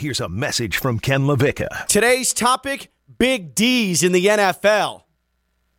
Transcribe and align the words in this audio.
Here's 0.00 0.18
a 0.18 0.30
message 0.30 0.78
from 0.78 0.98
Ken 0.98 1.24
LaVicka. 1.24 1.86
Today's 1.86 2.32
topic 2.32 2.90
big 3.18 3.54
D's 3.54 4.02
in 4.02 4.12
the 4.12 4.24
NFL. 4.24 5.02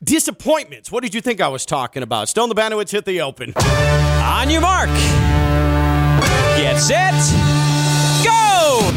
Disappointments. 0.03 0.91
What 0.91 1.01
did 1.01 1.15
you 1.15 1.21
think 1.21 1.41
I 1.41 1.47
was 1.47 1.65
talking 1.65 2.03
about? 2.03 2.29
Stone 2.29 2.49
the 2.49 2.53
Banowitz 2.53 2.91
hit 2.91 3.05
the 3.05 3.21
open. 3.21 3.51
On 3.55 4.47
your 4.47 4.61
mark. 4.61 4.89
Get 6.55 6.77
set. 6.77 7.15
Go! 8.23 8.91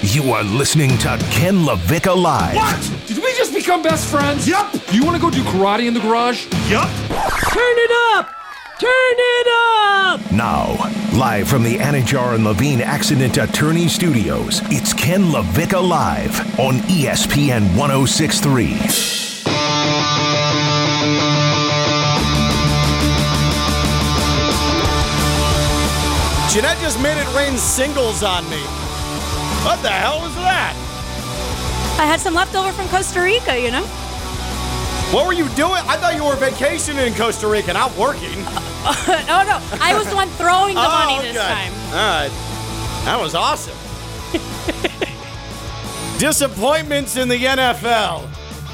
You 0.00 0.32
are 0.32 0.44
listening 0.44 0.96
to 0.96 1.18
Ken 1.30 1.56
LaVicka 1.56 2.16
Live. 2.16 2.56
What? 2.56 3.06
Did 3.06 3.18
we 3.18 3.34
just 3.34 3.52
become 3.52 3.82
best 3.82 4.10
friends? 4.10 4.48
Yep. 4.48 4.72
Do 4.88 4.96
you 4.96 5.04
want 5.04 5.14
to 5.14 5.20
go 5.20 5.28
do 5.28 5.42
karate 5.42 5.88
in 5.88 5.92
the 5.92 6.00
garage? 6.00 6.46
Yup. 6.70 6.88
Turn 6.88 7.76
it 7.76 8.16
up! 8.16 8.39
Turn 8.80 8.88
it 8.88 9.46
up! 9.74 10.32
Now, 10.32 10.72
live 11.12 11.46
from 11.46 11.62
the 11.62 11.76
Anidjar 11.76 12.34
and 12.34 12.44
Levine 12.44 12.80
Accident 12.80 13.36
Attorney 13.36 13.88
Studios, 13.88 14.62
it's 14.70 14.94
Ken 14.94 15.24
LaVicka 15.24 15.86
Live 15.86 16.58
on 16.58 16.76
ESPN 16.88 17.76
1063. 17.76 18.68
Jeanette 26.48 26.78
just 26.80 27.02
made 27.02 27.20
it 27.20 27.28
rain 27.36 27.58
singles 27.58 28.22
on 28.22 28.48
me. 28.48 28.62
What 29.62 29.82
the 29.82 29.90
hell 29.90 30.22
was 30.22 30.34
that? 30.36 30.74
I 32.00 32.06
had 32.06 32.18
some 32.18 32.32
leftover 32.32 32.72
from 32.72 32.88
Costa 32.88 33.20
Rica, 33.20 33.60
you 33.60 33.72
know? 33.72 33.84
What 35.12 35.26
were 35.26 35.34
you 35.34 35.50
doing? 35.50 35.82
I 35.84 35.98
thought 35.98 36.14
you 36.14 36.24
were 36.24 36.36
vacationing 36.36 37.06
in 37.08 37.14
Costa 37.14 37.46
Rica, 37.46 37.74
not 37.74 37.94
working. 37.98 38.38
oh, 38.86 39.44
no. 39.46 39.78
I 39.80 39.94
was 39.96 40.08
the 40.08 40.16
one 40.16 40.28
throwing 40.30 40.74
the 40.74 40.80
money 40.82 41.16
Oh, 41.18 41.22
this 41.22 41.36
okay. 41.36 41.46
time. 41.46 41.72
All 41.88 41.92
right. 41.92 42.30
That 43.04 43.18
was 43.20 43.34
awesome. 43.34 43.76
Disappointments 46.18 47.16
in 47.16 47.28
the 47.28 47.36
NFL. 47.36 48.22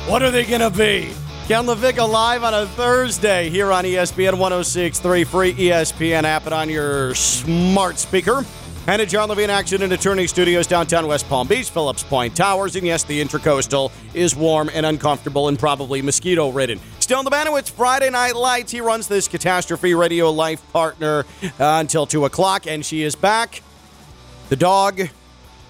What 0.08 0.22
are 0.22 0.30
they 0.30 0.44
going 0.44 0.60
to 0.60 0.70
be? 0.70 1.12
Ken 1.46 1.64
LaVicka 1.64 2.08
live 2.08 2.42
on 2.42 2.54
a 2.54 2.66
Thursday 2.66 3.48
here 3.50 3.70
on 3.70 3.84
ESPN 3.84 4.36
1063, 4.38 5.24
free 5.24 5.52
ESPN 5.54 6.24
app 6.24 6.44
and 6.46 6.54
on 6.54 6.68
your 6.68 7.14
smart 7.14 7.98
speaker. 7.98 8.44
And 8.88 9.02
at 9.02 9.08
John 9.08 9.28
Levine 9.28 9.50
Action 9.50 9.82
and 9.82 9.92
Attorney 9.92 10.26
Studios, 10.28 10.66
downtown 10.66 11.06
West 11.08 11.28
Palm 11.28 11.46
Beach, 11.48 11.70
Phillips 11.70 12.02
Point 12.04 12.36
Towers. 12.36 12.74
And 12.76 12.84
yes, 12.86 13.02
the 13.04 13.20
Intracoastal 13.22 13.90
is 14.14 14.34
warm 14.36 14.70
and 14.74 14.86
uncomfortable 14.86 15.48
and 15.48 15.58
probably 15.58 16.02
mosquito 16.02 16.50
ridden. 16.50 16.80
Still 17.06 17.20
in 17.20 17.24
the 17.24 17.30
Banowitz 17.30 17.70
Friday 17.70 18.10
Night 18.10 18.34
Lights. 18.34 18.72
He 18.72 18.80
runs 18.80 19.06
this 19.06 19.28
Catastrophe 19.28 19.94
Radio 19.94 20.28
Life 20.32 20.60
partner 20.72 21.24
uh, 21.44 21.78
until 21.78 22.04
2 22.04 22.24
o'clock, 22.24 22.66
and 22.66 22.84
she 22.84 23.04
is 23.04 23.14
back. 23.14 23.62
The 24.48 24.56
dog 24.56 25.00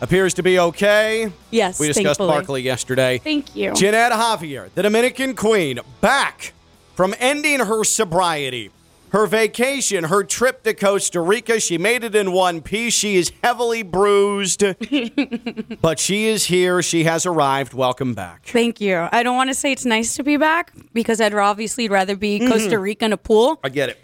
appears 0.00 0.32
to 0.32 0.42
be 0.42 0.58
okay. 0.58 1.30
Yes, 1.50 1.78
We 1.78 1.88
discussed 1.88 2.06
thankfully. 2.20 2.28
Barkley 2.28 2.62
yesterday. 2.62 3.18
Thank 3.18 3.54
you. 3.54 3.74
Jeanette 3.74 4.12
Javier, 4.12 4.70
the 4.74 4.82
Dominican 4.82 5.36
Queen, 5.36 5.78
back 6.00 6.54
from 6.94 7.14
ending 7.18 7.60
her 7.60 7.84
sobriety. 7.84 8.70
Her 9.10 9.26
vacation, 9.26 10.04
her 10.04 10.24
trip 10.24 10.62
to 10.64 10.74
Costa 10.74 11.20
Rica, 11.20 11.60
she 11.60 11.78
made 11.78 12.02
it 12.04 12.14
in 12.14 12.32
one 12.32 12.60
piece. 12.60 12.92
She 12.92 13.16
is 13.16 13.32
heavily 13.42 13.82
bruised, 13.82 14.62
but 15.80 15.98
she 15.98 16.26
is 16.26 16.44
here. 16.46 16.82
She 16.82 17.04
has 17.04 17.24
arrived. 17.24 17.72
Welcome 17.72 18.14
back. 18.14 18.44
Thank 18.46 18.80
you. 18.80 19.08
I 19.12 19.22
don't 19.22 19.36
want 19.36 19.48
to 19.50 19.54
say 19.54 19.72
it's 19.72 19.84
nice 19.84 20.16
to 20.16 20.22
be 20.22 20.36
back 20.36 20.72
because 20.92 21.20
I'd 21.20 21.32
obviously 21.34 21.88
rather 21.88 22.16
be 22.16 22.36
Mm-hmm. 22.40 22.50
Costa 22.52 22.78
Rica 22.78 23.04
in 23.06 23.12
a 23.12 23.16
pool 23.16 23.58
I 23.64 23.68
get 23.70 23.88
it. 23.88 23.98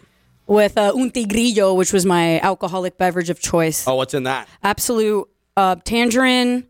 with 0.47 0.78
uh, 0.78 0.92
un 0.94 1.11
tigrillo, 1.11 1.77
which 1.77 1.92
was 1.92 2.06
my 2.06 2.41
alcoholic 2.41 2.97
beverage 2.97 3.28
of 3.28 3.41
choice. 3.41 3.87
Oh, 3.87 3.97
what's 3.97 4.14
in 4.14 4.22
that? 4.22 4.48
Absolut 4.62 5.28
uh, 5.56 5.77
tangerine, 5.84 6.66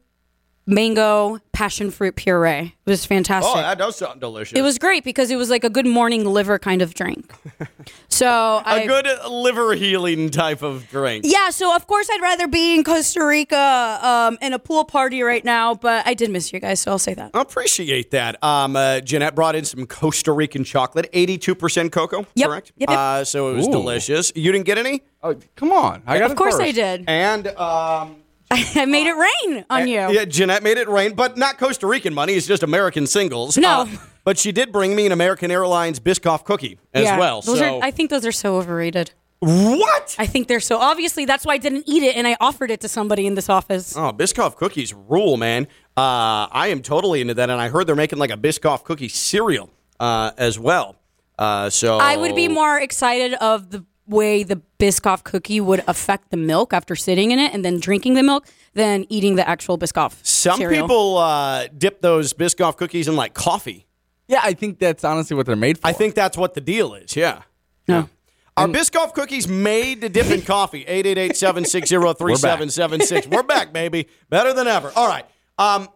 mango, 0.67 1.39
passion 1.53 1.91
fruit 1.91 2.17
puree. 2.17 2.75
It 2.87 2.91
was 2.91 3.05
fantastic. 3.05 3.53
Oh, 3.55 3.61
that 3.61 3.79
does 3.79 3.97
sound 3.97 4.21
delicious. 4.21 4.59
it 4.59 4.63
was 4.63 4.79
great 4.79 5.05
because 5.05 5.31
it 5.31 5.37
was 5.37 5.51
like 5.51 5.65
a 5.65 5.71
good 5.71 5.87
morning 5.87 6.25
liver 6.25 6.59
kind 6.59 6.83
of 6.83 6.95
drink. 6.95 7.33
So 8.09 8.27
a 8.29 8.63
I, 8.65 8.87
good 8.87 9.07
liver 9.29 9.75
healing 9.75 10.31
type 10.31 10.63
of 10.63 10.87
drink. 10.91 11.25
Yeah, 11.27 11.49
so 11.51 11.75
of 11.75 11.87
course 11.89 12.09
I'd 12.13 12.21
rather 12.21 12.47
be 12.47 12.75
in 12.77 12.85
Costa 12.85 13.25
Rica 13.25 13.99
um, 14.03 14.39
in 14.41 14.53
a 14.53 14.59
pool 14.61 14.85
party 14.85 15.23
right 15.23 15.45
now, 15.45 15.75
but 15.75 16.07
I 16.07 16.13
did 16.15 16.31
miss 16.31 16.53
you 16.53 16.61
guys, 16.61 16.81
so 16.81 16.93
I'll 16.93 16.99
say 17.01 17.15
that. 17.15 17.31
I 17.35 17.41
appreciate 17.41 18.11
that. 18.13 18.43
Um, 18.45 18.77
uh, 18.77 19.01
Jeanette 19.01 19.35
brought 19.35 19.57
in 19.57 19.65
some 19.65 19.87
Costa 19.87 20.31
Rican 20.31 20.63
chocolate, 20.63 21.11
82% 21.13 21.91
cocoa, 21.91 22.27
Yep. 22.35 22.49
correct? 22.49 22.73
Yep, 22.77 22.91
yep. 22.91 22.99
Uh, 22.99 23.25
so 23.25 23.51
it 23.51 23.55
was 23.57 23.67
Ooh. 23.67 23.73
delicious. 23.73 24.31
You 24.37 24.53
didn't 24.53 24.67
get 24.67 24.79
any? 24.79 25.03
Oh, 25.23 25.35
come 25.57 25.73
on. 25.73 26.03
I 26.07 26.19
got 26.19 26.27
Of 26.27 26.33
it 26.33 26.37
course 26.39 26.55
first. 26.55 26.65
I 26.65 26.71
did. 26.73 27.05
And 27.09 27.49
um, 27.49 28.17
I 28.77 28.85
made 28.87 29.07
it 29.07 29.15
rain 29.17 29.65
on 29.71 29.89
you. 29.89 30.11
Yeah, 30.11 30.25
Jeanette 30.25 30.63
made 30.63 30.79
it 30.79 30.89
rain, 30.89 31.15
but 31.15 31.37
not 31.37 31.59
Costa 31.59 31.87
Rican 31.87 32.13
money. 32.15 32.35
It's 32.35 32.47
just 32.47 32.63
American 32.63 33.07
singles. 33.07 33.57
No. 33.57 33.83
Uh, 33.83 33.87
but 34.25 34.39
she 34.39 34.53
did 34.53 34.71
bring 34.73 34.95
me 34.95 35.07
an 35.07 35.13
American 35.13 35.51
Airlines 35.51 35.99
Biscoff 36.01 36.45
cookie 36.45 36.79
as 36.95 37.05
Yeah, 37.05 37.19
well. 37.19 37.41
Those 37.41 37.59
so 37.59 37.79
are, 37.79 37.83
I 37.83 37.91
think 37.91 38.11
those 38.11 38.25
are 38.27 38.33
so 38.33 38.57
overrated. 38.57 39.11
what? 39.41 40.15
I 40.19 40.27
think 40.27 40.47
they're 40.47 40.61
so 40.61 40.79
obviously 40.79 41.25
that's 41.25 41.45
why 41.45 41.55
I 41.55 41.59
didn't 41.59 41.85
eat 41.89 42.03
it 42.05 42.15
and 42.17 42.29
I 42.29 42.37
offered 42.41 42.71
it 42.71 42.81
to 42.83 42.89
somebody 42.89 43.27
in 43.27 43.35
this 43.35 43.49
office. 43.49 43.97
Oh, 43.97 44.13
Biscoff 44.13 44.55
cookies 44.57 44.95
rule, 44.95 45.37
man. 45.37 45.67
Uh, 45.97 46.47
I 46.53 46.69
am 46.69 46.81
totally 46.83 47.21
into 47.21 47.35
that, 47.35 47.51
and 47.51 47.61
I 47.61 47.69
heard 47.69 47.87
they're 47.87 47.97
making 47.97 48.19
like 48.19 48.31
a 48.31 48.37
Biscoff 48.37 48.85
cookie 48.85 49.09
cereal 49.09 49.69
uh, 49.99 50.31
as 50.39 50.59
well. 50.59 50.97
Uh, 51.39 51.69
so 51.71 51.99
I 51.99 52.17
would 52.17 52.37
be 52.37 52.47
more 52.49 52.79
excited 52.79 53.35
of 53.35 53.71
the 53.71 53.85
way 54.13 54.45
the 54.45 54.61
Biscoff 54.79 55.25
cookie 55.25 55.61
would 55.61 55.83
affect 55.89 56.31
the 56.31 56.37
milk 56.37 56.73
after 56.73 56.95
sitting 56.95 57.33
in 57.33 57.39
it 57.41 57.53
and 57.53 57.65
then 57.65 57.81
drinking 57.81 58.15
the 58.15 58.23
milk 58.23 58.47
than 58.75 59.07
eating 59.09 59.35
the 59.37 59.49
actual 59.49 59.77
Biscoff. 59.79 60.15
Some 60.25 60.59
cereal. 60.59 60.87
people 60.87 61.19
uh, 61.19 61.67
dip 61.77 62.01
those 62.01 62.33
Biscoff 62.33 62.77
cookies 62.77 63.09
in 63.09 63.17
like 63.17 63.35
coffee. 63.35 63.87
Yeah, 64.29 64.41
I 64.43 64.53
think 64.55 64.79
that's 64.79 65.03
honestly 65.05 65.37
what 65.37 65.47
they're 65.47 65.57
made 65.57 65.79
for. 65.79 65.87
I 65.89 65.93
think 65.93 66.15
that's 66.15 66.37
what 66.37 66.55
the 66.55 66.61
deal 66.61 66.95
is. 66.95 67.17
Yeah. 67.17 67.43
No. 67.89 68.09
Are 68.57 68.69
Biscoff 68.69 69.15
cookies 69.15 69.49
made 69.49 70.03
to 70.03 70.09
dip 70.09 70.27
in 70.31 70.43
coffee? 70.43 70.85
888-760-3776. 70.85 73.27
We're 73.29 73.43
back, 73.43 73.73
baby. 73.73 74.09
Better 74.29 74.53
than 74.53 74.67
ever. 74.69 74.93
All 74.95 75.09
right. 75.09 75.25
Um, 75.59 75.89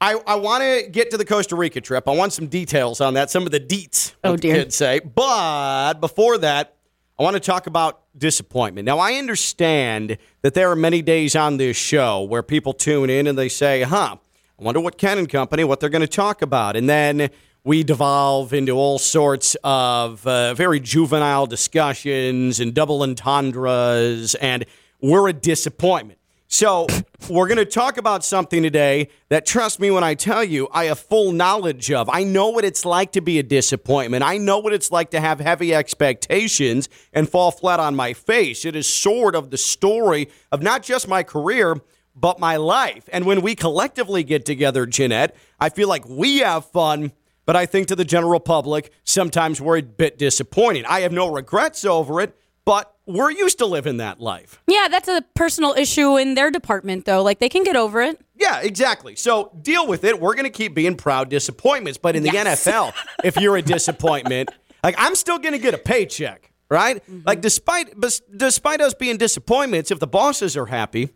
I, 0.00 0.14
I 0.26 0.34
want 0.36 0.62
to 0.62 0.88
get 0.90 1.10
to 1.10 1.18
the 1.18 1.24
Costa 1.24 1.56
Rica 1.56 1.80
trip. 1.80 2.08
I 2.08 2.12
want 2.12 2.32
some 2.32 2.46
details 2.46 3.00
on 3.00 3.14
that, 3.14 3.30
some 3.30 3.44
of 3.44 3.50
the 3.52 3.60
deets, 3.60 4.14
Oh, 4.24 4.32
what 4.32 4.40
the 4.40 4.48
dear. 4.48 4.56
kids 4.56 4.74
say. 4.74 5.00
But 5.00 5.94
before 5.94 6.38
that, 6.38 6.76
I 7.20 7.22
want 7.22 7.34
to 7.34 7.40
talk 7.40 7.66
about 7.66 8.00
disappointment. 8.16 8.86
Now, 8.86 8.98
I 8.98 9.16
understand 9.16 10.16
that 10.40 10.54
there 10.54 10.70
are 10.70 10.76
many 10.76 11.02
days 11.02 11.36
on 11.36 11.58
this 11.58 11.76
show 11.76 12.22
where 12.22 12.42
people 12.42 12.72
tune 12.72 13.10
in 13.10 13.26
and 13.26 13.36
they 13.36 13.50
say, 13.50 13.82
huh, 13.82 14.16
I 14.58 14.62
wonder 14.62 14.80
what 14.80 14.96
Ken 14.96 15.18
and 15.18 15.28
Company, 15.28 15.62
what 15.64 15.80
they're 15.80 15.90
going 15.90 16.00
to 16.00 16.08
talk 16.08 16.40
about. 16.40 16.76
And 16.76 16.88
then 16.88 17.28
we 17.62 17.84
devolve 17.84 18.54
into 18.54 18.72
all 18.72 18.98
sorts 18.98 19.54
of 19.62 20.26
uh, 20.26 20.54
very 20.54 20.80
juvenile 20.80 21.46
discussions 21.46 22.58
and 22.58 22.72
double 22.72 23.02
entendres, 23.02 24.34
and 24.36 24.64
we're 25.02 25.28
a 25.28 25.34
disappointment. 25.34 26.19
So, 26.52 26.88
we're 27.28 27.46
going 27.46 27.58
to 27.58 27.64
talk 27.64 27.96
about 27.96 28.24
something 28.24 28.60
today 28.64 29.10
that, 29.28 29.46
trust 29.46 29.78
me 29.78 29.92
when 29.92 30.02
I 30.02 30.14
tell 30.14 30.42
you, 30.42 30.68
I 30.72 30.86
have 30.86 30.98
full 30.98 31.30
knowledge 31.30 31.92
of. 31.92 32.10
I 32.10 32.24
know 32.24 32.48
what 32.48 32.64
it's 32.64 32.84
like 32.84 33.12
to 33.12 33.20
be 33.20 33.38
a 33.38 33.44
disappointment. 33.44 34.24
I 34.24 34.36
know 34.36 34.58
what 34.58 34.72
it's 34.72 34.90
like 34.90 35.12
to 35.12 35.20
have 35.20 35.38
heavy 35.38 35.72
expectations 35.72 36.88
and 37.12 37.28
fall 37.28 37.52
flat 37.52 37.78
on 37.78 37.94
my 37.94 38.14
face. 38.14 38.64
It 38.64 38.74
is 38.74 38.92
sort 38.92 39.36
of 39.36 39.52
the 39.52 39.56
story 39.56 40.28
of 40.50 40.60
not 40.60 40.82
just 40.82 41.06
my 41.06 41.22
career, 41.22 41.76
but 42.16 42.40
my 42.40 42.56
life. 42.56 43.08
And 43.12 43.26
when 43.26 43.42
we 43.42 43.54
collectively 43.54 44.24
get 44.24 44.44
together, 44.44 44.86
Jeanette, 44.86 45.36
I 45.60 45.68
feel 45.68 45.88
like 45.88 46.08
we 46.08 46.38
have 46.38 46.66
fun. 46.66 47.12
But 47.46 47.54
I 47.54 47.64
think 47.64 47.86
to 47.88 47.96
the 47.96 48.04
general 48.04 48.40
public, 48.40 48.92
sometimes 49.04 49.60
we're 49.60 49.78
a 49.78 49.82
bit 49.82 50.18
disappointing. 50.18 50.84
I 50.86 51.02
have 51.02 51.12
no 51.12 51.30
regrets 51.30 51.84
over 51.84 52.20
it, 52.20 52.36
but 52.64 52.92
we're 53.14 53.30
used 53.30 53.58
to 53.58 53.66
living 53.66 53.98
that 53.98 54.20
life. 54.20 54.60
Yeah, 54.66 54.88
that's 54.90 55.08
a 55.08 55.22
personal 55.34 55.72
issue 55.72 56.16
in 56.16 56.34
their 56.34 56.50
department 56.50 57.04
though. 57.04 57.22
Like 57.22 57.38
they 57.38 57.48
can 57.48 57.62
get 57.64 57.76
over 57.76 58.00
it. 58.02 58.20
Yeah, 58.36 58.60
exactly. 58.60 59.16
So 59.16 59.50
deal 59.60 59.86
with 59.86 60.04
it. 60.04 60.18
We're 60.20 60.34
going 60.34 60.44
to 60.44 60.50
keep 60.50 60.74
being 60.74 60.96
proud 60.96 61.28
disappointments. 61.28 61.98
But 61.98 62.16
in 62.16 62.22
the 62.22 62.30
Yes. 62.32 62.64
NFL, 62.66 62.94
if 63.24 63.36
you're 63.36 63.56
a 63.56 63.62
disappointment, 63.62 64.50
like 64.84 64.94
I'm 64.98 65.14
still 65.14 65.38
going 65.38 65.52
to 65.52 65.58
get 65.58 65.74
a 65.74 65.78
paycheck, 65.78 66.50
right? 66.70 67.02
Like 67.26 67.40
despite 67.40 67.94
despite 68.34 68.80
us 68.80 68.94
being 68.94 69.16
disappointments, 69.18 69.90
if 69.90 69.98
the 70.00 70.06
bosses 70.06 70.56
are 70.56 70.66
happy, 70.66 71.10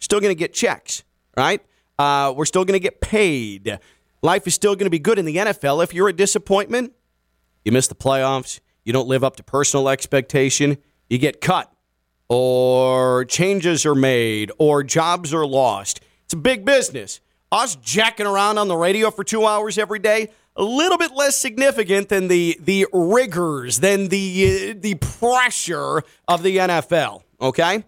still 0.00 0.20
going 0.20 0.30
to 0.34 0.38
get 0.38 0.52
checks, 0.52 1.04
right? 1.36 1.60
Uh, 1.98 2.32
we're 2.36 2.44
still 2.44 2.64
going 2.64 2.74
to 2.78 2.82
get 2.82 3.00
paid. 3.00 3.78
Life 4.22 4.46
is 4.46 4.54
still 4.54 4.74
going 4.74 4.86
to 4.86 4.90
be 4.90 4.98
good 4.98 5.18
in 5.18 5.24
the 5.26 5.36
NFL. 5.36 5.84
If 5.84 5.94
you're 5.94 6.08
a 6.08 6.12
disappointment, 6.12 6.92
you 7.64 7.70
miss 7.72 7.86
the 7.86 7.94
playoffs, 7.94 8.58
you 8.84 8.92
don't 8.92 9.06
live 9.06 9.22
up 9.22 9.36
to 9.36 9.42
personal 9.44 9.88
expectation, 9.88 10.78
you 11.08 11.18
get 11.18 11.40
cut, 11.40 11.72
or 12.28 13.24
changes 13.26 13.84
are 13.86 13.94
made, 13.94 14.50
or 14.58 14.82
jobs 14.82 15.32
are 15.34 15.46
lost. 15.46 16.00
It's 16.24 16.34
a 16.34 16.38
big 16.38 16.64
business. 16.64 17.20
Us 17.52 17.76
jacking 17.76 18.26
around 18.26 18.58
on 18.58 18.68
the 18.68 18.76
radio 18.76 19.10
for 19.10 19.22
two 19.22 19.46
hours 19.46 19.78
every 19.78 19.98
day, 19.98 20.30
a 20.56 20.64
little 20.64 20.98
bit 20.98 21.12
less 21.14 21.36
significant 21.36 22.08
than 22.08 22.28
the 22.28 22.58
the 22.60 22.86
rigors, 22.92 23.80
than 23.80 24.08
the 24.08 24.72
uh, 24.72 24.74
the 24.78 24.94
pressure 24.94 26.02
of 26.26 26.42
the 26.42 26.56
NFL. 26.56 27.22
Okay. 27.40 27.84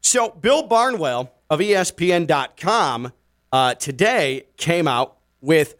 So 0.00 0.30
Bill 0.30 0.62
Barnwell 0.62 1.32
of 1.50 1.58
ESPN.com 1.60 3.12
uh, 3.52 3.74
today 3.74 4.44
came 4.56 4.86
out 4.86 5.16
with 5.40 5.74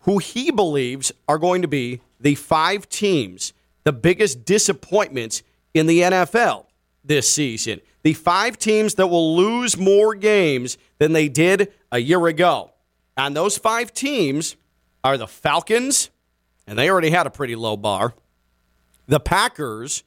who 0.00 0.18
he 0.18 0.50
believes 0.50 1.12
are 1.28 1.38
going 1.38 1.62
to 1.62 1.68
be 1.68 2.00
the 2.18 2.34
five 2.34 2.88
teams, 2.88 3.52
the 3.84 3.92
biggest 3.92 4.44
disappointments 4.44 5.42
in 5.74 5.86
the 5.86 6.00
NFL 6.00 6.66
this 7.04 7.32
season. 7.32 7.80
The 8.02 8.14
five 8.14 8.58
teams 8.58 8.94
that 8.94 9.08
will 9.08 9.36
lose 9.36 9.76
more 9.76 10.14
games 10.14 10.78
than 10.98 11.12
they 11.12 11.28
did 11.28 11.72
a 11.92 11.98
year 11.98 12.26
ago. 12.26 12.72
And 13.16 13.36
those 13.36 13.58
five 13.58 13.92
teams 13.92 14.56
are 15.04 15.18
the 15.18 15.26
Falcons, 15.26 16.10
and 16.66 16.78
they 16.78 16.90
already 16.90 17.10
had 17.10 17.26
a 17.26 17.30
pretty 17.30 17.56
low 17.56 17.76
bar, 17.76 18.14
the 19.06 19.20
Packers, 19.20 20.04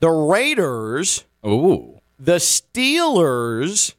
the 0.00 0.10
Raiders, 0.10 1.24
Ooh. 1.46 2.00
the 2.18 2.36
Steelers, 2.36 3.94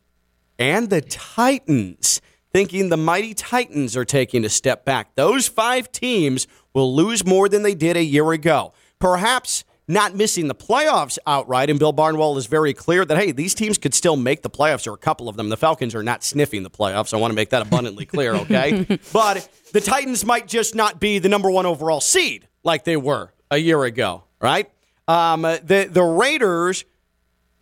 and 0.60 0.90
the 0.90 1.02
Titans, 1.02 2.22
thinking 2.54 2.90
the 2.90 2.98
mighty 2.98 3.34
Titans 3.34 3.98
are 3.98 4.06
taking 4.06 4.46
a 4.46 4.50
step 4.50 4.86
back. 4.86 5.16
Those 5.16 5.48
five 5.48 5.92
teams 5.92 6.48
will 6.74 6.94
lose 6.94 7.26
more 7.26 7.50
than 7.50 7.64
they 7.64 7.76
did 7.76 7.98
a 7.98 8.04
year 8.04 8.32
ago. 8.32 8.74
Perhaps 9.00 9.64
not 9.88 10.16
missing 10.16 10.48
the 10.48 10.56
playoffs 10.56 11.18
outright, 11.28 11.70
and 11.70 11.78
Bill 11.78 11.92
Barnwell 11.92 12.38
is 12.38 12.48
very 12.48 12.74
clear 12.74 13.06
that, 13.06 13.18
hey, 13.18 13.32
these 13.32 13.54
teams 13.54 13.78
could 13.78 13.94
still 13.94 14.16
make 14.16 14.42
the 14.42 14.50
playoffs, 14.50 14.88
or 14.88 14.94
a 14.94 14.98
couple 14.98 15.30
of 15.30 15.38
them. 15.38 15.50
The 15.50 15.58
Falcons 15.58 15.94
are 15.94 16.04
not 16.04 16.24
sniffing 16.24 16.64
the 16.64 16.70
playoffs. 16.70 17.14
I 17.14 17.18
want 17.18 17.32
to 17.32 17.36
make 17.36 17.52
that 17.52 17.62
abundantly 17.62 18.06
clear, 18.06 18.34
okay? 18.36 19.00
but 19.14 19.48
the 19.74 19.82
Titans 19.82 20.26
might 20.26 20.48
just 20.48 20.76
not 20.76 21.00
be 21.00 21.20
the 21.20 21.30
number 21.30 21.52
one 21.52 21.66
overall 21.66 22.02
seed 22.02 22.48
like 22.64 22.84
they 22.84 22.98
were 22.98 23.32
a 23.52 23.58
year 23.58 23.84
ago, 23.84 24.24
right? 24.42 24.70
Um, 25.08 25.44
the, 25.44 25.88
the 25.92 26.04
Raiders 26.04 26.84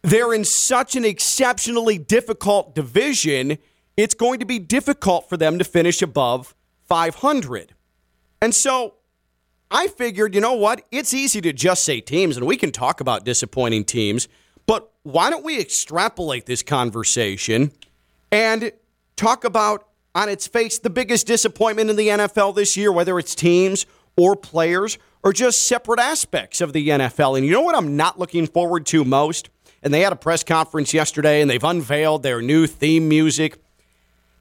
they're 0.04 0.34
in 0.34 0.44
such 0.44 0.96
an 0.96 1.06
exceptionally 1.06 1.98
difficult 1.98 2.76
division, 2.76 3.58
it's 3.98 4.14
going 4.14 4.40
to 4.40 4.46
be 4.46 4.60
difficult 4.60 5.30
for 5.30 5.38
them 5.38 5.58
to 5.58 5.64
finish 5.64 6.02
above 6.02 6.54
500. 6.90 7.74
And 8.42 8.54
so 8.54 8.96
I 9.74 9.88
figured, 9.88 10.36
you 10.36 10.42
know 10.42 10.54
what? 10.54 10.86
It's 10.92 11.16
easy 11.16 11.42
to 11.42 11.52
just 11.52 11.84
say 11.84 12.00
teams, 12.00 12.38
and 12.38 12.46
we 12.46 12.58
can 12.58 12.72
talk 12.72 13.02
about 13.02 13.26
disappointing 13.26 13.86
teams, 13.86 14.28
but 14.68 14.92
why 15.02 15.32
don't 15.32 15.44
we 15.44 15.60
extrapolate 15.60 16.46
this 16.46 16.62
conversation 16.62 17.72
and 18.32 18.72
talk 19.16 19.44
about, 19.44 19.88
on 20.14 20.30
its 20.30 20.46
face, 20.46 20.78
the 20.78 20.92
biggest 20.92 21.26
disappointment 21.26 21.90
in 21.90 21.96
the 21.96 22.10
NFL 22.10 22.56
this 22.56 22.78
year, 22.78 22.92
whether 22.92 23.18
it's 23.18 23.34
teams 23.34 23.88
or 24.16 24.36
players 24.36 25.00
or 25.24 25.34
just 25.34 25.68
separate 25.68 26.00
aspects 26.00 26.62
of 26.62 26.72
the 26.72 26.90
NFL? 26.90 27.36
And 27.36 27.44
you 27.44 27.52
know 27.52 27.62
what 27.62 27.76
I'm 27.76 27.98
not 27.98 28.20
looking 28.20 28.46
forward 28.46 28.86
to 28.88 29.04
most? 29.04 29.50
And 29.82 29.92
they 29.92 30.02
had 30.02 30.14
a 30.14 30.16
press 30.16 30.44
conference 30.44 30.94
yesterday 30.94 31.42
and 31.42 31.50
they've 31.50 31.64
unveiled 31.64 32.22
their 32.22 32.44
new 32.44 32.68
theme 32.68 33.10
music. 33.10 33.58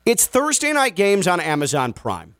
It's 0.05 0.26
Thursday 0.26 0.75
night 0.75 0.94
games 0.94 1.26
on 1.26 1.40
Amazon 1.40 1.94
Prime. 1.94 2.37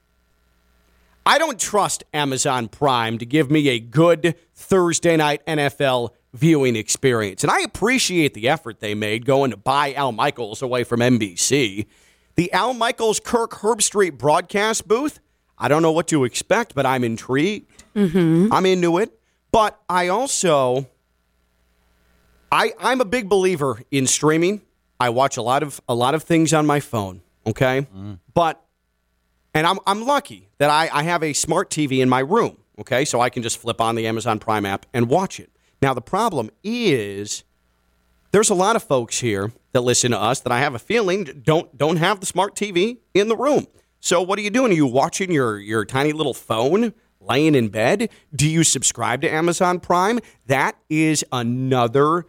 I 1.24 1.38
don't 1.38 1.58
trust 1.58 2.04
Amazon 2.12 2.69
Prime 2.69 3.19
to 3.19 3.26
give 3.26 3.50
me 3.50 3.69
a 3.69 3.78
good 3.78 4.34
Thursday 4.54 5.16
night 5.16 5.44
NFL 5.46 6.10
viewing 6.34 6.76
experience. 6.76 7.44
And 7.44 7.50
I 7.50 7.60
appreciate 7.60 8.34
the 8.34 8.48
effort 8.48 8.80
they 8.80 8.94
made 8.94 9.24
going 9.24 9.50
to 9.50 9.56
buy 9.56 9.92
Al 9.92 10.12
Michaels 10.12 10.62
away 10.62 10.84
from 10.84 11.00
NBC. 11.00 11.86
The 12.34 12.52
Al 12.52 12.74
Michaels 12.74 13.20
Kirk 13.20 13.52
Herbstreit 13.52 14.19
broadcast 14.19 14.88
booth, 14.88 15.20
I 15.58 15.69
don't 15.69 15.82
know 15.82 15.92
what 15.92 16.08
to 16.08 16.24
expect, 16.24 16.74
but 16.74 16.86
I'm 16.86 17.04
intrigued. 17.04 17.70
Mm-hmm. 17.94 18.52
I'm 18.52 18.66
into 18.66 18.98
it. 18.98 19.19
But 19.52 19.78
I 19.88 20.08
also 20.08 20.88
I, 22.50 22.72
I'm 22.78 23.00
a 23.00 23.04
big 23.04 23.28
believer 23.28 23.80
in 23.90 24.06
streaming. 24.06 24.60
I 25.00 25.08
watch 25.08 25.36
a 25.36 25.42
lot 25.42 25.62
of 25.62 25.80
a 25.88 25.94
lot 25.94 26.14
of 26.14 26.22
things 26.22 26.52
on 26.52 26.66
my 26.66 26.80
phone. 26.80 27.22
Okay, 27.46 27.86
mm. 27.94 28.19
but 28.34 28.62
and 29.54 29.66
I'm 29.66 29.78
I'm 29.87 30.04
lucky 30.04 30.49
that 30.58 30.70
I, 30.70 30.88
I 30.93 31.02
have 31.02 31.22
a 31.22 31.32
smart 31.32 31.70
TV 31.70 32.00
in 32.00 32.08
my 32.08 32.20
room. 32.20 32.58
Okay, 32.78 33.04
so 33.04 33.20
I 33.20 33.31
can 33.31 33.43
just 33.43 33.58
flip 33.58 33.81
on 33.81 33.94
the 33.94 34.06
Amazon 34.06 34.38
Prime 34.38 34.64
app 34.64 34.87
and 34.94 35.08
watch 35.08 35.38
it. 35.38 35.50
Now 35.81 35.94
the 35.94 36.00
problem 36.00 36.50
is 36.62 37.44
there's 38.31 38.50
a 38.50 38.54
lot 38.54 38.76
of 38.76 38.82
folks 38.82 39.20
here 39.20 39.52
that 39.72 39.82
listen 39.82 40.10
to 40.12 40.19
us 40.19 40.40
that 40.40 40.52
I 40.52 40.60
have 40.60 40.75
a 40.75 40.78
feeling 40.78 41.43
don't 41.44 41.76
don't 41.76 41.99
have 41.99 42.20
the 42.20 42.26
smart 42.26 42.54
TV 42.54 42.99
in 43.14 43.28
the 43.28 43.37
room. 43.37 43.66
So 44.00 44.22
what 44.22 44.38
are 44.38 44.43
you 44.43 44.50
doing? 44.50 44.72
Are 44.72 44.76
you 44.76 44.87
watching 44.87 45.31
your 45.31 45.58
your 45.58 45.84
tiny 45.84 46.12
little 46.12 46.34
phone 46.34 46.94
laying 47.20 47.55
in 47.55 47.69
bed? 47.69 48.08
Do 48.34 48.48
you 48.48 48.64
subscribe 48.64 49.20
to 49.22 49.32
Amazon 49.32 49.81
Prime? 49.81 50.19
That 50.46 50.76
is 50.88 51.25
another 51.31 52.26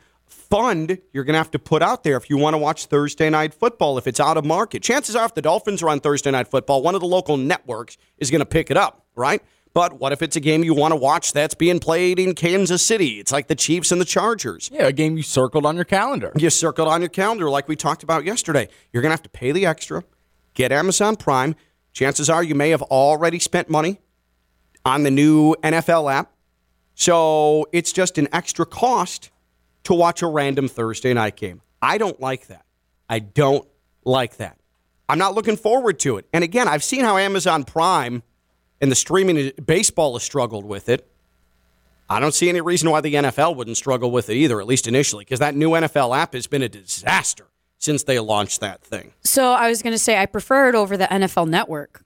fund 0.53 0.99
you're 1.11 1.23
going 1.23 1.33
to 1.33 1.39
have 1.39 1.49
to 1.49 1.57
put 1.57 1.81
out 1.81 2.03
there 2.03 2.15
if 2.15 2.29
you 2.29 2.37
want 2.37 2.53
to 2.53 2.59
watch 2.59 2.85
Thursday 2.85 3.27
night 3.27 3.55
football 3.55 3.97
if 3.97 4.05
it's 4.05 4.19
out 4.19 4.37
of 4.37 4.45
market. 4.45 4.83
Chances 4.83 5.15
are 5.15 5.25
if 5.25 5.33
the 5.33 5.41
Dolphins 5.41 5.81
are 5.81 5.89
on 5.89 5.99
Thursday 5.99 6.29
night 6.29 6.47
football, 6.47 6.83
one 6.83 6.93
of 6.93 7.01
the 7.01 7.07
local 7.07 7.37
networks 7.37 7.97
is 8.19 8.29
going 8.29 8.37
to 8.39 8.45
pick 8.45 8.69
it 8.69 8.77
up, 8.77 9.03
right? 9.15 9.41
But 9.73 9.93
what 9.93 10.13
if 10.13 10.21
it's 10.21 10.35
a 10.35 10.39
game 10.39 10.63
you 10.63 10.75
want 10.75 10.91
to 10.91 10.95
watch 10.95 11.33
that's 11.33 11.55
being 11.55 11.79
played 11.79 12.19
in 12.19 12.35
Kansas 12.35 12.85
City? 12.85 13.19
It's 13.19 13.31
like 13.31 13.47
the 13.47 13.55
Chiefs 13.55 13.91
and 13.91 13.99
the 13.99 14.05
Chargers. 14.05 14.69
Yeah, 14.71 14.85
a 14.85 14.91
game 14.91 15.17
you 15.17 15.23
circled 15.23 15.65
on 15.65 15.75
your 15.75 15.85
calendar. 15.85 16.31
You 16.35 16.51
circled 16.51 16.87
on 16.87 17.01
your 17.01 17.09
calendar 17.09 17.49
like 17.49 17.67
we 17.67 17.75
talked 17.75 18.03
about 18.03 18.23
yesterday. 18.23 18.69
You're 18.91 19.01
going 19.01 19.09
to 19.09 19.13
have 19.13 19.23
to 19.23 19.29
pay 19.29 19.51
the 19.51 19.65
extra, 19.65 20.03
get 20.53 20.71
Amazon 20.71 21.15
Prime. 21.15 21.55
Chances 21.93 22.29
are 22.29 22.43
you 22.43 22.53
may 22.53 22.69
have 22.69 22.83
already 22.83 23.39
spent 23.39 23.71
money 23.71 24.01
on 24.85 25.01
the 25.01 25.09
new 25.09 25.55
NFL 25.63 26.13
app. 26.13 26.31
So 26.93 27.65
it's 27.71 27.91
just 27.91 28.19
an 28.19 28.27
extra 28.31 28.67
cost 28.67 29.31
to 29.83 29.93
watch 29.93 30.21
a 30.21 30.27
random 30.27 30.67
Thursday 30.67 31.13
night 31.13 31.35
game. 31.35 31.61
I 31.81 31.97
don't 31.97 32.19
like 32.19 32.47
that. 32.47 32.65
I 33.09 33.19
don't 33.19 33.67
like 34.05 34.37
that. 34.37 34.57
I'm 35.09 35.17
not 35.17 35.35
looking 35.35 35.57
forward 35.57 35.99
to 35.99 36.17
it. 36.17 36.27
And 36.33 36.43
again, 36.43 36.67
I've 36.67 36.83
seen 36.83 37.03
how 37.03 37.17
Amazon 37.17 37.63
Prime 37.63 38.23
and 38.81 38.91
the 38.91 38.95
streaming 38.95 39.51
baseball 39.63 40.13
has 40.13 40.23
struggled 40.23 40.65
with 40.65 40.89
it. 40.89 41.09
I 42.09 42.19
don't 42.19 42.33
see 42.33 42.49
any 42.49 42.61
reason 42.61 42.89
why 42.89 43.01
the 43.01 43.13
NFL 43.13 43.55
wouldn't 43.55 43.77
struggle 43.77 44.11
with 44.11 44.29
it 44.29 44.35
either, 44.35 44.59
at 44.59 44.67
least 44.67 44.87
initially, 44.87 45.23
because 45.23 45.39
that 45.39 45.55
new 45.55 45.71
NFL 45.71 46.15
app 46.17 46.33
has 46.33 46.47
been 46.47 46.61
a 46.61 46.69
disaster 46.69 47.47
since 47.77 48.03
they 48.03 48.19
launched 48.19 48.61
that 48.61 48.81
thing. 48.81 49.13
So 49.23 49.51
I 49.51 49.69
was 49.69 49.81
going 49.81 49.93
to 49.93 49.99
say 49.99 50.17
I 50.17 50.25
prefer 50.25 50.69
it 50.69 50.75
over 50.75 50.95
the 50.95 51.05
NFL 51.05 51.47
Network. 51.47 52.02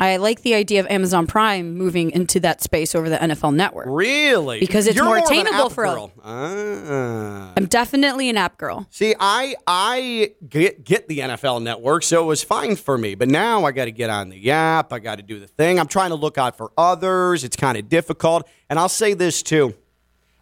I 0.00 0.16
like 0.18 0.42
the 0.42 0.54
idea 0.54 0.78
of 0.78 0.86
Amazon 0.86 1.26
Prime 1.26 1.74
moving 1.74 2.12
into 2.12 2.38
that 2.40 2.62
space 2.62 2.94
over 2.94 3.08
the 3.10 3.16
NFL 3.16 3.52
Network. 3.54 3.86
Really? 3.88 4.60
Because 4.60 4.86
it's 4.86 4.94
You're 4.94 5.04
more 5.04 5.16
an 5.16 5.24
attainable 5.24 5.70
for 5.70 5.84
a- 5.84 5.88
girl. 5.88 6.12
Ah. 6.22 7.52
I'm 7.56 7.66
definitely 7.66 8.28
an 8.30 8.36
app 8.36 8.58
girl. 8.58 8.86
See, 8.90 9.14
I 9.18 9.56
I 9.66 10.34
get 10.48 10.84
get 10.84 11.08
the 11.08 11.18
NFL 11.18 11.62
network, 11.62 12.04
so 12.04 12.22
it 12.22 12.26
was 12.26 12.44
fine 12.44 12.76
for 12.76 12.96
me. 12.96 13.16
But 13.16 13.28
now 13.28 13.64
I 13.64 13.72
got 13.72 13.86
to 13.86 13.90
get 13.92 14.08
on 14.08 14.28
the 14.28 14.50
app. 14.52 14.92
I 14.92 15.00
got 15.00 15.16
to 15.16 15.22
do 15.22 15.40
the 15.40 15.48
thing. 15.48 15.80
I'm 15.80 15.88
trying 15.88 16.10
to 16.10 16.16
look 16.16 16.38
out 16.38 16.56
for 16.56 16.70
others. 16.78 17.42
It's 17.42 17.56
kind 17.56 17.76
of 17.76 17.88
difficult. 17.88 18.48
And 18.70 18.78
I'll 18.78 18.88
say 18.88 19.14
this 19.14 19.42
too. 19.42 19.74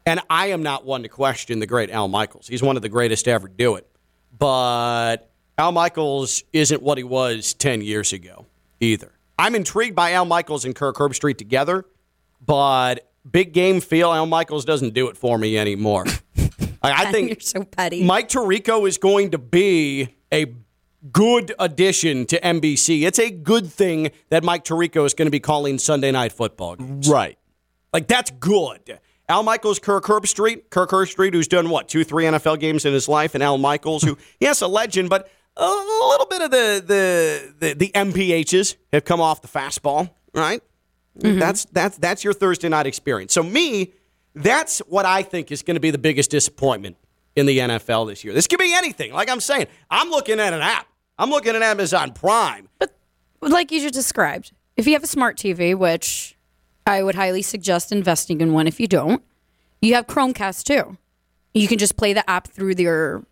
And 0.05 0.21
I 0.29 0.49
am 0.49 0.63
not 0.63 0.85
one 0.85 1.03
to 1.03 1.09
question 1.09 1.61
the 1.61 1.67
great 1.67 1.91
Al 1.91 2.09
Michaels. 2.09 2.47
He's 2.47 2.63
one 2.63 2.77
of 2.77 2.83
the 2.83 2.89
greatest 2.91 3.25
to 3.25 3.31
ever 3.33 3.49
do 3.49 3.77
it. 3.77 3.89
But 4.39 5.31
Al 5.59 5.73
Michaels 5.73 6.45
isn't 6.53 6.83
what 6.83 6.99
he 6.99 7.05
was 7.05 7.55
10 7.55 7.81
years 7.81 8.13
ago 8.13 8.45
either. 8.81 9.13
I'm 9.39 9.55
intrigued 9.55 9.95
by 9.95 10.13
Al 10.13 10.25
Michaels 10.25 10.65
and 10.65 10.75
Kirk 10.75 10.97
Herbstreit 10.97 11.39
together, 11.39 11.85
but 12.45 13.11
big 13.31 13.53
game 13.53 13.81
feel, 13.81 14.13
Al 14.13 14.27
Michaels 14.27 14.65
doesn't 14.65 14.95
do 14.95 15.09
it 15.09 15.17
for 15.17 15.39
me 15.39 15.59
anymore. 15.59 16.05
I 16.83 17.05
I 17.05 17.05
think 17.13 17.29
You're 17.29 17.41
so 17.41 17.65
petty. 17.65 18.05
Mike 18.05 18.29
Tirico 18.29 18.89
is 18.89 18.99
going 18.99 19.31
to 19.33 19.39
be 19.39 20.15
a 20.33 20.55
good 21.13 21.55
addition 21.59 22.27
to 22.27 22.41
NBC. 22.41 23.07
It's 23.07 23.19
a 23.19 23.31
good 23.31 23.71
thing 23.71 24.11
that 24.31 24.43
Mike 24.43 24.65
Tirico 24.65 25.05
is 25.05 25.15
going 25.15 25.27
to 25.27 25.31
be 25.31 25.41
calling 25.41 25.79
Sunday 25.79 26.11
night 26.11 26.33
football. 26.33 26.77
games. 26.77 27.09
Right. 27.09 27.39
Like 27.93 28.09
that's 28.09 28.31
good. 28.31 29.01
Al 29.29 29.43
Michaels, 29.43 29.81
Kirk 29.81 30.05
Herbstreit, 30.05 30.71
Kirk 30.71 30.91
Herbstreit, 30.91 31.35
who's 31.35 31.49
done 31.49 31.69
what 31.69 31.89
two, 31.89 32.05
three 32.05 32.25
NFL 32.25 32.61
games 32.61 32.85
in 32.85 32.93
his 32.93 33.09
life, 33.09 33.35
and 33.35 33.43
Al 33.43 33.59
Michaels, 33.59 34.03
who 34.03 34.17
yes, 34.41 34.61
a 34.61 34.69
legend, 34.69 35.11
but 35.11 35.29
a 35.57 36.09
little 36.09 36.27
bit 36.27 36.43
of 36.43 36.51
the 36.51 36.85
the 36.87 37.55
the, 37.59 37.75
the 37.75 37.91
MPHs 37.95 38.77
have 38.93 39.05
come 39.05 39.21
off 39.21 39.43
the 39.43 39.49
fastball, 39.49 40.11
right? 40.35 40.63
Mm-hmm. 41.19 41.39
That's 41.39 41.65
that's 41.67 41.97
that's 41.99 42.25
your 42.25 42.33
Thursday 42.33 42.69
night 42.69 42.87
experience. 42.87 43.33
So 43.33 43.43
me, 43.43 43.93
that's 44.35 44.79
what 44.81 45.07
I 45.07 45.23
think 45.23 45.51
is 45.51 45.63
going 45.63 45.77
to 45.77 45.81
be 45.81 45.91
the 45.91 45.99
biggest 45.99 46.31
disappointment 46.31 46.97
in 47.35 47.47
the 47.47 47.59
NFL 47.59 48.09
this 48.09 48.25
year. 48.25 48.35
This 48.35 48.47
could 48.47 48.59
be 48.59 48.75
anything. 48.75 49.13
Like 49.13 49.31
I'm 49.31 49.41
saying, 49.41 49.67
I'm 49.91 50.11
looking 50.11 50.41
at 50.41 50.53
an 50.53 50.61
app. 50.61 50.87
I'm 51.19 51.31
looking 51.31 51.55
at 51.55 51.63
Amazon 51.63 52.13
Prime. 52.13 52.69
But 52.79 52.93
like 53.41 53.71
you 53.71 53.81
just 53.81 53.95
described, 53.95 54.53
if 54.77 54.87
you 54.87 54.93
have 54.93 55.05
a 55.05 55.09
smart 55.09 55.37
TV, 55.37 55.75
which 55.75 56.37
I 56.87 57.03
would 57.03 57.15
highly 57.15 57.43
suggest 57.43 57.93
investing 57.93 58.41
in 58.41 58.53
one 58.53 58.67
if 58.67 58.79
you 58.79 58.87
don't, 58.87 59.23
you 59.81 59.95
have 59.95 60.07
Chromecast 60.07 60.65
too. 60.65 60.99
You 61.55 61.69
can 61.69 61.79
just 61.79 61.97
play 61.97 62.13
the 62.13 62.29
app 62.29 62.49
through 62.49 62.75
your 62.77 63.25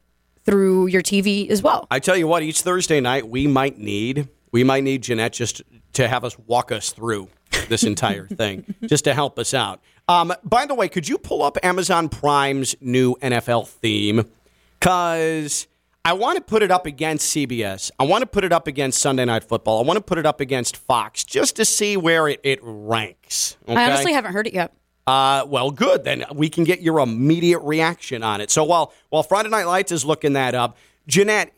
through 0.44 0.86
your 0.86 1.02
TV 1.02 1.48
as 1.50 1.62
well. 1.62 1.86
I 1.90 1.98
tell 1.98 2.16
you 2.16 2.26
what, 2.26 2.42
each 2.42 2.62
Thursday 2.62 3.00
night 3.00 3.28
we 3.28 3.46
might 3.46 3.78
need 3.78 4.28
we 4.54 4.62
might 4.62 4.84
need 4.84 5.02
Jeanette 5.02 5.32
just 5.32 5.62
to 5.94 6.06
have 6.06 6.22
us 6.24 6.38
walk 6.38 6.70
us 6.70 6.92
through 6.92 7.26
this 7.68 7.82
entire 7.82 8.28
thing, 8.28 8.76
just 8.86 9.02
to 9.02 9.12
help 9.12 9.36
us 9.36 9.52
out. 9.52 9.80
Um, 10.06 10.32
by 10.44 10.64
the 10.64 10.76
way, 10.76 10.88
could 10.88 11.08
you 11.08 11.18
pull 11.18 11.42
up 11.42 11.58
Amazon 11.64 12.08
Prime's 12.08 12.76
new 12.80 13.16
NFL 13.16 13.66
theme? 13.66 14.30
Because 14.78 15.66
I 16.04 16.12
want 16.12 16.36
to 16.36 16.40
put 16.40 16.62
it 16.62 16.70
up 16.70 16.86
against 16.86 17.34
CBS. 17.34 17.90
I 17.98 18.04
want 18.04 18.22
to 18.22 18.28
put 18.28 18.44
it 18.44 18.52
up 18.52 18.68
against 18.68 19.00
Sunday 19.00 19.24
Night 19.24 19.42
Football. 19.42 19.82
I 19.82 19.82
want 19.84 19.96
to 19.96 20.02
put 20.02 20.18
it 20.18 20.26
up 20.26 20.40
against 20.40 20.76
Fox 20.76 21.24
just 21.24 21.56
to 21.56 21.64
see 21.64 21.96
where 21.96 22.28
it, 22.28 22.38
it 22.44 22.60
ranks. 22.62 23.56
Okay? 23.66 23.74
I 23.74 23.86
honestly 23.86 24.12
haven't 24.12 24.34
heard 24.34 24.46
it 24.46 24.54
yet. 24.54 24.72
Uh, 25.06 25.44
well, 25.46 25.70
good. 25.70 26.04
Then 26.04 26.24
we 26.32 26.48
can 26.48 26.64
get 26.64 26.80
your 26.80 27.00
immediate 27.00 27.60
reaction 27.60 28.22
on 28.22 28.40
it. 28.40 28.50
So 28.50 28.64
while 28.64 28.92
while 29.10 29.22
Friday 29.22 29.48
Night 29.50 29.66
Lights 29.66 29.92
is 29.92 30.04
looking 30.04 30.32
that 30.34 30.54
up, 30.54 30.76
Jeanette, 31.06 31.52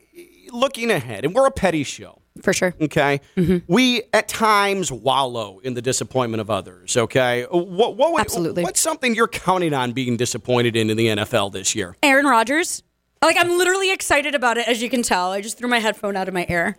looking 0.51 0.91
ahead, 0.91 1.23
and 1.25 1.33
we're 1.33 1.47
a 1.47 1.51
petty 1.51 1.83
show. 1.83 2.21
For 2.43 2.53
sure. 2.53 2.75
Okay, 2.79 3.19
we 3.67 4.03
at 4.13 4.27
times 4.27 4.91
wallow 4.91 5.57
in 5.63 5.73
the 5.73 5.81
disappointment 5.81 6.39
of 6.39 6.51
others. 6.51 6.95
Okay, 6.95 7.45
what, 7.49 7.95
what 7.97 8.11
would- 8.13 8.21
Absolutely. 8.21 8.63
What's 8.63 8.79
something 8.79 9.15
you're 9.15 9.27
counting 9.27 9.73
on 9.73 9.91
being 9.93 10.17
disappointed 10.17 10.75
in 10.75 10.89
in 10.91 10.97
the 10.97 11.07
NFL 11.07 11.51
this 11.53 11.73
year? 11.73 11.95
Aaron 12.03 12.25
Rodgers. 12.27 12.83
Like 13.23 13.37
I'm 13.39 13.57
literally 13.57 13.91
excited 13.91 14.35
about 14.35 14.57
it, 14.59 14.67
as 14.67 14.83
you 14.83 14.89
can 14.89 15.01
tell. 15.01 15.31
I 15.31 15.41
just 15.41 15.57
threw 15.57 15.67
my 15.67 15.79
headphone 15.79 16.15
out 16.15 16.27
of 16.27 16.35
my 16.35 16.45
ear. 16.47 16.77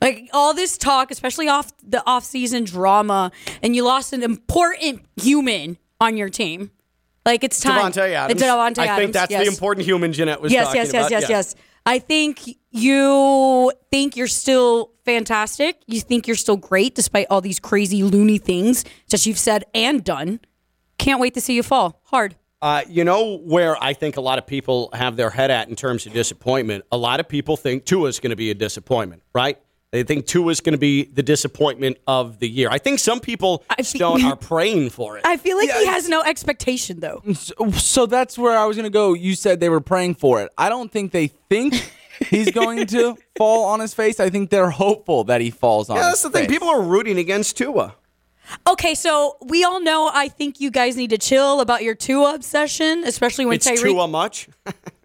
Like 0.00 0.28
all 0.32 0.54
this 0.54 0.78
talk, 0.78 1.10
especially 1.10 1.48
off 1.48 1.72
the 1.82 2.02
off-season 2.06 2.62
drama, 2.64 3.32
and 3.62 3.74
you 3.74 3.84
lost 3.84 4.12
an 4.12 4.22
important 4.22 5.04
human 5.20 5.76
on 6.00 6.16
your 6.16 6.28
team. 6.28 6.70
Like 7.26 7.44
it's 7.44 7.60
time. 7.60 7.92
Davante 7.92 8.12
Adams. 8.12 8.40
Davante 8.42 8.78
I 8.78 8.86
Adams. 8.86 8.98
think 8.98 9.12
that's 9.12 9.30
yes. 9.30 9.44
the 9.46 9.52
important 9.52 9.84
human 9.84 10.12
Jeanette 10.12 10.40
was 10.40 10.52
Yes, 10.52 10.66
talking 10.66 10.80
yes, 10.80 10.92
yes, 10.92 11.08
about. 11.08 11.20
yes, 11.20 11.28
yes. 11.28 11.54
I 11.86 11.98
think 11.98 12.56
you 12.70 13.72
think 13.90 14.16
you're 14.16 14.26
still 14.26 14.92
fantastic. 15.04 15.82
You 15.86 16.00
think 16.00 16.26
you're 16.26 16.36
still 16.36 16.56
great 16.56 16.94
despite 16.94 17.26
all 17.30 17.40
these 17.40 17.58
crazy 17.58 18.02
loony 18.02 18.38
things 18.38 18.84
that 19.10 19.24
you've 19.26 19.38
said 19.38 19.64
and 19.74 20.02
done. 20.02 20.40
Can't 20.98 21.20
wait 21.20 21.34
to 21.34 21.40
see 21.40 21.54
you 21.54 21.62
fall 21.62 22.00
hard. 22.04 22.36
Uh, 22.62 22.82
you 22.88 23.04
know 23.04 23.38
where 23.38 23.82
I 23.82 23.94
think 23.94 24.18
a 24.18 24.20
lot 24.20 24.38
of 24.38 24.46
people 24.46 24.90
have 24.92 25.16
their 25.16 25.30
head 25.30 25.50
at 25.50 25.68
in 25.70 25.76
terms 25.76 26.04
of 26.06 26.12
disappointment? 26.12 26.84
A 26.92 26.96
lot 26.98 27.18
of 27.18 27.26
people 27.28 27.56
think 27.56 27.86
Tua's 27.86 28.20
going 28.20 28.30
to 28.30 28.36
be 28.36 28.50
a 28.50 28.54
disappointment, 28.54 29.22
right? 29.34 29.58
They 29.92 30.04
think 30.04 30.26
Tua's 30.26 30.60
going 30.60 30.74
to 30.74 30.78
be 30.78 31.04
the 31.04 31.22
disappointment 31.22 31.98
of 32.06 32.38
the 32.38 32.48
year. 32.48 32.68
I 32.70 32.78
think 32.78 33.00
some 33.00 33.18
people 33.18 33.64
I 33.68 33.76
fe- 33.76 33.98
Stone 33.98 34.24
are 34.24 34.36
praying 34.36 34.90
for 34.90 35.18
it. 35.18 35.26
I 35.26 35.36
feel 35.36 35.56
like 35.56 35.70
he 35.70 35.86
has 35.86 36.08
no 36.08 36.22
expectation 36.22 37.00
though. 37.00 37.22
So, 37.34 37.70
so 37.72 38.06
that's 38.06 38.38
where 38.38 38.56
I 38.56 38.66
was 38.66 38.76
going 38.76 38.84
to 38.84 38.90
go. 38.90 39.14
You 39.14 39.34
said 39.34 39.58
they 39.58 39.68
were 39.68 39.80
praying 39.80 40.14
for 40.14 40.40
it. 40.42 40.50
I 40.56 40.68
don't 40.68 40.92
think 40.92 41.10
they 41.10 41.26
think 41.26 41.92
he's 42.28 42.52
going 42.52 42.86
to 42.88 43.16
fall 43.36 43.64
on 43.64 43.80
his 43.80 43.92
face. 43.92 44.20
I 44.20 44.30
think 44.30 44.50
they're 44.50 44.70
hopeful 44.70 45.24
that 45.24 45.40
he 45.40 45.50
falls 45.50 45.90
on 45.90 45.96
yeah, 45.96 46.02
his 46.04 46.10
that's 46.10 46.22
the 46.22 46.30
thing. 46.30 46.48
face. 46.48 46.56
People 46.56 46.68
are 46.68 46.82
rooting 46.82 47.18
against 47.18 47.56
Tua. 47.56 47.96
Okay, 48.68 48.94
so 48.94 49.36
we 49.42 49.64
all 49.64 49.80
know 49.80 50.10
I 50.12 50.28
think 50.28 50.60
you 50.60 50.70
guys 50.70 50.96
need 50.96 51.10
to 51.10 51.18
chill 51.18 51.60
about 51.60 51.82
your 51.82 51.94
Tua 51.96 52.34
obsession, 52.34 53.02
especially 53.04 53.46
when 53.46 53.56
It's 53.56 53.68
Tyreek. 53.68 53.82
Tua 53.82 54.06
much. 54.08 54.48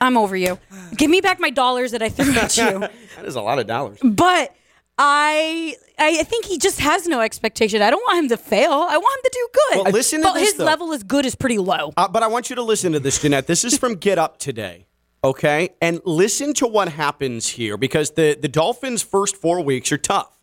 I'm 0.00 0.16
over 0.16 0.36
you. 0.36 0.58
Give 0.96 1.10
me 1.10 1.20
back 1.20 1.40
my 1.40 1.50
dollars 1.50 1.92
that 1.92 2.02
I 2.02 2.08
threw 2.08 2.32
at 2.34 2.56
you. 2.56 2.80
that 3.16 3.24
is 3.24 3.36
a 3.36 3.40
lot 3.40 3.58
of 3.58 3.66
dollars. 3.66 3.98
But 4.02 4.54
I 4.98 5.76
I 5.98 6.22
think 6.24 6.44
he 6.46 6.58
just 6.58 6.80
has 6.80 7.06
no 7.06 7.20
expectation. 7.20 7.82
I 7.82 7.90
don't 7.90 8.02
want 8.02 8.18
him 8.18 8.28
to 8.30 8.36
fail. 8.36 8.72
I 8.72 8.96
want 8.96 9.18
him 9.18 9.22
to 9.24 9.30
do 9.32 9.48
good. 9.52 9.84
Well, 9.84 9.92
listen 9.92 10.20
to 10.20 10.28
but 10.28 10.34
this, 10.34 10.50
his 10.50 10.58
though. 10.58 10.64
level 10.64 10.92
is 10.92 11.02
good 11.02 11.26
is 11.26 11.34
pretty 11.34 11.58
low. 11.58 11.92
Uh, 11.96 12.08
but 12.08 12.22
I 12.22 12.26
want 12.28 12.50
you 12.50 12.56
to 12.56 12.62
listen 12.62 12.92
to 12.92 13.00
this, 13.00 13.20
Jeanette. 13.20 13.46
This 13.46 13.64
is 13.64 13.76
from 13.76 13.96
Get 13.96 14.18
Up 14.18 14.38
today, 14.38 14.86
okay? 15.22 15.70
And 15.80 16.00
listen 16.04 16.54
to 16.54 16.66
what 16.66 16.88
happens 16.88 17.48
here 17.48 17.76
because 17.76 18.12
the, 18.12 18.38
the 18.40 18.48
Dolphins' 18.48 19.02
first 19.02 19.36
four 19.36 19.60
weeks 19.62 19.92
are 19.92 19.98
tough. 19.98 20.38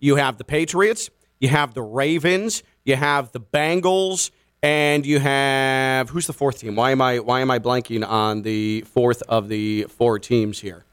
You 0.00 0.16
have 0.16 0.38
the 0.38 0.44
Patriots, 0.44 1.10
you 1.40 1.48
have 1.48 1.74
the 1.74 1.82
Ravens, 1.82 2.62
you 2.84 2.96
have 2.96 3.32
the 3.32 3.40
Bengals, 3.40 4.30
and 4.64 5.04
you 5.04 5.18
have 5.20 6.08
who's 6.08 6.26
the 6.26 6.32
fourth 6.32 6.58
team? 6.58 6.74
Why 6.74 6.90
am 6.90 7.02
I 7.02 7.18
why 7.18 7.40
am 7.40 7.50
I 7.50 7.58
blanking 7.58 8.06
on 8.06 8.42
the 8.42 8.80
fourth 8.82 9.22
of 9.28 9.48
the 9.48 9.84
four 9.90 10.18
teams 10.18 10.58
here? 10.58 10.84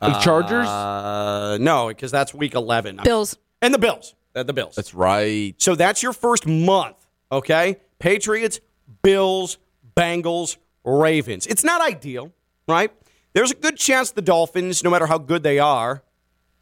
The 0.00 0.18
Chargers? 0.20 0.68
Uh, 0.68 1.56
no, 1.58 1.88
because 1.88 2.10
that's 2.10 2.34
week 2.34 2.54
eleven. 2.54 3.00
Bills. 3.02 3.38
and 3.62 3.72
the 3.72 3.78
Bills. 3.78 4.14
Uh, 4.34 4.42
the 4.42 4.52
Bills. 4.52 4.74
that's 4.74 4.92
right. 4.92 5.54
So 5.56 5.74
that's 5.74 6.02
your 6.02 6.12
first 6.12 6.46
month, 6.46 6.96
okay? 7.32 7.78
Patriots, 7.98 8.60
Bills, 9.02 9.56
Bengals, 9.96 10.58
Ravens. 10.84 11.46
It's 11.46 11.64
not 11.64 11.80
ideal, 11.80 12.30
right? 12.68 12.92
There's 13.32 13.50
a 13.50 13.54
good 13.54 13.78
chance 13.78 14.10
the 14.10 14.20
Dolphins, 14.20 14.84
no 14.84 14.90
matter 14.90 15.06
how 15.06 15.16
good 15.16 15.42
they 15.42 15.58
are, 15.58 16.02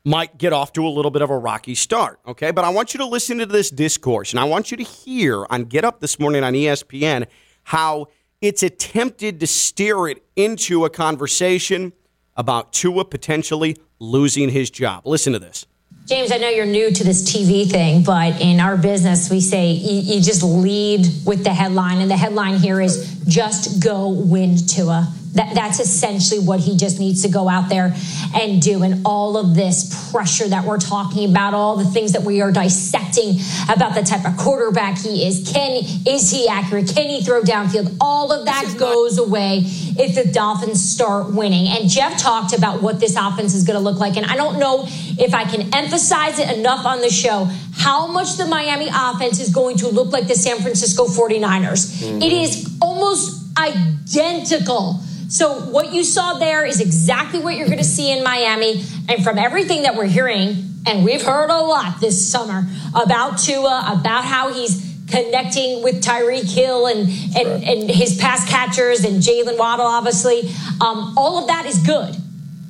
might 0.04 0.36
get 0.36 0.52
off 0.52 0.72
to 0.74 0.86
a 0.86 0.88
little 0.88 1.10
bit 1.10 1.22
of 1.22 1.30
a 1.30 1.38
rocky 1.38 1.74
start, 1.74 2.20
okay? 2.26 2.50
But 2.50 2.64
I 2.64 2.68
want 2.68 2.92
you 2.92 2.98
to 2.98 3.06
listen 3.06 3.38
to 3.38 3.46
this 3.46 3.70
discourse, 3.70 4.32
and 4.32 4.40
I 4.40 4.44
want 4.44 4.70
you 4.70 4.76
to 4.76 4.82
hear 4.82 5.46
on 5.48 5.64
Get 5.64 5.84
Up 5.84 6.00
this 6.00 6.18
morning 6.18 6.44
on 6.44 6.52
ESPN 6.52 7.26
how 7.64 8.08
it's 8.42 8.62
attempted 8.62 9.40
to 9.40 9.46
steer 9.46 10.06
it 10.08 10.22
into 10.36 10.84
a 10.84 10.90
conversation 10.90 11.94
about 12.36 12.72
Tua 12.72 13.06
potentially 13.06 13.76
losing 13.98 14.50
his 14.50 14.70
job. 14.70 15.06
Listen 15.06 15.32
to 15.32 15.38
this. 15.38 15.64
James, 16.06 16.30
I 16.30 16.36
know 16.36 16.50
you're 16.50 16.66
new 16.66 16.90
to 16.90 17.04
this 17.04 17.22
TV 17.22 17.70
thing, 17.70 18.02
but 18.02 18.38
in 18.38 18.60
our 18.60 18.76
business, 18.76 19.30
we 19.30 19.40
say 19.40 19.70
you, 19.70 20.16
you 20.16 20.20
just 20.20 20.42
lead 20.42 21.06
with 21.24 21.44
the 21.44 21.54
headline, 21.54 22.02
and 22.02 22.10
the 22.10 22.16
headline 22.16 22.58
here 22.58 22.78
is 22.78 23.22
"Just 23.26 23.82
go 23.82 24.08
win 24.10 24.58
Tua." 24.66 25.10
That, 25.34 25.54
that's 25.54 25.80
essentially 25.80 26.40
what 26.40 26.60
he 26.60 26.76
just 26.76 26.98
needs 26.98 27.22
to 27.22 27.28
go 27.28 27.48
out 27.48 27.68
there 27.68 27.94
and 28.34 28.62
do. 28.62 28.82
And 28.82 29.02
all 29.04 29.36
of 29.36 29.54
this 29.54 30.10
pressure 30.10 30.48
that 30.48 30.64
we're 30.64 30.78
talking 30.78 31.28
about, 31.30 31.54
all 31.54 31.76
the 31.76 31.84
things 31.84 32.12
that 32.12 32.22
we 32.22 32.40
are 32.40 32.52
dissecting 32.52 33.40
about 33.68 33.94
the 33.94 34.02
type 34.02 34.24
of 34.24 34.36
quarterback 34.36 34.98
he 34.98 35.26
is. 35.26 35.50
Can 35.52 35.82
is 36.06 36.30
he 36.30 36.48
accurate? 36.48 36.88
Can 36.94 37.08
he 37.08 37.22
throw 37.22 37.42
downfield? 37.42 37.96
All 38.00 38.32
of 38.32 38.46
that 38.46 38.74
goes 38.78 39.18
away 39.18 39.62
if 39.64 40.14
the 40.14 40.30
Dolphins 40.30 40.82
start 40.82 41.32
winning. 41.32 41.68
And 41.68 41.88
Jeff 41.88 42.18
talked 42.18 42.56
about 42.56 42.82
what 42.82 43.00
this 43.00 43.16
offense 43.16 43.54
is 43.54 43.64
going 43.64 43.78
to 43.78 43.82
look 43.82 43.98
like. 43.98 44.16
And 44.16 44.26
I 44.26 44.36
don't 44.36 44.58
know 44.58 44.84
if 44.86 45.34
I 45.34 45.44
can 45.44 45.74
emphasize 45.74 46.38
it 46.38 46.56
enough 46.56 46.86
on 46.86 47.00
the 47.00 47.10
show 47.10 47.50
how 47.76 48.06
much 48.06 48.36
the 48.36 48.46
Miami 48.46 48.88
offense 48.94 49.40
is 49.40 49.50
going 49.50 49.76
to 49.78 49.88
look 49.88 50.12
like 50.12 50.28
the 50.28 50.34
San 50.34 50.58
Francisco 50.58 51.06
49ers. 51.06 52.02
It 52.22 52.32
is 52.32 52.78
almost 52.80 53.56
identical. 53.58 55.00
So 55.28 55.60
what 55.70 55.92
you 55.92 56.04
saw 56.04 56.38
there 56.38 56.64
is 56.64 56.80
exactly 56.80 57.40
what 57.40 57.56
you're 57.56 57.66
going 57.66 57.78
to 57.78 57.84
see 57.84 58.12
in 58.12 58.22
Miami. 58.22 58.84
And 59.08 59.24
from 59.24 59.38
everything 59.38 59.82
that 59.82 59.96
we're 59.96 60.06
hearing, 60.06 60.70
and 60.86 61.04
we've 61.04 61.22
heard 61.22 61.50
a 61.50 61.60
lot 61.60 62.00
this 62.00 62.30
summer 62.30 62.66
about 62.94 63.38
Tua, 63.38 63.98
about 63.98 64.24
how 64.24 64.52
he's 64.52 64.94
connecting 65.08 65.82
with 65.82 66.02
Tyreek 66.02 66.52
Hill 66.52 66.86
and, 66.86 67.08
and, 67.36 67.64
and 67.64 67.90
his 67.90 68.16
pass 68.18 68.48
catchers 68.48 69.04
and 69.04 69.22
Jaylen 69.22 69.58
Waddle, 69.58 69.86
obviously. 69.86 70.48
Um, 70.80 71.14
all 71.16 71.38
of 71.38 71.48
that 71.48 71.66
is 71.66 71.78
good. 71.78 72.14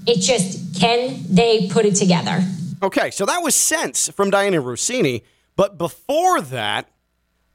It's 0.07 0.27
just, 0.27 0.81
can 0.81 1.25
they 1.29 1.69
put 1.69 1.87
it 1.87 1.97
together? 1.97 2.45
Okay, 2.85 3.11
so 3.11 3.25
that 3.25 3.39
was 3.39 3.55
sense 3.55 4.11
from 4.11 4.31
Dianna 4.31 4.63
Russini. 4.63 5.23
But 5.57 5.79
before 5.79 6.43
that, 6.43 6.91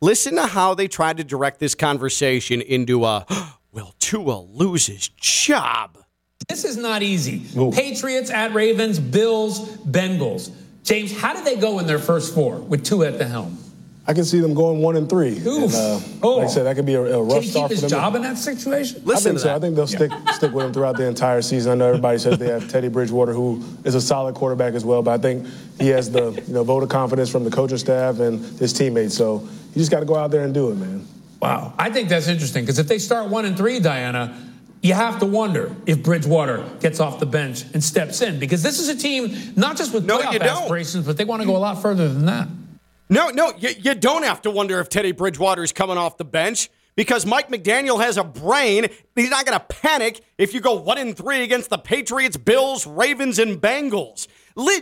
listen 0.02 0.34
to 0.36 0.48
how 0.48 0.74
they 0.74 0.88
tried 0.88 1.18
to 1.18 1.24
direct 1.24 1.60
this 1.60 1.76
conversation 1.76 2.62
into 2.62 3.06
a 3.06 3.28
will 3.72 3.94
Tua 4.00 4.40
lose 4.40 4.88
his 4.88 5.08
job? 5.08 6.00
This 6.48 6.66
is 6.66 6.78
not 6.78 7.04
easy. 7.04 7.44
Patriots 7.72 8.32
at 8.32 8.56
Ravens, 8.56 9.00
Bills, 9.00 9.78
Bengals. 9.78 10.52
James, 10.84 11.16
how 11.16 11.36
did 11.36 11.46
they 11.46 11.58
go 11.58 11.78
in 11.78 11.86
their 11.86 12.00
first 12.00 12.34
four 12.34 12.58
with 12.58 12.84
two 12.84 13.04
at 13.04 13.20
the 13.20 13.28
helm? 13.28 13.56
I 14.10 14.14
can 14.14 14.26
see 14.26 14.40
them 14.40 14.56
going 14.56 14.82
one 14.82 14.96
and 14.96 15.08
three. 15.08 15.38
Oof. 15.46 15.72
And, 15.72 15.76
uh, 15.76 16.00
Oh. 16.24 16.38
Like 16.38 16.48
I 16.48 16.50
said, 16.50 16.64
that 16.64 16.76
could 16.76 16.86
be 16.88 16.96
a, 16.96 17.02
a 17.02 17.22
rough 17.22 17.34
Can 17.34 17.42
he 17.42 17.48
keep 17.48 17.52
start 17.52 17.70
his 17.72 17.80
for 17.82 17.88
them. 17.90 18.00
job 18.00 18.16
in 18.16 18.22
that 18.24 18.38
situation? 18.40 19.02
I 19.06 19.06
Listen 19.06 19.24
think 19.24 19.36
to 19.36 19.40
so. 19.42 19.48
that. 19.50 19.56
I 19.56 19.60
think 19.60 19.76
they'll 19.76 19.86
stick 19.88 20.12
stick 20.34 20.52
with 20.52 20.66
him 20.66 20.74
throughout 20.74 20.98
the 20.98 21.06
entire 21.06 21.42
season. 21.44 21.72
I 21.74 21.76
know 21.76 21.88
everybody 21.90 22.18
says 22.18 22.40
they 22.40 22.48
have 22.50 22.68
Teddy 22.70 22.88
Bridgewater, 22.88 23.34
who 23.34 23.64
is 23.84 23.94
a 23.94 24.02
solid 24.02 24.34
quarterback 24.34 24.74
as 24.74 24.84
well, 24.84 25.04
but 25.04 25.12
I 25.12 25.18
think 25.22 25.46
he 25.80 25.90
has 25.90 26.10
the 26.10 26.32
you 26.48 26.54
know 26.54 26.64
vote 26.64 26.82
of 26.82 26.90
confidence 26.90 27.30
from 27.30 27.44
the 27.44 27.52
coaching 27.52 27.78
staff 27.78 28.20
and 28.20 28.44
his 28.60 28.74
teammates. 28.74 29.16
So 29.16 29.42
you 29.44 29.76
just 29.76 29.92
got 29.92 30.00
to 30.00 30.06
go 30.08 30.16
out 30.16 30.32
there 30.32 30.44
and 30.44 30.54
do 30.56 30.72
it, 30.72 30.76
man. 30.76 31.06
Wow. 31.40 31.74
I 31.78 31.90
think 31.92 32.10
that's 32.10 32.28
interesting 32.28 32.64
because 32.64 32.80
if 32.80 32.88
they 32.88 32.98
start 33.00 33.30
one 33.30 33.46
and 33.46 33.56
three, 33.56 33.80
Dianna, 33.80 34.36
you 34.82 34.94
have 34.96 35.20
to 35.20 35.26
wonder 35.28 35.76
if 35.86 36.02
Bridgewater 36.02 36.66
gets 36.80 37.00
off 37.00 37.20
the 37.20 37.26
bench 37.28 37.64
and 37.74 37.84
steps 37.84 38.22
in 38.24 38.40
because 38.40 38.64
this 38.64 38.80
is 38.80 38.90
a 38.90 38.96
team 38.98 39.54
not 39.56 39.78
just 39.78 39.94
with 39.94 40.06
No, 40.06 40.18
playoff 40.18 40.34
you 40.34 40.40
don't. 40.40 40.64
aspirations, 40.64 41.06
but 41.06 41.16
they 41.16 41.26
want 41.26 41.42
to 41.44 41.46
go 41.46 41.56
a 41.56 41.60
lot 41.60 41.82
further 41.82 42.08
than 42.12 42.26
that. 42.26 42.48
No, 43.10 43.30
no, 43.30 43.52
you, 43.58 43.70
you 43.80 43.96
don't 43.96 44.24
have 44.24 44.42
to 44.44 44.52
wonder 44.52 44.80
if 44.80 44.90
Teddy 44.90 45.12
Bridgewater 45.12 45.64
is 45.64 45.72
coming 45.72 45.98
off 45.98 46.18
the 46.18 46.26
bench 46.26 46.70
because 46.96 47.26
Mike 47.26 47.50
McDaniel 47.50 48.00
has 48.02 48.18
a 48.18 48.24
brain. 48.24 48.88
He's 49.16 49.30
not 49.30 49.46
going 49.46 49.58
to 49.58 49.66
panic 49.66 50.22
if 50.38 50.54
you 50.54 50.62
go 50.62 50.76
one 50.76 50.98
and 50.98 51.18
three 51.18 51.44
against 51.44 51.70
the 51.70 51.78
Patriots, 51.78 52.38
Bills, 52.38 52.86
Ravens, 52.86 53.40
and 53.40 53.60
Bengals. 53.60 54.28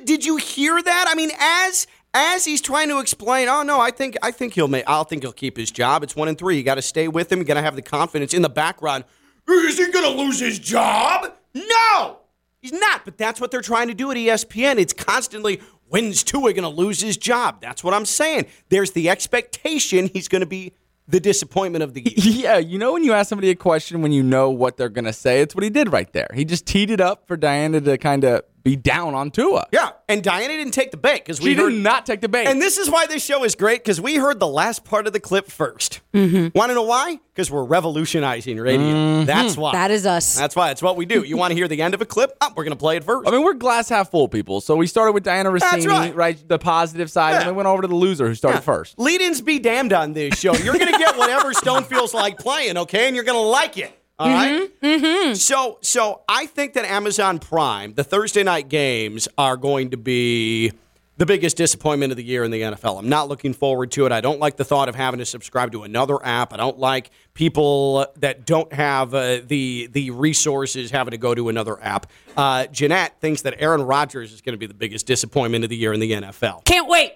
Did 0.05 0.25
you 0.25 0.37
hear 0.37 0.81
that? 0.81 1.05
I 1.07 1.15
mean, 1.15 1.29
as 1.39 1.87
as 2.13 2.43
he's 2.45 2.61
trying 2.61 2.89
to 2.89 2.99
explain, 2.99 3.47
oh 3.47 3.61
no, 3.61 3.79
I 3.79 3.91
think 3.91 4.17
I 4.23 4.31
think 4.31 4.53
he'll 4.53 4.67
make. 4.67 4.83
I 4.87 5.03
think 5.03 5.21
he'll 5.21 5.31
keep 5.31 5.55
his 5.55 5.69
job. 5.69 6.03
It's 6.03 6.15
one 6.15 6.27
and 6.27 6.37
three. 6.37 6.57
You 6.57 6.63
got 6.63 6.75
to 6.75 6.81
stay 6.81 7.07
with 7.07 7.31
him. 7.31 7.39
You 7.39 7.45
got 7.45 7.53
to 7.55 7.61
have 7.61 7.75
the 7.75 7.81
confidence 7.81 8.33
in 8.33 8.41
the 8.41 8.49
background. 8.49 9.03
Is 9.47 9.77
he 9.77 9.91
going 9.91 10.05
to 10.05 10.21
lose 10.21 10.39
his 10.39 10.59
job? 10.59 11.31
No, 11.53 12.17
he's 12.59 12.73
not. 12.73 13.05
But 13.05 13.17
that's 13.17 13.39
what 13.39 13.51
they're 13.51 13.61
trying 13.61 13.87
to 13.87 13.93
do 13.93 14.11
at 14.11 14.17
ESPN. 14.17 14.79
It's 14.79 14.93
constantly 14.93 15.61
when's 15.89 16.23
Tua 16.23 16.53
going 16.53 16.63
to 16.63 16.69
lose 16.69 17.01
his 17.01 17.17
job? 17.17 17.61
That's 17.61 17.83
what 17.83 17.93
I'm 17.93 18.05
saying. 18.05 18.45
There's 18.69 18.91
the 18.91 19.09
expectation 19.09 20.09
he's 20.13 20.27
going 20.27 20.41
to 20.41 20.47
be 20.47 20.73
the 21.07 21.19
disappointment 21.19 21.83
of 21.83 21.93
the 21.93 22.01
year. 22.01 22.13
Yeah, 22.37 22.57
you 22.57 22.77
know 22.77 22.93
when 22.93 23.03
you 23.03 23.13
ask 23.13 23.29
somebody 23.29 23.49
a 23.49 23.55
question 23.55 24.01
when 24.01 24.11
you 24.11 24.21
know 24.23 24.49
what 24.49 24.77
they're 24.77 24.89
gonna 24.89 25.13
say, 25.13 25.41
it's 25.41 25.55
what 25.55 25.63
he 25.63 25.69
did 25.69 25.91
right 25.91 26.11
there. 26.13 26.27
He 26.33 26.45
just 26.45 26.65
teed 26.65 26.91
it 26.91 26.99
up 27.01 27.27
for 27.27 27.37
Dianna 27.37 27.83
to 27.85 27.97
kind 27.97 28.23
of 28.23 28.43
be 28.67 28.75
down 28.75 29.15
on 29.15 29.31
Tua. 29.31 29.67
Yeah, 29.71 29.91
and 30.09 30.21
Dianna 30.21 30.47
didn't 30.47 30.73
take 30.73 30.91
the 30.91 30.97
bait 30.97 31.23
because 31.25 31.39
we 31.39 31.51
She 31.53 31.55
heard 31.55 31.69
did 31.71 31.81
not 31.83 32.05
take 32.05 32.21
the 32.21 32.27
bait. 32.27 32.47
And 32.47 32.61
this 32.61 32.77
is 32.77 32.89
why 32.89 33.05
this 33.05 33.23
show 33.23 33.43
is 33.45 33.55
great 33.55 33.83
because 33.83 34.01
we 34.01 34.15
heard 34.15 34.39
the 34.39 34.47
last 34.47 34.83
part 34.83 35.07
of 35.07 35.13
the 35.13 35.19
clip 35.19 35.47
1st 35.47 35.99
Mm-hmm. 36.13 36.57
Want 36.57 36.71
to 36.71 36.73
know 36.73 36.81
why? 36.81 37.19
Because 37.33 37.51
we're 37.51 37.63
revolutionizing 37.63 38.57
radio. 38.57 38.79
Mm-hmm. 38.87 39.25
That's 39.25 39.55
why. 39.55 39.73
That 39.73 39.91
is 39.91 40.05
us. 40.07 40.35
That's 40.35 40.55
why. 40.55 40.69
That's 40.69 40.81
what 40.81 40.95
we 40.97 41.05
do. 41.05 41.21
You 41.21 41.37
want 41.37 41.51
to 41.51 41.55
hear 41.55 41.67
the 41.67 41.79
end 41.81 41.93
of 41.93 42.01
a 42.01 42.05
clip? 42.05 42.35
Oh, 42.41 42.51
we're 42.55 42.63
going 42.63 42.71
to 42.75 42.79
play 42.79 42.97
it 42.97 43.03
first. 43.03 43.27
I 43.27 43.31
mean, 43.31 43.43
we're 43.43 43.53
glass 43.53 43.87
half 43.89 44.09
full 44.09 44.27
people. 44.27 44.59
So 44.59 44.75
we 44.75 44.87
started 44.87 45.11
with 45.11 45.23
Dianna 45.23 45.55
Russini, 45.55 46.15
right. 46.15 46.47
The 46.47 46.57
positive 46.57 47.11
side, 47.11 47.31
Yeah. 47.31 47.35
and 47.37 47.41
then 47.49 47.53
we 47.53 47.57
went 47.57 47.67
over 47.67 47.83
to 47.83 47.87
the 47.87 47.95
loser 47.95 48.27
who 48.27 48.33
started 48.33 48.63
first. 48.63 48.97
Lead-ins 48.97 49.41
be 49.41 49.59
damned 49.59 49.93
on 49.93 50.13
this 50.13 50.39
show. 50.39 50.55
You're 50.55 50.73
going 50.77 50.91
to 50.91 50.97
get 50.97 51.15
whatever 51.17 51.53
Stone 51.53 51.83
feels 51.83 52.13
like 52.15 52.39
playing, 52.39 52.77
okay? 52.77 53.05
And 53.05 53.15
you're 53.15 53.25
going 53.25 53.37
to 53.37 53.47
like 53.47 53.77
it. 53.77 53.93
All 54.19 54.29
right? 54.29 54.69
Mm-hmm. 54.81 55.33
So, 55.35 55.77
so 55.81 56.21
I 56.27 56.47
think 56.47 56.73
that 56.73 56.85
Amazon 56.85 57.39
Prime, 57.39 57.93
the 57.93 58.03
Thursday 58.03 58.43
night 58.43 58.67
games, 58.67 59.27
are 59.37 59.57
going 59.57 59.91
to 59.91 59.97
be 59.97 60.71
the 61.17 61.25
biggest 61.25 61.57
disappointment 61.57 62.11
of 62.11 62.17
the 62.17 62.23
year 62.23 62.43
in 62.43 62.51
the 62.51 62.61
NFL. 62.61 62.99
I'm 62.99 63.09
not 63.09 63.27
looking 63.27 63.53
forward 63.53 63.91
to 63.91 64.05
it. 64.05 64.11
I 64.11 64.21
don't 64.21 64.39
like 64.39 64.55
the 64.55 64.63
thought 64.63 64.87
of 64.87 64.95
having 64.95 65.19
to 65.19 65.25
subscribe 65.25 65.71
to 65.71 65.83
another 65.83 66.23
app. 66.23 66.53
I 66.53 66.57
don't 66.57 66.77
like 66.77 67.09
people 67.33 68.05
that 68.17 68.45
don't 68.45 68.71
have 68.71 69.13
uh, 69.13 69.39
the 69.45 69.87
the 69.91 70.11
resources 70.11 70.91
having 70.91 71.11
to 71.11 71.17
go 71.17 71.33
to 71.33 71.49
another 71.49 71.81
app. 71.83 72.07
Uh, 72.35 72.67
Jeanette 72.67 73.19
thinks 73.19 73.41
that 73.43 73.55
Aaron 73.59 73.81
Rodgers 73.81 74.31
is 74.31 74.41
going 74.41 74.53
to 74.53 74.59
be 74.59 74.67
the 74.67 74.75
biggest 74.75 75.07
disappointment 75.07 75.63
of 75.63 75.69
the 75.69 75.77
year 75.77 75.91
in 75.91 75.99
the 75.99 76.11
NFL. 76.11 76.65
Can't 76.65 76.87
wait. 76.87 77.13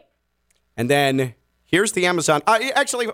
And 0.76 0.90
then 0.90 1.36
here's 1.72 1.94
the 1.94 2.06
Amazon. 2.06 2.42
Uh, 2.46 2.60
actually, 2.76 3.08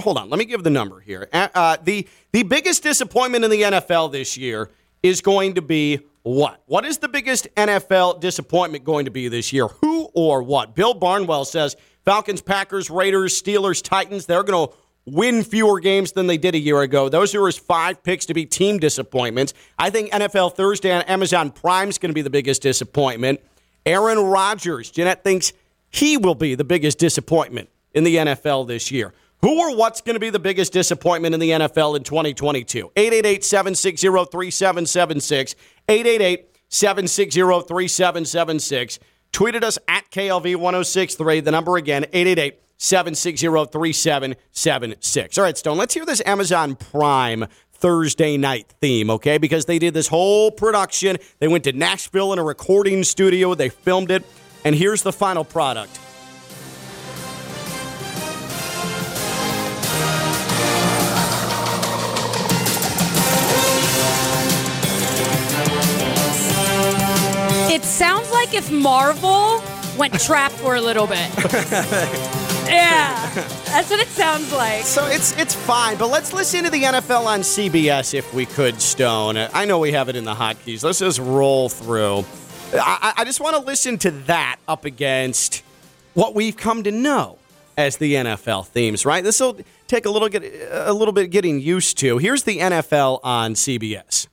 hold 0.00 0.16
on. 0.16 0.30
Let 0.30 0.38
me 0.38 0.44
give 0.44 0.62
the 0.62 0.70
number 0.70 1.00
here. 1.00 1.28
Uh, 1.32 1.76
the 1.82 2.08
the 2.32 2.44
biggest 2.44 2.82
disappointment 2.82 3.44
in 3.44 3.50
the 3.50 3.62
NFL 3.62 4.12
this 4.12 4.36
year 4.36 4.70
is 5.02 5.20
going 5.20 5.54
to 5.54 5.62
be 5.62 6.00
what? 6.22 6.62
What 6.66 6.86
is 6.86 6.98
the 6.98 7.08
biggest 7.08 7.54
NFL 7.54 8.20
disappointment 8.20 8.84
going 8.84 9.04
to 9.04 9.10
be 9.10 9.28
this 9.28 9.52
year? 9.52 9.68
Who 9.68 10.08
or 10.14 10.42
what? 10.42 10.74
Bill 10.74 10.94
Barnwell 10.94 11.44
says 11.44 11.76
Falcons, 12.04 12.40
Packers, 12.40 12.88
Raiders, 12.88 13.40
Steelers, 13.40 13.82
Titans. 13.82 14.24
They're 14.24 14.42
going 14.42 14.68
to 14.68 14.74
win 15.06 15.44
fewer 15.44 15.80
games 15.80 16.12
than 16.12 16.26
they 16.26 16.38
did 16.38 16.54
a 16.54 16.58
year 16.58 16.80
ago. 16.80 17.10
Those 17.10 17.34
are 17.34 17.44
his 17.44 17.58
five 17.58 18.02
picks 18.02 18.24
to 18.26 18.34
be 18.34 18.46
team 18.46 18.78
disappointments. 18.78 19.52
I 19.78 19.90
think 19.90 20.10
NFL 20.12 20.56
Thursday 20.56 20.92
on 20.92 21.02
Amazon 21.02 21.50
Prime 21.50 21.90
is 21.90 21.98
going 21.98 22.08
to 22.10 22.14
be 22.14 22.22
the 22.22 22.30
biggest 22.30 22.62
disappointment. 22.62 23.40
Aaron 23.84 24.18
Rodgers. 24.18 24.90
Jeanette 24.90 25.22
thinks 25.22 25.52
he 25.90 26.16
will 26.16 26.34
be 26.34 26.54
the 26.54 26.64
biggest 26.64 26.98
disappointment 26.98 27.68
in 27.94 28.04
the 28.04 28.16
NFL 28.16 28.66
this 28.68 28.90
year. 28.90 29.12
Who 29.42 29.60
or 29.60 29.76
what's 29.76 30.00
going 30.00 30.14
to 30.14 30.20
be 30.20 30.30
the 30.30 30.38
biggest 30.38 30.72
disappointment 30.72 31.34
in 31.34 31.40
the 31.40 31.50
NFL 31.50 31.96
in 31.96 32.02
2022? 32.02 32.92
888 32.96 33.44
760 33.44 34.08
3776. 34.08 35.54
888 35.88 36.48
760 36.68 37.40
3776. 37.40 38.98
Tweeted 39.32 39.62
us 39.62 39.78
at 39.86 40.10
KLV 40.10 40.56
1063. 40.56 41.40
The 41.40 41.50
number 41.50 41.76
again, 41.76 42.04
888 42.12 42.58
760 42.78 43.46
3776. 43.46 45.38
All 45.38 45.44
right, 45.44 45.58
Stone, 45.58 45.76
let's 45.76 45.92
hear 45.92 46.06
this 46.06 46.22
Amazon 46.24 46.74
Prime 46.76 47.44
Thursday 47.72 48.38
night 48.38 48.72
theme, 48.80 49.10
okay? 49.10 49.36
Because 49.36 49.66
they 49.66 49.78
did 49.78 49.92
this 49.92 50.08
whole 50.08 50.50
production. 50.50 51.18
They 51.38 51.48
went 51.48 51.64
to 51.64 51.72
Nashville 51.72 52.32
in 52.32 52.38
a 52.38 52.44
recording 52.44 53.04
studio, 53.04 53.54
they 53.54 53.68
filmed 53.68 54.10
it, 54.10 54.24
and 54.64 54.74
here's 54.74 55.02
the 55.02 55.12
final 55.12 55.44
product. 55.44 56.00
It 67.74 67.82
sounds 67.82 68.30
like 68.30 68.54
if 68.54 68.70
Marvel 68.70 69.60
went 69.98 70.14
trap 70.20 70.52
for 70.52 70.76
a 70.76 70.80
little 70.80 71.08
bit. 71.08 71.28
yeah, 72.68 73.28
that's 73.64 73.90
what 73.90 73.98
it 73.98 74.06
sounds 74.06 74.52
like. 74.52 74.84
So 74.84 75.04
it's 75.06 75.36
it's 75.36 75.56
fine, 75.56 75.96
but 75.96 76.06
let's 76.06 76.32
listen 76.32 76.62
to 76.62 76.70
the 76.70 76.84
NFL 76.84 77.26
on 77.26 77.40
CBS 77.40 78.14
if 78.14 78.32
we 78.32 78.46
could, 78.46 78.80
Stone. 78.80 79.36
I 79.36 79.64
know 79.64 79.80
we 79.80 79.90
have 79.90 80.08
it 80.08 80.14
in 80.14 80.24
the 80.24 80.34
hotkeys. 80.34 80.84
Let's 80.84 81.00
just 81.00 81.18
roll 81.18 81.68
through. 81.68 82.24
I, 82.74 83.14
I 83.16 83.24
just 83.24 83.40
want 83.40 83.56
to 83.56 83.62
listen 83.62 83.98
to 83.98 84.12
that 84.12 84.60
up 84.68 84.84
against 84.84 85.64
what 86.12 86.32
we've 86.32 86.56
come 86.56 86.84
to 86.84 86.92
know 86.92 87.38
as 87.76 87.96
the 87.96 88.14
NFL 88.14 88.68
themes. 88.68 89.04
Right? 89.04 89.24
This 89.24 89.40
will 89.40 89.58
take 89.88 90.06
a 90.06 90.10
little 90.10 90.28
get 90.28 90.44
a 90.70 90.92
little 90.92 91.10
bit 91.10 91.32
getting 91.32 91.58
used 91.58 91.98
to. 91.98 92.18
Here's 92.18 92.44
the 92.44 92.58
NFL 92.58 93.18
on 93.24 93.54
CBS. 93.54 94.28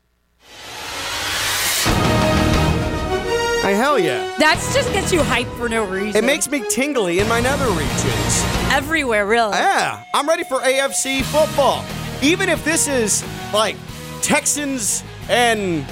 Hell 3.76 3.98
yeah! 4.00 4.36
That 4.38 4.56
just 4.74 4.92
gets 4.94 5.12
you 5.12 5.20
hyped 5.20 5.56
for 5.58 5.68
no 5.70 5.86
reason. 5.86 6.24
It 6.24 6.26
makes 6.26 6.50
me 6.50 6.64
tingly 6.70 7.20
in 7.20 7.28
my 7.28 7.40
nether 7.40 7.70
regions. 7.70 8.44
everywhere, 8.72 9.26
really. 9.26 9.54
Yeah, 9.58 10.04
I'm 10.14 10.28
ready 10.28 10.44
for 10.44 10.60
AFC 10.60 11.24
football. 11.24 11.84
Even 12.22 12.50
if 12.50 12.64
this 12.64 12.88
is 12.88 13.24
like 13.54 13.76
Texans 14.22 15.04
and 15.30 15.84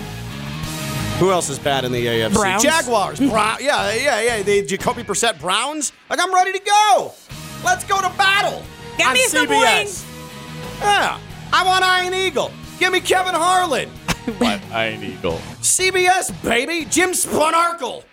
who 1.20 1.32
else 1.32 1.50
is 1.50 1.60
bad 1.60 1.84
in 1.86 1.92
the 1.92 2.06
AFC? 2.06 2.34
Browns. 2.34 2.64
Jaguars. 2.64 3.20
Brown, 3.30 3.58
yeah, 3.62 3.94
yeah, 3.94 4.22
yeah. 4.22 4.42
The 4.44 4.66
Jacoby 4.66 5.04
Brissett 5.04 5.40
Browns. 5.40 5.92
Like 6.10 6.20
I'm 6.22 6.34
ready 6.34 6.52
to 6.54 6.60
go. 6.60 7.14
Let's 7.64 7.84
go 7.84 8.00
to 8.02 8.10
battle. 8.18 8.64
Get 8.98 9.08
on 9.08 9.14
me 9.14 9.24
some 9.24 9.48
CBS. 9.48 9.78
wings. 9.80 10.06
Yeah, 10.80 11.20
I 11.52 11.66
want 11.66 11.84
Iron 11.84 12.14
Eagle. 12.14 12.52
Give 12.80 12.94
me 12.94 13.02
Kevin 13.02 13.34
Harlan. 13.34 13.90
What? 14.38 14.62
Iron 14.72 15.04
Eagle. 15.04 15.40
CBS, 15.62 16.32
baby. 16.44 16.86
Jim 16.90 17.12
Spanarkel. 17.12 18.04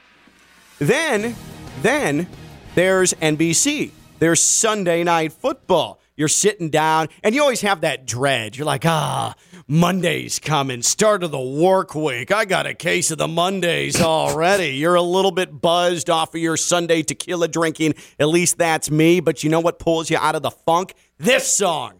Then, 0.78 1.34
then 1.82 2.28
there's 2.74 3.12
NBC. 3.14 3.90
There's 4.18 4.42
Sunday 4.42 5.04
Night 5.04 5.32
Football. 5.32 6.00
You're 6.16 6.28
sitting 6.28 6.70
down, 6.70 7.08
and 7.22 7.34
you 7.34 7.42
always 7.42 7.60
have 7.60 7.82
that 7.82 8.06
dread. 8.06 8.56
You're 8.56 8.64
like, 8.66 8.86
ah, 8.86 9.34
Monday's 9.68 10.38
coming. 10.38 10.80
Start 10.80 11.22
of 11.22 11.30
the 11.30 11.38
work 11.38 11.94
week. 11.94 12.32
I 12.32 12.46
got 12.46 12.66
a 12.66 12.72
case 12.72 13.10
of 13.10 13.18
the 13.18 13.28
Mondays 13.28 14.00
already. 14.00 14.68
You're 14.76 14.94
a 14.94 15.02
little 15.02 15.30
bit 15.32 15.60
buzzed 15.60 16.08
off 16.08 16.34
of 16.34 16.40
your 16.40 16.56
Sunday 16.56 17.02
tequila 17.02 17.48
drinking. 17.48 17.94
At 18.18 18.28
least 18.28 18.56
that's 18.56 18.90
me. 18.90 19.20
But 19.20 19.44
you 19.44 19.50
know 19.50 19.60
what 19.60 19.78
pulls 19.78 20.08
you 20.08 20.16
out 20.16 20.34
of 20.36 20.42
the 20.42 20.50
funk? 20.50 20.94
This 21.18 21.54
song. 21.54 21.94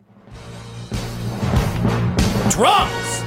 Drums, 2.48 3.20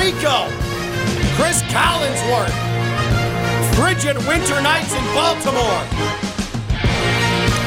Mike 0.00 0.14
Tirico, 0.14 0.48
Cris 1.36 1.60
Collinsworth, 1.64 2.54
frigid 3.74 4.16
winter 4.26 4.58
nights 4.62 4.94
in 4.94 5.04
Baltimore. 5.12 5.82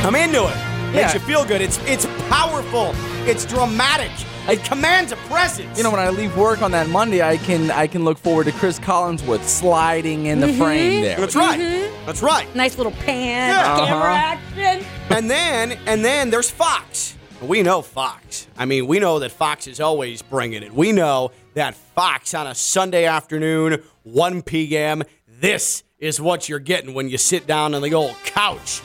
I'm 0.04 0.16
into 0.16 0.44
it. 0.48 0.56
Makes 0.94 0.96
Yeah. 0.96 1.14
you 1.14 1.20
feel 1.22 1.46
good. 1.46 1.62
It's 1.62 1.80
it's 1.86 2.08
powerful. 2.30 2.96
It's 3.28 3.46
dramatic. 3.46 4.10
It 4.50 4.64
commands 4.64 5.12
a 5.12 5.16
presence. 5.30 5.78
You 5.78 5.84
know, 5.84 5.92
when 5.92 6.00
I 6.00 6.10
leave 6.10 6.36
work 6.36 6.64
on 6.64 6.72
that 6.72 6.90
Monday, 6.90 7.22
I 7.22 7.38
can 7.38 7.70
I 7.70 7.86
can 7.86 8.04
look 8.04 8.18
forward 8.18 8.46
to 8.48 8.52
Cris 8.54 8.80
Collinsworth 8.80 9.44
sliding 9.44 10.26
in 10.26 10.40
the 10.40 10.52
frame 10.54 11.04
there. 11.04 11.20
that's 11.20 11.36
right. 11.36 11.60
That's 12.08 12.24
right. 12.24 12.54
Nice 12.56 12.78
little 12.78 12.94
pan, 12.94 13.50
Yeah. 13.50 13.86
camera 13.86 14.12
Uh-huh. 14.12 14.38
action. 14.66 14.86
and 15.12 15.30
then 15.30 15.78
and 15.86 16.04
then 16.04 16.32
there's 16.32 16.50
Fox. 16.50 17.14
We 17.42 17.62
know 17.62 17.82
Fox. 17.84 18.48
I 18.58 18.66
mean, 18.66 18.88
we 18.88 19.00
know 19.00 19.20
that 19.20 19.32
Fox 19.32 19.68
is 19.68 19.80
always 19.82 20.22
bringing 20.22 20.64
it. 20.64 20.74
We 20.74 20.94
know 20.94 21.32
that 21.54 21.76
Fox 21.76 22.34
on 22.34 22.48
a 22.48 22.56
Sunday 22.56 23.06
afternoon, 23.06 23.84
1 24.04 24.42
p.m. 24.42 25.04
This 25.28 25.84
is 26.00 26.20
what 26.20 26.50
you're 26.50 26.60
getting 26.60 26.94
when 26.94 27.10
you 27.10 27.18
sit 27.18 27.48
down 27.48 27.74
on 27.74 27.82
the 27.82 27.94
old 27.94 28.16
couch. 28.24 28.82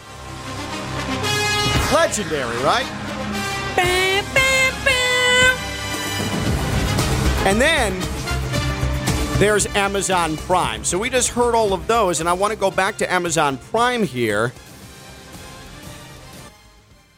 Legendary, 1.92 2.57
right? 2.59 2.87
Bam, 3.74 4.24
bam, 4.35 4.74
bam. 4.85 5.57
And 7.46 7.61
then 7.61 7.98
there's 9.38 9.66
Amazon 9.68 10.37
Prime. 10.37 10.85
So 10.85 10.98
we 10.98 11.11
just 11.11 11.31
heard 11.31 11.54
all 11.54 11.72
of 11.72 11.87
those, 11.87 12.20
and 12.20 12.28
I 12.28 12.33
want 12.33 12.52
to 12.52 12.59
go 12.59 12.70
back 12.70 12.98
to 12.98 13.11
Amazon 13.11 13.57
Prime 13.57 14.02
here. 14.02 14.52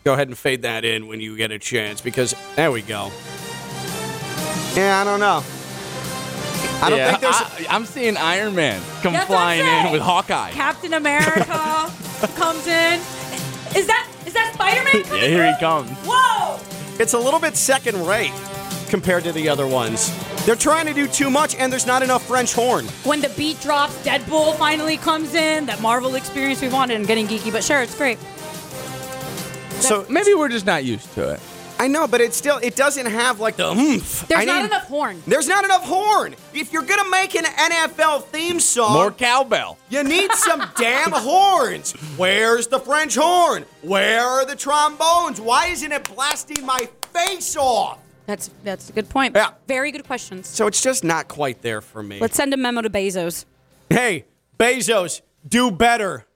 Go 0.04 0.12
ahead 0.14 0.28
and 0.28 0.38
fade 0.38 0.62
that 0.62 0.84
in 0.84 1.08
when 1.08 1.20
you 1.20 1.36
get 1.36 1.50
a 1.50 1.58
chance, 1.58 2.00
because 2.00 2.34
there 2.56 2.70
we 2.70 2.82
go. 2.82 3.10
Yeah, 4.76 5.00
I 5.00 5.04
don't 5.04 5.20
know. 5.20 5.42
I 6.82 6.88
don't 6.88 6.98
Yeah, 6.98 7.10
think 7.10 7.20
there's. 7.20 7.68
I, 7.68 7.76
am 7.76 7.84
seeing 7.84 8.16
Iron 8.16 8.54
Man 8.54 8.80
come 9.02 9.12
That's 9.12 9.26
flying 9.26 9.66
in 9.66 9.92
with 9.92 10.00
Hawkeye. 10.00 10.50
Captain 10.52 10.94
America 10.94 11.44
comes 12.36 12.66
in. 12.66 13.00
Is 13.76 13.86
that 13.86 14.08
is 14.26 14.32
that 14.32 14.52
Spider 14.54 14.82
Man? 14.84 15.20
Yeah, 15.20 15.28
here 15.28 15.52
he 15.52 15.58
comes. 15.60 15.90
Whoa! 16.04 16.58
it's 16.98 17.14
a 17.14 17.18
little 17.18 17.40
bit 17.40 17.56
second 17.56 18.06
rate 18.06 18.32
compared 18.88 19.24
to 19.24 19.32
the 19.32 19.48
other 19.48 19.66
ones. 19.66 20.10
They're 20.46 20.56
trying 20.56 20.86
to 20.86 20.94
do 20.94 21.06
too 21.06 21.30
much, 21.30 21.54
and 21.54 21.70
there's 21.70 21.86
not 21.86 22.02
enough 22.02 22.26
French 22.26 22.52
horn. 22.54 22.86
When 23.04 23.20
the 23.20 23.28
beat 23.30 23.60
drops, 23.60 23.94
Deadpool 24.04 24.56
finally 24.56 24.96
comes 24.96 25.34
in. 25.34 25.66
That 25.66 25.80
Marvel 25.82 26.14
experience 26.14 26.62
we 26.62 26.68
wanted. 26.68 26.94
I'm 26.96 27.04
getting 27.06 27.26
geeky, 27.26 27.52
but 27.52 27.62
sure, 27.62 27.82
it's 27.82 27.94
great. 27.94 28.18
So 29.80 30.04
Maybe 30.10 30.34
we're 30.34 30.48
just 30.48 30.66
not 30.66 30.84
used 30.84 31.12
to 31.14 31.30
it. 31.34 31.40
I 31.80 31.88
know, 31.88 32.06
but 32.06 32.20
it 32.20 32.34
still 32.34 32.58
it 32.62 32.76
doesn't 32.76 33.06
have 33.06 33.40
like 33.40 33.56
the 33.56 33.70
oomph. 33.70 34.26
There's 34.28 34.40
I 34.42 34.44
not 34.44 34.60
need- 34.60 34.66
enough 34.66 34.84
horn. 34.84 35.22
There's 35.26 35.48
not 35.48 35.64
enough 35.64 35.84
horn. 35.84 36.34
If 36.52 36.72
you're 36.72 36.82
gonna 36.82 37.08
make 37.10 37.34
an 37.34 37.44
NFL 37.44 38.24
theme 38.24 38.60
song, 38.60 38.92
More 38.92 39.10
cowbell. 39.10 39.78
You 39.88 40.02
need 40.04 40.30
some 40.32 40.62
damn 40.76 41.12
horns. 41.12 41.92
Where's 42.16 42.66
the 42.66 42.78
French 42.80 43.14
horn? 43.16 43.64
Where 43.82 44.22
are 44.24 44.44
the 44.44 44.56
trombones? 44.56 45.40
Why 45.40 45.66
isn't 45.68 45.90
it 45.90 46.04
blasting 46.14 46.64
my 46.66 46.88
face 47.12 47.56
off? 47.56 47.98
That's 48.26 48.50
that's 48.62 48.90
a 48.90 48.92
good 48.92 49.08
point. 49.08 49.34
Yeah. 49.34 49.52
Very 49.66 49.90
good 49.90 50.04
questions. 50.06 50.46
So 50.48 50.66
it's 50.66 50.82
just 50.82 51.02
not 51.02 51.28
quite 51.28 51.62
there 51.62 51.80
for 51.80 52.02
me. 52.02 52.20
Let's 52.20 52.36
send 52.36 52.52
a 52.54 52.56
memo 52.56 52.82
to 52.82 52.90
Bezos. 52.90 53.44
hey, 53.88 54.26
Bezos, 54.58 55.22
do 55.48 55.70
better. 55.70 56.26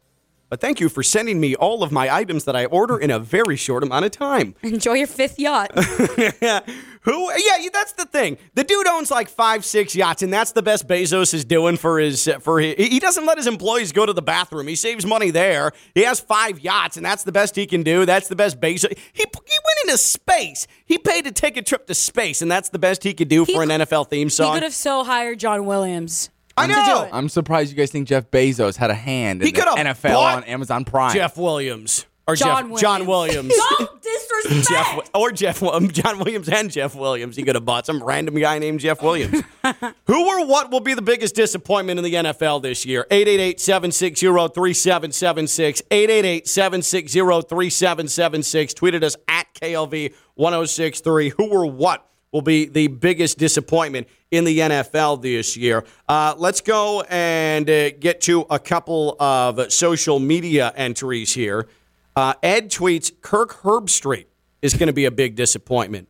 But 0.55 0.61
thank 0.61 0.79
you 0.79 0.89
for 0.89 1.03
sending 1.03 1.41
me 1.41 1.57
all 1.57 1.83
of 1.83 1.91
my 1.91 2.15
items 2.15 2.45
that 2.45 2.55
I 2.55 2.67
order 2.67 2.97
in 2.97 3.11
a 3.11 3.19
very 3.19 3.57
short 3.57 3.83
amount 3.83 4.05
of 4.05 4.13
time. 4.13 4.55
Enjoy 4.63 4.93
your 4.93 5.09
fifth 5.09 5.37
yacht. 5.37 5.77
Who? 5.77 7.33
Yeah, 7.33 7.69
that's 7.73 7.95
the 7.95 8.07
thing. 8.07 8.39
The 8.55 8.63
dude 8.63 8.87
owns 8.87 9.11
like 9.11 9.29
five, 9.29 9.65
six 9.65 9.97
yachts, 9.97 10.23
and 10.23 10.33
that's 10.33 10.53
the 10.53 10.63
best 10.63 10.87
Bezos 10.87 11.35
is 11.35 11.45
doing 11.45 11.77
for 11.77 11.99
his 11.99 12.29
uh, 12.29 12.39
for 12.39 12.61
his. 12.61 12.77
He 12.77 13.01
doesn't 13.01 13.27
let 13.27 13.37
his 13.37 13.49
employees 13.49 13.91
go 13.91 14.07
to 14.07 14.13
the 14.13 14.23
bathroom. 14.23 14.69
He 14.69 14.77
saves 14.77 15.05
money 15.05 15.31
there. 15.31 15.73
He 15.93 16.03
has 16.05 16.21
five 16.21 16.61
yachts, 16.61 16.97
and 16.97 17.05
that's 17.05 17.25
the 17.25 17.33
best 17.33 17.57
he 17.57 17.67
can 17.67 17.83
do. 17.83 18.07
That's 18.07 18.29
the 18.29 18.37
best 18.37 18.61
Bezos. 18.61 18.97
He 19.13 19.25
he 19.25 19.25
went 19.25 19.79
into 19.87 19.99
space. 19.99 20.69
He 20.85 20.99
paid 20.99 21.25
to 21.25 21.33
take 21.33 21.57
a 21.57 21.63
trip 21.63 21.89
to 21.89 21.95
space, 21.95 22.43
and 22.43 22.51
that's 22.51 22.69
the 22.69 22.79
best 22.79 23.03
he 23.03 23.13
could 23.13 23.29
do 23.29 23.45
for 23.45 23.65
an 23.65 23.71
NFL 23.71 24.09
theme 24.09 24.31
song. 24.31 24.53
he 24.53 24.61
could 24.61 24.63
have 24.63 24.73
so 24.73 25.03
hired 25.03 25.41
John 25.41 25.67
Williams. 25.67 26.31
I 26.57 26.67
to 26.67 26.73
do 26.73 26.79
know. 26.81 27.03
it. 27.05 27.11
I'm 27.13 27.29
surprised 27.29 27.71
you 27.71 27.77
guys 27.77 27.91
think 27.91 28.09
Jeff 28.09 28.31
Bezos 28.31 28.77
had 28.77 28.91
a 28.91 28.95
hand 28.95 29.43
in 29.43 29.47
He 29.47 29.53
the 29.53 29.61
could've 29.61 29.75
NFL 29.75 30.15
bought 30.15 30.37
on 30.39 30.45
Amazon 30.45 30.85
Prime. 30.85 31.13
Jeff 31.15 31.37
Williams 31.37 32.07
or 32.27 32.37
John 32.37 32.71
Jeff 32.71 32.81
John 32.81 33.07
Williams. 33.07 33.53
Don't 33.79 34.03
disrespect. 34.03 34.69
Jeff 34.69 35.11
or 35.15 35.33
Jeff 35.33 35.63
um, 35.63 35.89
John 35.93 36.19
Williams 36.19 36.49
and 36.49 36.71
Jeff 36.71 36.95
Williams. 36.95 37.37
He 37.37 37.43
could 37.43 37.55
have 37.55 37.65
bought 37.65 37.87
some 37.87 38.03
random 38.03 38.35
guy 38.37 38.59
named 38.59 38.81
Jeff 38.81 39.03
Williams. 39.03 39.43
Who 40.07 40.27
or 40.29 40.47
what 40.47 40.71
will 40.71 40.81
be 40.81 40.95
the 40.95 41.03
biggest 41.03 41.35
disappointment 41.35 41.99
in 41.99 42.05
the 42.05 42.15
NFL 42.15 42.63
this 42.63 42.87
year? 42.87 43.07
888-760-3776. 43.11 45.83
888-760-3776. 45.91 48.75
Tweeted 48.75 49.03
us 49.03 49.17
at 49.29 49.47
KLV1063. 49.55 51.33
Who 51.37 51.49
or 51.49 51.67
what 51.71 52.09
will 52.35 52.43
be 52.43 52.67
the 52.67 52.89
biggest 52.89 53.39
disappointment 53.39 54.09
in 54.33 54.45
the 54.45 54.59
NFL 54.59 55.23
this 55.23 55.57
year? 55.57 55.85
Uh, 56.09 56.35
let's 56.37 56.61
go 56.61 57.03
and 57.03 57.71
uh, 57.71 57.91
get 57.93 58.21
to 58.23 58.43
a 58.51 58.59
couple 58.59 59.17
of 59.21 59.73
social 59.73 60.19
media 60.19 60.73
entries 60.77 61.33
here. 61.33 61.69
Uh, 62.17 62.35
Ed 62.43 62.71
tweets 62.71 63.11
Kirk 63.23 63.63
Herbstreit 63.63 64.27
is 64.61 64.75
going 64.75 64.89
to 64.89 64.93
be 64.93 65.05
a 65.05 65.11
big 65.13 65.37
disappointment. 65.37 66.09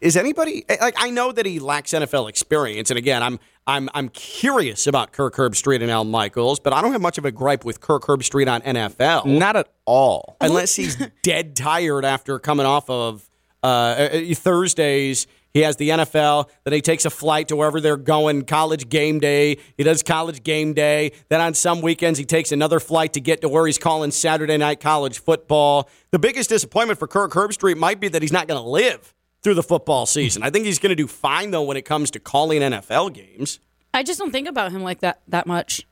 Is 0.00 0.16
anybody 0.16 0.64
like 0.80 0.94
I 0.96 1.10
know 1.10 1.32
that 1.32 1.44
he 1.44 1.58
lacks 1.58 1.90
NFL 1.90 2.28
experience, 2.28 2.90
and 2.90 2.96
again, 2.96 3.20
I'm 3.22 3.40
I'm 3.66 3.90
I'm 3.94 4.08
curious 4.10 4.86
about 4.86 5.10
Kirk 5.12 5.34
Herbstreit 5.34 5.82
and 5.82 5.90
Al 5.90 6.04
Michaels, 6.04 6.60
but 6.60 6.72
I 6.72 6.80
don't 6.80 6.92
have 6.92 7.00
much 7.00 7.18
of 7.18 7.24
a 7.24 7.32
gripe 7.32 7.64
with 7.64 7.80
Kirk 7.80 8.04
Herbstreit 8.04 8.48
on 8.48 8.60
NFL, 8.62 9.26
Not 9.26 9.56
at 9.56 9.68
all. 9.86 10.36
unless 10.40 10.76
he's 10.76 10.96
dead 11.22 11.56
tired 11.56 12.04
after 12.04 12.38
coming 12.38 12.64
off 12.64 12.88
of 12.88 13.28
uh, 13.64 13.66
uh, 13.66 14.34
Thursdays. 14.34 15.26
He 15.58 15.64
has 15.64 15.74
the 15.74 15.88
NFL. 15.88 16.48
Then 16.62 16.72
he 16.72 16.80
takes 16.80 17.04
a 17.04 17.10
flight 17.10 17.48
to 17.48 17.56
wherever 17.56 17.80
they're 17.80 17.96
going. 17.96 18.44
College 18.44 18.88
game 18.88 19.18
day. 19.18 19.58
He 19.76 19.82
does 19.82 20.04
college 20.04 20.44
game 20.44 20.72
day. 20.72 21.10
Then 21.30 21.40
on 21.40 21.52
some 21.52 21.80
weekends 21.82 22.16
he 22.16 22.24
takes 22.24 22.52
another 22.52 22.78
flight 22.78 23.14
to 23.14 23.20
get 23.20 23.40
to 23.40 23.48
where 23.48 23.66
he's 23.66 23.76
calling 23.76 24.12
Saturday 24.12 24.56
night 24.56 24.78
college 24.78 25.18
football. 25.18 25.90
The 26.12 26.20
biggest 26.20 26.48
disappointment 26.48 27.00
for 27.00 27.08
Kirk 27.08 27.32
Herbstreit 27.32 27.76
might 27.76 27.98
be 27.98 28.06
that 28.06 28.22
he's 28.22 28.30
not 28.30 28.46
going 28.46 28.62
to 28.62 28.68
live 28.68 29.12
through 29.42 29.54
the 29.54 29.64
football 29.64 30.06
season. 30.06 30.44
I 30.44 30.50
think 30.50 30.64
he's 30.64 30.78
going 30.78 30.90
to 30.90 30.94
do 30.94 31.08
fine 31.08 31.50
though 31.50 31.64
when 31.64 31.76
it 31.76 31.84
comes 31.84 32.12
to 32.12 32.20
calling 32.20 32.62
NFL 32.62 33.14
games. 33.14 33.58
I 33.92 34.04
just 34.04 34.20
don't 34.20 34.30
think 34.30 34.46
about 34.46 34.70
him 34.70 34.84
like 34.84 35.00
that 35.00 35.22
that 35.26 35.48
much, 35.48 35.88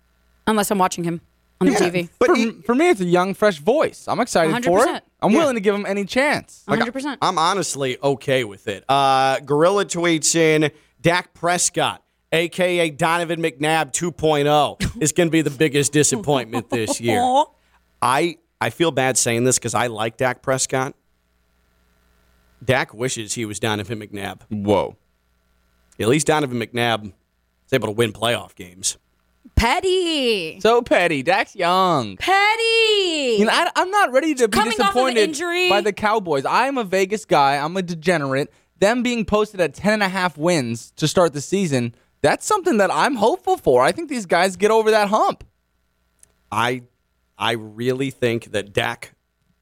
unless 0.47 0.71
I'm 0.71 0.79
watching 0.79 1.03
him 1.03 1.23
on 1.61 1.67
the 1.69 1.73
TV. 1.73 2.09
But 2.19 2.27
for, 2.29 2.35
he- 2.37 2.51
for 2.63 2.75
me, 2.75 2.91
it's 2.91 3.01
a 3.01 3.05
young, 3.05 3.35
fresh 3.35 3.59
voice. 3.59 4.05
I'm 4.09 4.21
excited 4.21 4.65
for 4.65 4.81
100%. 4.81 4.97
it. 4.97 5.05
I'm 5.23 5.31
Yeah. 5.33 5.39
willing 5.39 5.55
to 5.55 5.61
give 5.61 5.75
him 5.75 5.87
any 5.87 6.05
chance. 6.05 6.63
One 6.67 6.79
hundred 6.79 6.93
percent. 6.93 7.19
I'm 7.23 7.39
honestly 7.39 7.97
okay 8.03 8.45
with 8.45 8.69
it. 8.69 8.85
Uh, 8.89 9.41
Gorilla 9.41 9.85
tweets 9.87 10.35
in 10.35 10.71
Dak 11.01 11.33
Prescott, 11.35 12.03
aka 12.33 12.91
Donovan 12.91 13.41
McNabb 13.43 13.93
2.0, 13.93 14.97
is 15.03 15.13
going 15.13 15.29
to 15.29 15.33
be 15.33 15.43
the 15.43 15.51
biggest 15.51 15.93
disappointment 15.93 16.69
this 16.71 17.01
year. 17.01 17.21
I 18.03 18.37
I 18.61 18.71
feel 18.71 18.91
bad 18.91 19.17
saying 19.17 19.45
this 19.45 19.59
because 19.59 19.75
I 19.75 19.87
like 19.87 20.17
Dak 20.19 20.43
Prescott. 20.43 20.95
Dak 22.65 22.93
wishes 22.95 23.35
he 23.35 23.45
was 23.45 23.59
Donovan 23.61 24.01
McNabb. 24.01 24.41
Whoa. 24.51 24.97
At 25.99 26.09
least 26.09 26.27
Donovan 26.27 26.59
McNabb 26.59 27.07
is 27.07 27.73
able 27.73 27.89
to 27.89 27.93
win 27.93 28.13
playoff 28.13 28.55
games. 28.55 28.99
Petty. 29.55 30.61
So 30.61 30.83
petty. 30.83 31.23
Dax 31.23 31.55
young. 31.55 32.17
Petty. 32.17 33.37
You 33.39 33.45
know, 33.45 33.53
I, 33.53 33.71
am 33.77 33.91
not 33.91 34.13
ready 34.13 34.35
to 34.35 34.49
be 34.49 34.57
Coming 34.57 34.73
off 34.75 34.89
of 34.89 34.95
disappointed 34.95 35.21
injury. 35.21 35.69
by 35.69 35.81
the 35.81 35.93
Cowboys. 35.93 36.45
I'm 36.45 36.79
a 36.79 36.85
Vegas 36.85 37.25
guy. 37.25 37.57
I'm 37.57 37.77
a 37.77 37.83
degenerate. 37.83 38.53
Them 38.79 39.03
being 39.03 39.25
posted 39.25 39.61
at 39.61 39.75
10 39.75 39.95
and 39.95 40.03
a 40.03 40.09
half 40.09 40.37
wins 40.37 40.91
to 40.97 41.09
start 41.09 41.33
the 41.33 41.41
season, 41.41 41.95
that's 42.21 42.45
something 42.45 42.77
that 42.79 42.91
I'm 42.93 43.15
hopeful 43.17 43.57
for. 43.57 43.83
I 43.83 43.93
think 43.93 44.09
these 44.09 44.27
guys 44.27 44.57
get 44.57 44.71
over 44.71 44.91
that 44.91 45.09
hump. 45.09 45.45
I 46.51 46.83
I 47.39 47.53
really 47.53 48.11
think 48.11 48.53
that 48.53 48.73
Dak, 48.73 49.13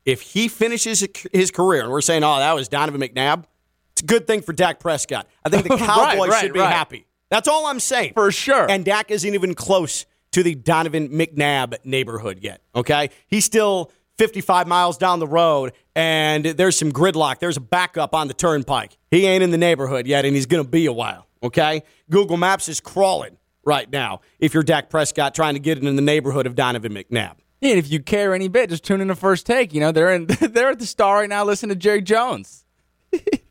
if 0.04 0.20
he 0.20 0.48
finishes 0.48 1.04
his 1.32 1.50
career, 1.50 1.82
and 1.82 1.90
we're 1.90 2.00
saying, 2.00 2.22
oh, 2.24 2.38
that 2.38 2.54
was 2.54 2.68
Donovan 2.68 3.00
McNabb, 3.00 3.44
it's 3.92 4.02
a 4.02 4.06
good 4.06 4.26
thing 4.26 4.42
for 4.42 4.52
Dak 4.52 4.80
Prescott. 4.80 5.26
I 5.44 5.48
think 5.48 5.64
the 5.64 5.70
Right, 5.76 5.80
Cowboys 5.80 6.30
right, 6.30 6.40
should 6.40 6.52
be 6.52 6.60
right. 6.60 6.72
happy. 6.72 7.06
That's 7.34 7.48
all 7.48 7.66
I'm 7.66 7.80
saying. 7.80 8.12
For 8.14 8.30
sure. 8.30 8.70
And 8.70 8.84
Dak 8.84 9.10
isn't 9.10 9.34
even 9.34 9.56
close 9.56 10.06
to 10.30 10.44
the 10.44 10.54
Donovan 10.54 11.08
McNabb 11.08 11.84
neighborhood 11.84 12.38
yet. 12.40 12.60
Okay, 12.76 13.10
he's 13.26 13.44
still 13.44 13.90
55 14.18 14.68
miles 14.68 14.98
down 14.98 15.18
the 15.18 15.26
road, 15.26 15.72
and 15.96 16.44
there's 16.44 16.78
some 16.78 16.92
gridlock. 16.92 17.40
There's 17.40 17.56
a 17.56 17.60
backup 17.60 18.14
on 18.14 18.28
the 18.28 18.34
turnpike. 18.34 18.96
He 19.10 19.26
ain't 19.26 19.42
in 19.42 19.50
the 19.50 19.58
neighborhood 19.58 20.06
yet, 20.06 20.24
and 20.24 20.36
he's 20.36 20.46
going 20.46 20.62
to 20.62 20.70
be 20.70 20.86
a 20.86 20.92
while. 20.92 21.26
Okay, 21.42 21.82
Google 22.08 22.36
Maps 22.36 22.68
is 22.68 22.78
crawling 22.78 23.36
right 23.64 23.90
now. 23.90 24.20
If 24.38 24.54
you're 24.54 24.62
Dak 24.62 24.88
Prescott 24.88 25.34
trying 25.34 25.54
to 25.54 25.60
get 25.60 25.78
in 25.78 25.96
the 25.96 26.02
neighborhood 26.02 26.46
of 26.46 26.54
Donovan 26.54 26.94
McNabb. 26.94 27.34
And 27.62 27.78
if 27.80 27.90
you 27.90 27.98
care 27.98 28.32
any 28.32 28.46
bit, 28.46 28.70
just 28.70 28.84
tune 28.84 29.00
in 29.00 29.08
to 29.08 29.16
First 29.16 29.44
Take. 29.44 29.74
You 29.74 29.80
know, 29.80 29.90
they're 29.90 30.14
in 30.14 30.26
they're 30.40 30.70
at 30.70 30.78
the 30.78 30.86
star 30.86 31.16
right 31.16 31.28
now 31.28 31.44
listening 31.44 31.70
to 31.70 31.80
Jerry 31.80 32.00
Jones. 32.00 32.64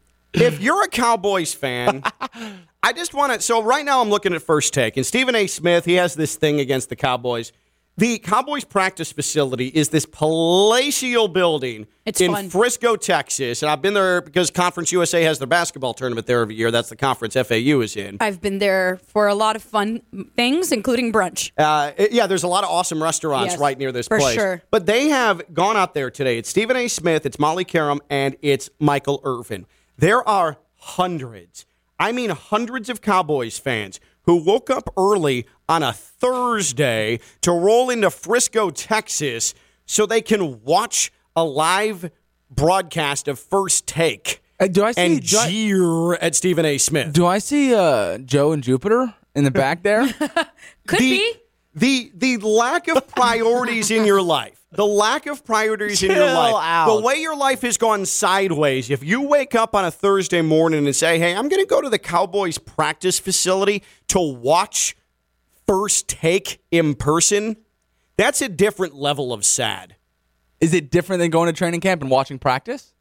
if 0.44 0.62
you're 0.62 0.84
a 0.84 0.88
Cowboys 0.88 1.54
fan, 1.54 2.04
I 2.84 2.94
just 2.94 3.14
want 3.14 3.34
to. 3.34 3.42
So 3.42 3.64
right 3.64 3.86
now, 3.86 4.02
I'm 4.02 4.10
looking 4.10 4.34
at 4.34 4.42
first 4.42 4.74
take, 4.74 4.98
and 4.98 5.06
Stephen 5.06 5.36
A. 5.36 5.48
Smith, 5.48 5.86
he 5.86 5.94
has 5.94 6.16
this 6.16 6.36
thing 6.36 6.60
against 6.60 6.90
the 6.90 6.96
Cowboys. 6.96 7.52
The 7.96 8.18
Cowboys 8.18 8.64
practice 8.64 9.12
facility 9.12 9.68
is 9.68 9.90
this 9.90 10.08
palatial 10.08 11.28
building 11.28 11.86
It's 12.08 12.22
in 12.22 12.32
fun. 12.32 12.50
Frisco, 12.50 12.96
Texas, 12.96 13.62
and 13.62 13.70
I've 13.70 13.84
been 13.84 13.94
there 13.94 14.20
because 14.20 14.50
Conference 14.50 14.92
USA 14.92 15.22
has 15.26 15.38
their 15.38 15.46
basketball 15.46 15.94
tournament 15.94 16.26
there 16.26 16.42
every 16.42 16.56
year. 16.56 16.72
That's 16.72 16.90
the 16.90 16.96
conference 16.96 17.36
FAU 17.36 17.82
is 17.82 17.96
in. 17.96 18.18
I've 18.20 18.42
been 18.42 18.58
there 18.58 19.00
for 19.10 19.28
a 19.28 19.36
lot 19.36 19.56
of 19.56 19.62
fun 19.62 20.02
things, 20.36 20.72
including 20.72 21.14
brunch. 21.14 21.52
Uh, 21.56 21.92
it- 21.96 22.12
yeah, 22.14 22.26
there's 22.26 22.42
a 22.42 22.48
lot 22.48 22.64
of 22.64 22.72
awesome 22.72 23.02
restaurants 23.02 23.54
Yes, 23.54 23.60
right 23.60 23.78
near 23.78 23.92
this 23.92 24.08
for 24.08 24.18
place. 24.18 24.34
sure. 24.34 24.64
But 24.72 24.88
they 24.88 25.10
have 25.10 25.44
gone 25.54 25.78
out 25.78 25.94
there 25.94 26.10
today. 26.10 26.40
It's 26.40 26.50
Stephen 26.50 26.76
A. 26.76 26.88
Smith, 26.88 27.28
it's 27.28 27.38
Molly 27.38 27.64
Qerim, 27.64 28.00
and 28.10 28.36
it's 28.42 28.72
Michael 28.80 29.22
Irvin. 29.24 29.68
There 30.04 30.28
are 30.28 30.58
hundreds, 30.80 31.66
I 31.98 32.12
mean 32.12 32.30
hundreds 32.30 32.90
of 32.90 33.00
Cowboys 33.00 33.58
fans 33.58 34.02
who 34.24 34.44
woke 34.44 34.70
up 34.70 34.90
early 34.98 35.48
on 35.70 35.82
a 35.82 35.94
Thursday 35.94 37.22
to 37.40 37.54
roll 37.54 37.90
into 37.90 38.10
Frisco, 38.10 38.70
Texas, 38.70 39.54
so 39.86 40.06
they 40.06 40.20
can 40.20 40.62
watch 40.62 41.14
a 41.38 41.46
live 41.46 42.12
broadcast 42.52 43.30
of 43.30 43.40
First 43.40 43.88
Take 43.88 44.44
Uh, 44.60 44.68
do 44.68 44.84
I 44.84 44.92
see? 44.92 45.02
and 45.02 45.26
do, 45.26 45.38
I, 45.38 45.50
jeer 45.50 46.16
at 46.16 46.36
Stephen 46.36 46.66
A. 46.66 46.78
Smith. 46.80 47.14
do 47.14 47.26
I 47.26 47.38
see 47.38 47.74
uh, 47.74 48.18
Joe 48.18 48.52
and 48.52 48.62
Jupiter 48.62 49.16
in 49.36 49.46
the 49.46 49.52
back 49.52 49.84
there? 49.84 50.06
Could 50.86 51.00
the, 51.00 51.12
be. 51.12 51.34
The 51.76 52.12
the 52.14 52.38
lack 52.46 52.90
of 52.90 53.08
priorities 53.08 53.90
in 53.90 54.06
your 54.06 54.22
life. 54.22 54.63
The 54.76 54.86
lack 54.86 55.28
of 55.28 55.46
priorities 55.46 56.02
in 56.02 56.12
your 56.12 56.26
life. 56.26 56.56
out. 56.56 56.96
The 56.96 57.02
way 57.02 57.22
your 57.22 57.36
life 57.36 57.62
has 57.62 57.78
gone 57.78 58.06
sideways. 58.06 58.90
If 58.90 59.04
you 59.04 59.22
wake 59.22 59.54
up 59.54 59.76
on 59.76 59.86
a 59.86 59.92
Thursday 59.92 60.42
morning 60.42 60.86
and 60.86 60.96
say, 60.96 61.20
"Hey, 61.20 61.36
I'm 61.36 61.48
going 61.48 61.62
to 61.62 61.68
go 61.68 61.80
to 61.80 61.90
the 61.90 62.00
Cowboys 62.00 62.58
practice 62.58 63.20
facility 63.20 63.84
to 64.08 64.20
watch 64.20 64.96
first 65.68 66.08
take 66.08 66.60
in 66.72 66.96
person," 66.96 67.58
that's 68.18 68.42
a 68.42 68.50
different 68.50 68.96
level 68.96 69.32
of 69.32 69.46
sad. 69.46 69.96
Is 70.60 70.74
it 70.74 70.90
different 70.90 71.20
than 71.20 71.30
going 71.30 71.48
to 71.48 71.54
training 71.54 71.82
camp 71.82 72.02
and 72.02 72.10
watching 72.10 72.40
practice? 72.40 72.94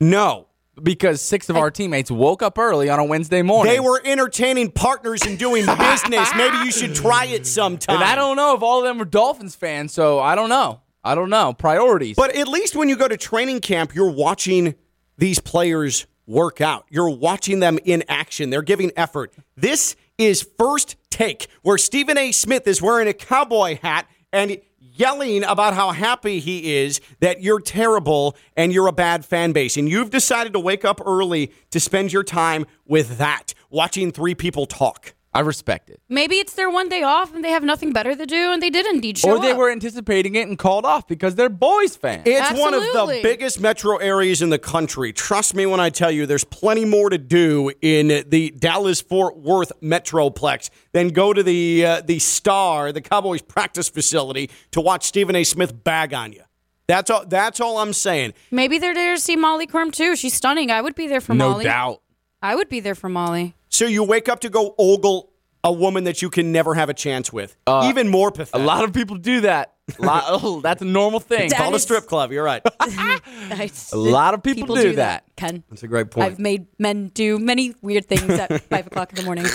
No. 0.00 0.48
Because 0.80 1.20
six 1.20 1.48
of 1.48 1.56
our 1.56 1.70
teammates 1.70 2.10
woke 2.10 2.42
up 2.42 2.58
early 2.58 2.88
on 2.88 2.98
a 2.98 3.04
Wednesday 3.04 3.42
morning. 3.42 3.72
They 3.72 3.80
were 3.80 4.00
entertaining 4.04 4.70
partners 4.70 5.22
and 5.26 5.38
doing 5.38 5.66
business. 5.66 6.30
Maybe 6.36 6.56
you 6.58 6.70
should 6.72 6.94
try 6.94 7.26
it 7.26 7.46
sometime. 7.46 7.96
and 7.96 8.04
I 8.04 8.14
don't 8.14 8.36
know 8.36 8.54
if 8.56 8.62
all 8.62 8.78
of 8.78 8.84
them 8.84 8.98
were 8.98 9.04
Dolphins 9.04 9.54
fans, 9.54 9.92
so 9.92 10.18
I 10.20 10.34
don't 10.34 10.48
know. 10.48 10.80
I 11.04 11.14
don't 11.14 11.30
know. 11.30 11.52
Priorities. 11.52 12.16
But 12.16 12.36
at 12.36 12.48
least 12.48 12.76
when 12.76 12.88
you 12.88 12.96
go 12.96 13.08
to 13.08 13.16
training 13.16 13.60
camp, 13.60 13.94
you're 13.94 14.10
watching 14.12 14.74
these 15.18 15.40
players 15.40 16.06
work 16.26 16.60
out. 16.60 16.86
You're 16.88 17.10
watching 17.10 17.60
them 17.60 17.78
in 17.84 18.04
action. 18.08 18.50
They're 18.50 18.62
giving 18.62 18.92
effort. 18.96 19.32
This 19.56 19.96
is 20.16 20.48
first 20.56 20.96
take, 21.10 21.48
where 21.62 21.76
Stephen 21.78 22.16
A. 22.16 22.32
Smith 22.32 22.66
is 22.66 22.80
wearing 22.80 23.08
a 23.08 23.12
cowboy 23.12 23.78
hat 23.82 24.06
and 24.32 24.58
yelling 25.02 25.42
about 25.42 25.74
how 25.74 25.90
happy 25.90 26.38
he 26.38 26.76
is 26.76 27.00
that 27.18 27.42
you're 27.42 27.58
terrible 27.58 28.36
and 28.56 28.72
you're 28.72 28.86
a 28.86 28.92
bad 28.92 29.24
fan 29.24 29.50
base. 29.50 29.76
And 29.76 29.88
you've 29.88 30.10
decided 30.10 30.52
to 30.52 30.60
wake 30.60 30.84
up 30.84 31.00
early 31.04 31.50
to 31.72 31.80
spend 31.80 32.12
your 32.12 32.22
time 32.22 32.66
with 32.86 33.18
that, 33.18 33.52
watching 33.68 34.12
three 34.12 34.36
people 34.36 34.64
talk. 34.64 35.12
I 35.34 35.40
respect 35.40 35.88
it. 35.88 36.00
Maybe 36.10 36.36
it's 36.36 36.52
their 36.54 36.68
one 36.68 36.90
day 36.90 37.02
off 37.02 37.34
and 37.34 37.42
they 37.42 37.50
have 37.50 37.64
nothing 37.64 37.92
better 37.92 38.14
to 38.14 38.26
do, 38.26 38.52
and 38.52 38.62
they 38.62 38.68
did 38.68 38.84
indeed 38.86 39.16
show 39.16 39.30
or 39.30 39.40
they 39.40 39.52
up. 39.52 39.56
were 39.56 39.70
anticipating 39.70 40.34
it 40.34 40.46
and 40.46 40.58
called 40.58 40.84
off 40.84 41.08
because 41.08 41.36
they're 41.36 41.48
boys 41.48 41.96
fans. 41.96 42.24
It's 42.26 42.58
one 42.60 42.74
of 42.74 42.82
the 42.82 43.20
biggest 43.22 43.58
metro 43.58 43.96
areas 43.96 44.42
in 44.42 44.50
the 44.50 44.58
country. 44.58 45.12
Trust 45.12 45.54
me 45.54 45.64
when 45.64 45.80
I 45.80 45.88
tell 45.88 46.10
you, 46.10 46.26
there's 46.26 46.44
plenty 46.44 46.84
more 46.84 47.08
to 47.08 47.16
do 47.16 47.72
in 47.80 48.24
the 48.28 48.50
Dallas 48.50 49.00
Fort 49.00 49.38
Worth 49.38 49.72
metroplex 49.80 50.68
than 50.92 51.08
go 51.08 51.32
to 51.32 51.42
the 51.42 51.86
uh, 51.86 52.02
the 52.02 52.18
Star, 52.18 52.92
the 52.92 53.00
Cowboys 53.00 53.40
practice 53.40 53.88
facility, 53.88 54.50
to 54.72 54.82
watch 54.82 55.04
Stephen 55.04 55.34
A. 55.34 55.44
Smith 55.44 55.82
bag 55.82 56.12
on 56.12 56.32
you. 56.32 56.42
That's 56.88 57.08
all. 57.08 57.24
That's 57.24 57.58
all 57.58 57.78
I'm 57.78 57.94
saying. 57.94 58.34
Maybe 58.50 58.78
they're 58.78 58.92
there 58.92 59.14
to 59.14 59.20
see 59.20 59.36
Molly 59.36 59.66
Qerim 59.66 59.92
too. 59.92 60.14
She's 60.14 60.34
stunning. 60.34 60.70
I 60.70 60.82
would 60.82 60.94
be 60.94 61.06
there 61.06 61.22
for 61.22 61.32
no 61.32 61.52
Molly. 61.52 61.64
doubt. 61.64 62.01
I 62.42 62.54
would 62.54 62.68
be 62.68 62.80
there 62.80 62.94
for 62.94 63.08
Molly. 63.08 63.54
So 63.68 63.86
you 63.86 64.02
wake 64.04 64.28
up 64.28 64.40
to 64.40 64.50
go 64.50 64.74
ogle 64.78 65.30
a 65.64 65.72
woman 65.72 66.04
that 66.04 66.20
you 66.22 66.28
can 66.28 66.50
never 66.50 66.74
have 66.74 66.88
a 66.88 66.94
chance 66.94 67.32
with. 67.32 67.56
Uh, 67.66 67.86
Even 67.88 68.08
more 68.08 68.32
pathetic. 68.32 68.54
A 68.54 68.66
lot 68.66 68.82
of 68.84 68.92
people 68.92 69.16
do 69.16 69.42
that. 69.42 69.74
Lot, 69.98 70.24
oh, 70.26 70.60
that's 70.60 70.82
a 70.82 70.84
normal 70.84 71.20
thing. 71.20 71.50
That 71.50 71.58
Called 71.58 71.72
a 71.72 71.76
is- 71.76 71.82
strip 71.82 72.06
club. 72.06 72.32
You're 72.32 72.44
right. 72.44 72.62
A 72.80 73.96
lot 73.96 74.34
of 74.34 74.42
people 74.42 74.74
do 74.74 74.94
that. 74.96 75.24
Ken. 75.36 75.62
That's 75.70 75.82
a 75.82 75.88
great 75.88 76.10
point. 76.10 76.26
I've 76.26 76.38
made 76.38 76.66
men 76.78 77.08
do 77.08 77.38
many 77.38 77.74
weird 77.80 78.06
things 78.06 78.28
at 78.30 78.62
five 78.62 78.86
o'clock 78.86 79.10
in 79.10 79.16
the 79.16 79.22
morning. 79.24 79.46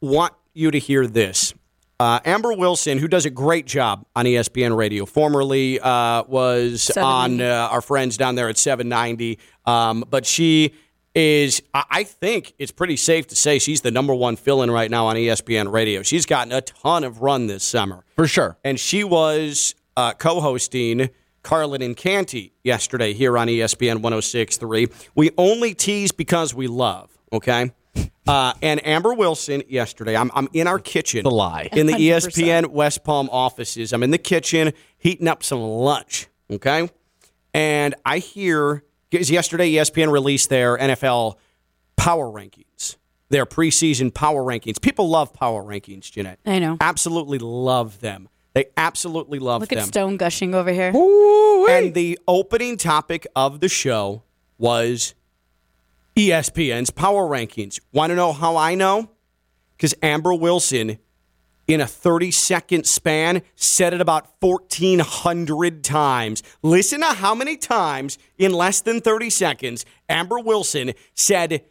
want 0.00 0.32
you 0.52 0.72
to 0.72 0.78
hear 0.78 1.06
this. 1.06 1.54
Uh, 2.00 2.18
Amber 2.24 2.52
Wilson, 2.54 2.98
who 2.98 3.06
does 3.08 3.26
a 3.26 3.30
great 3.30 3.66
job 3.66 4.06
on 4.16 4.24
ESPN 4.24 4.74
Radio, 4.74 5.04
formerly 5.04 5.78
uh, 5.78 6.22
was 6.24 6.90
on 6.96 7.42
uh, 7.42 7.68
our 7.70 7.82
friends 7.82 8.16
down 8.16 8.36
there 8.36 8.48
at 8.48 8.56
790. 8.56 9.38
Um, 9.66 10.02
but 10.08 10.24
she 10.24 10.72
is, 11.14 11.62
I 11.74 11.84
I 11.90 12.04
think 12.04 12.54
it's 12.58 12.72
pretty 12.72 12.96
safe 12.96 13.26
to 13.28 13.36
say 13.36 13.58
she's 13.58 13.80
the 13.80 13.90
number 13.90 14.14
one 14.14 14.36
fill 14.36 14.62
in 14.62 14.70
right 14.70 14.90
now 14.90 15.06
on 15.06 15.16
ESPN 15.16 15.72
Radio. 15.72 16.02
She's 16.02 16.26
gotten 16.26 16.52
a 16.52 16.60
ton 16.60 17.04
of 17.04 17.20
run 17.22 17.46
this 17.46 17.64
summer. 17.64 18.04
For 18.16 18.26
sure. 18.26 18.56
And 18.64 18.78
she 18.78 19.04
was 19.04 19.74
uh, 19.96 20.12
co 20.14 20.40
hosting 20.40 21.10
Carlin 21.42 21.82
and 21.82 21.96
Canty 21.96 22.52
yesterday 22.62 23.12
here 23.12 23.36
on 23.36 23.48
ESPN 23.48 23.96
1063. 23.96 24.88
We 25.14 25.30
only 25.38 25.74
tease 25.74 26.12
because 26.12 26.54
we 26.54 26.66
love, 26.66 27.10
okay? 27.32 27.72
Uh, 28.26 28.52
and 28.62 28.86
Amber 28.86 29.14
Wilson 29.14 29.62
yesterday, 29.68 30.16
I'm, 30.16 30.30
I'm 30.34 30.48
in 30.52 30.66
our 30.66 30.78
kitchen. 30.78 31.24
The 31.24 31.30
lie. 31.30 31.68
In 31.72 31.86
the 31.86 31.94
E 31.94 32.08
100%. 32.10 32.28
ESPN 32.28 32.66
West 32.68 33.02
Palm 33.02 33.28
offices. 33.32 33.92
I'm 33.92 34.02
in 34.02 34.10
the 34.10 34.18
kitchen 34.18 34.72
heating 34.98 35.26
up 35.26 35.42
some 35.42 35.60
lunch, 35.60 36.28
okay? 36.50 36.88
And 37.52 37.94
I 38.04 38.18
hear, 38.18 38.84
because 39.10 39.30
yesterday 39.30 39.72
ESPN 39.72 40.10
released 40.12 40.48
their 40.48 40.78
NFL 40.78 41.36
power 41.96 42.26
rankings, 42.26 42.96
their 43.28 43.44
preseason 43.46 44.12
power 44.12 44.42
rankings. 44.42 44.80
People 44.80 45.08
love 45.08 45.32
power 45.32 45.62
rankings, 45.62 46.10
Jeanette. 46.10 46.38
I 46.46 46.58
know. 46.58 46.76
Absolutely 46.80 47.38
love 47.38 48.00
them. 48.00 48.28
They 48.54 48.66
absolutely 48.76 49.38
love 49.38 49.60
Look 49.60 49.70
them. 49.70 49.78
Look 49.78 49.84
at 49.84 49.88
Stone 49.88 50.16
gushing 50.16 50.54
over 50.54 50.72
here. 50.72 50.88
And 50.88 51.94
the 51.94 52.18
opening 52.26 52.76
topic 52.76 53.26
of 53.36 53.60
the 53.60 53.68
show 53.68 54.22
was 54.58 55.14
ESPN's 56.16 56.90
power 56.90 57.22
rankings. 57.22 57.78
Want 57.92 58.10
to 58.10 58.16
know 58.16 58.32
how 58.32 58.56
I 58.56 58.74
know? 58.74 59.10
Because 59.76 59.94
Amber 60.02 60.34
Wilson, 60.34 60.98
in 61.70 61.80
a 61.80 61.86
30 61.86 62.30
second 62.30 62.84
span, 62.86 63.42
said 63.54 63.94
it 63.94 64.00
about 64.00 64.28
1,400 64.40 65.84
times. 65.84 66.42
Listen 66.62 67.00
to 67.00 67.06
how 67.06 67.34
many 67.34 67.56
times 67.56 68.18
in 68.38 68.52
less 68.52 68.80
than 68.80 69.00
30 69.00 69.30
seconds 69.30 69.84
Amber 70.08 70.40
Wilson 70.40 70.92
said 71.14 71.64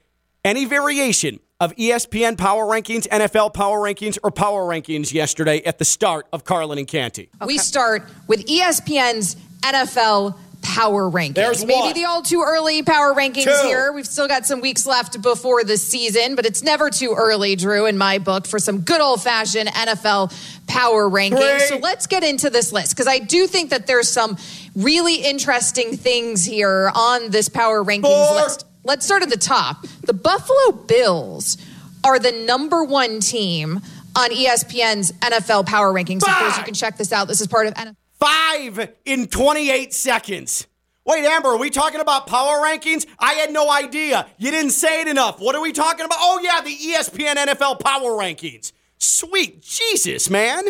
any 0.45 0.65
variation 0.65 1.39
of 1.59 1.75
ESPN 1.75 2.37
power 2.37 2.65
rankings, 2.65 3.07
NFL 3.09 3.53
power 3.53 3.79
rankings, 3.79 4.17
or 4.23 4.31
power 4.31 4.63
rankings 4.63 5.13
yesterday 5.13 5.61
at 5.63 5.77
the 5.77 5.85
start 5.85 6.27
of 6.31 6.45
Carlin 6.45 6.77
and 6.77 6.87
Canty. 6.87 7.29
We 7.45 7.57
start 7.57 8.03
with 8.27 8.45
ESPN's 8.45 9.35
NFL 9.61 10.37
power 10.61 11.09
rankings. 11.09 11.35
There's 11.35 11.65
Maybe 11.65 11.79
one. 11.79 11.93
the 11.93 12.05
all 12.05 12.21
too 12.21 12.43
early 12.45 12.83
power 12.83 13.13
rankings 13.13 13.43
Two. 13.45 13.67
here. 13.67 13.91
We've 13.91 14.05
still 14.05 14.27
got 14.27 14.45
some 14.45 14.61
weeks 14.61 14.85
left 14.85 15.21
before 15.21 15.63
the 15.63 15.77
season, 15.77 16.35
but 16.35 16.45
it's 16.45 16.63
never 16.63 16.89
too 16.89 17.13
early, 17.17 17.55
Drew, 17.55 17.85
in 17.85 17.97
my 17.97 18.19
book, 18.19 18.45
for 18.45 18.59
some 18.59 18.81
good 18.81 19.01
old 19.01 19.21
fashioned 19.21 19.69
NFL 19.69 20.33
power 20.67 21.09
rankings. 21.09 21.59
Three. 21.59 21.67
So 21.67 21.77
let's 21.77 22.07
get 22.07 22.23
into 22.23 22.49
this 22.49 22.71
list 22.71 22.95
because 22.95 23.07
I 23.07 23.19
do 23.19 23.47
think 23.47 23.69
that 23.71 23.87
there's 23.87 24.09
some 24.09 24.37
really 24.75 25.15
interesting 25.15 25.95
things 25.97 26.45
here 26.45 26.91
on 26.93 27.29
this 27.29 27.49
power 27.49 27.83
rankings 27.83 28.01
Four. 28.03 28.35
list. 28.35 28.65
Let's 28.83 29.05
start 29.05 29.23
at 29.23 29.29
the 29.29 29.37
top. 29.37 29.85
The 30.03 30.13
Buffalo 30.13 30.71
Bills 30.83 31.57
are 32.03 32.19
the 32.19 32.31
number 32.31 32.83
one 32.83 33.19
team 33.19 33.81
on 34.15 34.29
ESPN's 34.31 35.11
NFL 35.13 35.65
power 35.67 35.93
rankings. 35.93 36.21
Of 36.27 36.35
course, 36.35 36.57
you 36.57 36.63
can 36.63 36.73
check 36.73 36.97
this 36.97 37.11
out. 37.11 37.27
This 37.27 37.41
is 37.41 37.47
part 37.47 37.67
of 37.67 37.73
NFL. 37.75 37.95
Five 38.19 38.93
in 39.05 39.27
28 39.27 39.93
seconds. 39.93 40.67
Wait, 41.05 41.25
Amber, 41.25 41.49
are 41.49 41.57
we 41.57 41.69
talking 41.69 42.01
about 42.01 42.27
power 42.27 42.57
rankings? 42.57 43.07
I 43.17 43.33
had 43.33 43.51
no 43.51 43.71
idea. 43.71 44.27
You 44.37 44.51
didn't 44.51 44.71
say 44.71 45.01
it 45.01 45.07
enough. 45.07 45.39
What 45.39 45.55
are 45.55 45.61
we 45.61 45.71
talking 45.71 46.05
about? 46.05 46.17
Oh, 46.19 46.39
yeah, 46.43 46.61
the 46.61 46.75
ESPN 46.75 47.35
NFL 47.35 47.79
power 47.79 48.11
rankings. 48.11 48.73
Sweet 48.97 49.61
Jesus, 49.61 50.29
man. 50.29 50.65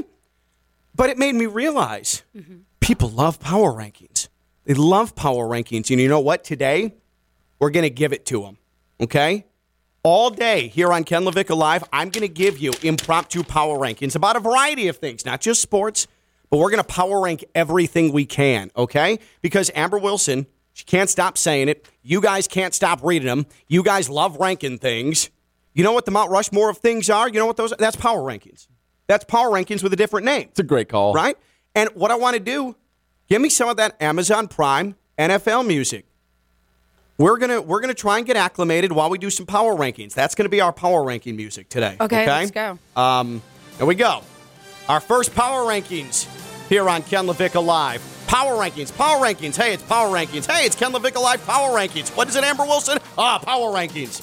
But 0.96 1.10
it 1.10 1.18
made 1.18 1.36
me 1.36 1.46
realize 1.46 2.24
people 2.80 3.10
love 3.10 3.40
power 3.40 3.74
rankings. 3.74 4.30
They 4.66 4.76
love 4.76 5.16
power 5.16 5.48
rankings. 5.48 5.90
And 5.90 6.00
you 6.00 6.08
know 6.08 6.20
what? 6.20 6.44
Today, 6.44 6.94
we're 7.60 7.72
going 7.72 7.84
to 7.84 7.90
give 7.90 8.14
it 8.14 8.26
to 8.28 8.44
them. 8.44 8.58
Okay? 9.02 9.46
All 10.04 10.30
day 10.30 10.68
here 10.68 10.94
on 10.94 11.04
Ken 11.04 11.24
LaVicka 11.24 11.58
Live, 11.58 11.84
I'm 11.92 12.10
going 12.10 12.22
to 12.22 12.34
give 12.34 12.60
you 12.60 12.72
impromptu 12.84 13.44
power 13.44 13.78
rankings 13.78 14.16
about 14.16 14.36
a 14.36 14.40
variety 14.40 14.88
of 14.88 14.98
things, 14.98 15.26
not 15.26 15.42
just 15.42 15.62
sports, 15.62 16.08
but 16.50 16.58
we're 16.58 16.72
going 16.72 16.84
to 16.84 16.88
power 16.88 17.22
rank 17.22 17.46
everything 17.56 18.12
we 18.12 18.26
can, 18.26 18.72
okay? 18.76 19.20
Because 19.42 19.72
Amber 19.76 19.98
Wilson, 19.98 20.48
she 20.74 20.84
can't 20.86 21.10
stop 21.10 21.38
saying 21.38 21.70
it. 21.70 21.88
You 22.02 22.22
guys 22.22 22.48
can't 22.48 22.74
stop 22.74 23.04
reading 23.04 23.28
them. 23.28 23.46
You 23.68 23.84
guys 23.84 24.10
love 24.10 24.38
ranking 24.38 24.78
things. 24.78 25.30
You 25.74 25.84
know 25.84 25.92
what 25.92 26.06
the 26.06 26.12
Mount 26.12 26.32
Rushmore 26.32 26.70
of 26.70 26.78
things 26.80 27.10
are? 27.10 27.28
You 27.28 27.36
know 27.36 27.46
what 27.46 27.58
those 27.58 27.72
are? 27.72 27.78
That's 27.78 27.96
power 27.96 28.20
rankings. 28.20 28.68
That's 29.08 29.26
power 29.26 29.50
rankings 29.50 29.82
with 29.82 29.92
a 29.94 29.96
different 29.96 30.26
name 30.26 30.48
It's 30.50 30.60
a 30.60 30.64
great 30.64 30.90
call. 30.90 31.14
right? 31.14 31.38
And 31.76 31.90
what 31.96 32.12
I 32.12 32.16
want 32.16 32.36
to 32.36 32.40
do, 32.40 32.76
give 33.28 33.42
me 33.42 33.50
some 33.50 33.70
of 33.70 33.78
that 33.78 34.02
Amazon 34.02 34.48
Prime 34.48 34.96
NFL 35.18 35.66
music. 35.68 36.06
We're 37.18 37.38
gonna 37.38 37.62
we're 37.62 37.82
gonna 37.82 37.94
try 37.94 38.18
and 38.18 38.26
get 38.26 38.38
acclimated 38.38 38.94
while 38.94 39.10
we 39.10 39.18
do 39.18 39.30
some 39.30 39.46
power 39.46 39.76
rankings. 39.76 40.14
That's 40.14 40.36
gonna 40.36 40.48
be 40.48 40.62
our 40.62 40.72
power 40.72 41.04
ranking 41.04 41.36
music 41.36 41.68
today. 41.68 41.98
Okay, 42.00 42.22
okay? 42.22 42.26
let's 42.26 42.52
go. 42.52 42.80
Um, 42.96 43.42
here 43.78 43.86
we 43.86 43.96
go. 43.96 44.22
Our 44.90 45.00
first 45.00 45.36
power 45.36 45.62
rankings 45.72 46.28
here 46.68 46.90
on 46.90 47.04
Ken 47.04 47.28
LaVicka 47.28 47.64
Live. 47.64 48.02
Power 48.26 48.56
rankings, 48.56 48.96
power 48.98 49.24
rankings. 49.24 49.56
Hey, 49.56 49.74
it's 49.74 49.84
power 49.84 50.08
rankings. 50.08 50.52
Hey, 50.52 50.66
it's 50.66 50.76
Ken 50.76 50.92
LaVicka 50.92 51.22
Live 51.22 51.46
power 51.46 51.70
rankings. 51.70 52.10
What 52.18 52.28
is 52.28 52.36
it, 52.36 52.44
Amber 52.44 52.64
Wilson? 52.64 52.98
Ah, 53.16 53.38
power 53.38 53.72
rankings. 53.72 54.20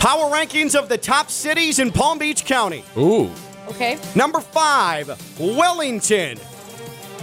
Power 0.00 0.28
rankings 0.28 0.74
of 0.74 0.88
the 0.88 0.98
top 0.98 1.30
cities 1.30 1.78
in 1.78 1.92
Palm 1.92 2.18
Beach 2.18 2.44
County. 2.44 2.82
Ooh. 2.96 3.30
Okay. 3.68 3.96
Number 4.16 4.40
five, 4.40 5.08
Wellington. 5.38 6.36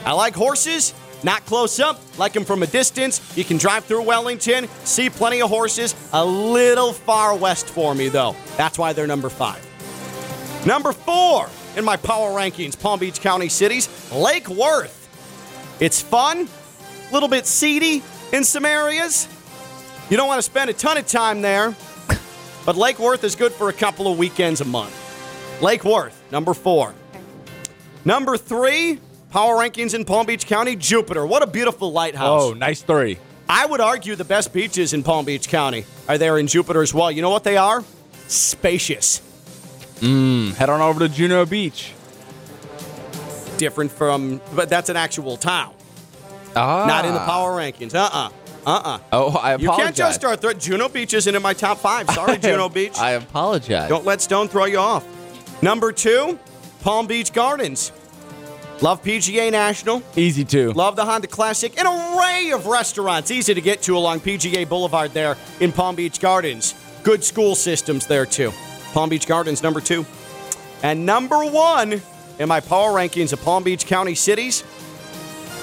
I 0.06 0.14
like 0.14 0.34
horses, 0.34 0.94
not 1.24 1.46
close 1.46 1.82
up, 1.82 2.00
like 2.18 2.32
them 2.32 2.46
from 2.46 2.64
a 2.64 2.68
distance. 2.68 3.20
You 3.36 3.44
can 3.44 3.58
drive 3.58 3.84
through 3.84 4.04
Wellington, 4.04 4.70
see 4.86 5.10
plenty 5.10 5.42
of 5.42 5.50
horses. 5.50 5.96
A 6.14 6.24
little 6.26 6.94
far 6.94 7.36
west 7.36 7.68
for 7.68 7.94
me, 7.94 8.08
though. 8.08 8.38
That's 8.56 8.80
why 8.80 8.94
they're 8.94 9.06
number 9.06 9.28
five. 9.28 9.62
Number 10.66 10.94
four 10.94 11.50
in 11.78 11.86
my 11.86 11.96
power 11.96 12.32
rankings, 12.32 12.78
Palm 12.78 13.00
Beach 13.00 13.22
County 13.22 13.50
cities, 13.50 13.88
Lake 14.12 14.50
Worth. 14.50 14.96
It's 15.80 16.02
fun, 16.02 16.50
a 17.10 17.14
little 17.14 17.30
bit 17.30 17.46
seedy 17.46 18.02
in 18.34 18.44
some 18.44 18.66
areas. 18.66 19.28
You 20.10 20.18
don't 20.18 20.28
want 20.28 20.40
to 20.40 20.44
spend 20.44 20.72
a 20.72 20.74
ton 20.74 20.98
of 20.98 21.06
time 21.06 21.42
there, 21.42 21.76
but 22.66 22.76
Lake 22.76 22.98
Worth 22.98 23.24
is 23.24 23.36
good 23.36 23.52
for 23.52 23.70
a 23.70 23.74
couple 23.74 24.12
of 24.12 24.18
weekends 24.18 24.60
a 24.60 24.66
month. 24.66 24.96
Lake 25.62 25.84
Worth, 25.86 26.20
number 26.32 26.56
four. 26.56 26.96
Number 28.04 28.38
three, 28.38 29.00
power 29.30 29.56
rankings 29.56 29.94
in 29.94 30.04
Palm 30.04 30.26
Beach 30.26 30.48
County, 30.48 30.76
Jupiter. 30.76 31.28
What 31.28 31.44
a 31.44 31.48
beautiful 31.48 31.92
lighthouse. 31.92 32.44
Oh, 32.44 32.54
nice 32.54 32.82
three. 32.82 33.20
I 33.48 33.66
would 33.66 33.82
argue 33.82 34.16
the 34.16 34.26
best 34.26 34.52
beaches 34.52 34.94
in 34.94 35.04
Palm 35.04 35.26
Beach 35.26 35.48
County 35.48 35.86
are 36.10 36.18
there 36.18 36.40
in 36.40 36.48
Jupiter 36.48 36.82
as 36.82 36.94
well. 36.94 37.12
You 37.12 37.22
know 37.22 37.30
what 37.30 37.44
they 37.44 37.56
are? 37.56 37.84
Spacious. 38.28 39.22
Mm, 40.00 40.54
head 40.54 40.70
on 40.70 40.82
over 40.82 41.00
to 41.00 41.10
Juno 41.10 41.46
Beach. 41.46 41.94
Different 43.58 43.92
from, 43.92 44.40
but 44.56 44.70
that's 44.70 44.90
an 44.90 44.98
actual 44.98 45.38
town. 45.38 45.74
Ah. 46.56 46.86
Not 46.86 47.06
in 47.06 47.14
the 47.14 47.20
power 47.20 47.52
rankings. 47.52 47.96
Uh 47.96 48.10
uh-uh. 48.12 48.30
uh. 48.66 49.00
Oh, 49.12 49.30
I 49.30 49.54
apologize. 49.54 49.62
You 49.62 49.72
can't 49.72 49.96
just 49.96 50.20
start 50.20 50.42
throwing. 50.42 50.60
Juno 50.60 50.90
Beach 50.90 51.14
isn't 51.14 51.34
in 51.34 51.42
my 51.42 51.54
top 51.54 51.78
five. 51.80 52.10
Sorry, 52.12 52.38
Juno 52.40 52.70
Beach. 52.70 52.98
I 52.98 53.12
apologize. 53.12 53.90
Don't 53.90 54.06
let 54.06 54.22
Stone 54.22 54.50
throw 54.50 54.66
you 54.66 54.78
off. 54.78 55.06
Number 55.64 55.92
two, 55.92 56.38
Palm 56.82 57.08
Beach 57.08 57.34
Gardens. 57.34 57.92
Love 58.82 59.02
PGA 59.02 59.52
National. 59.52 60.04
Easy 60.16 60.46
to. 60.46 60.72
Love 60.74 60.96
the 60.96 61.06
Honda 61.06 61.28
Classic. 61.28 61.80
An 61.80 61.88
array 61.88 62.52
of 62.52 62.68
restaurants. 62.68 63.32
Easy 63.32 63.56
to 63.56 63.62
get 63.62 63.82
to 63.84 63.98
along 63.98 64.20
PGA 64.20 64.70
Boulevard 64.70 65.12
there 65.14 65.36
in 65.60 65.72
Palm 65.72 65.96
Beach 65.96 66.20
Gardens. 66.20 66.76
Good 67.02 67.24
school 67.24 67.56
systems 67.56 68.06
there, 68.06 68.26
too. 68.26 68.52
Palm 68.98 69.10
Beach 69.10 69.28
Gardens, 69.28 69.62
number 69.62 69.80
two. 69.80 70.08
And 70.82 71.06
number 71.06 71.46
one 71.46 72.02
in 72.40 72.50
my 72.50 72.60
power 72.60 72.90
rankings 72.90 73.32
of 73.32 73.40
Palm 73.44 73.62
Beach 73.62 73.86
County 73.86 74.16
cities, 74.16 74.64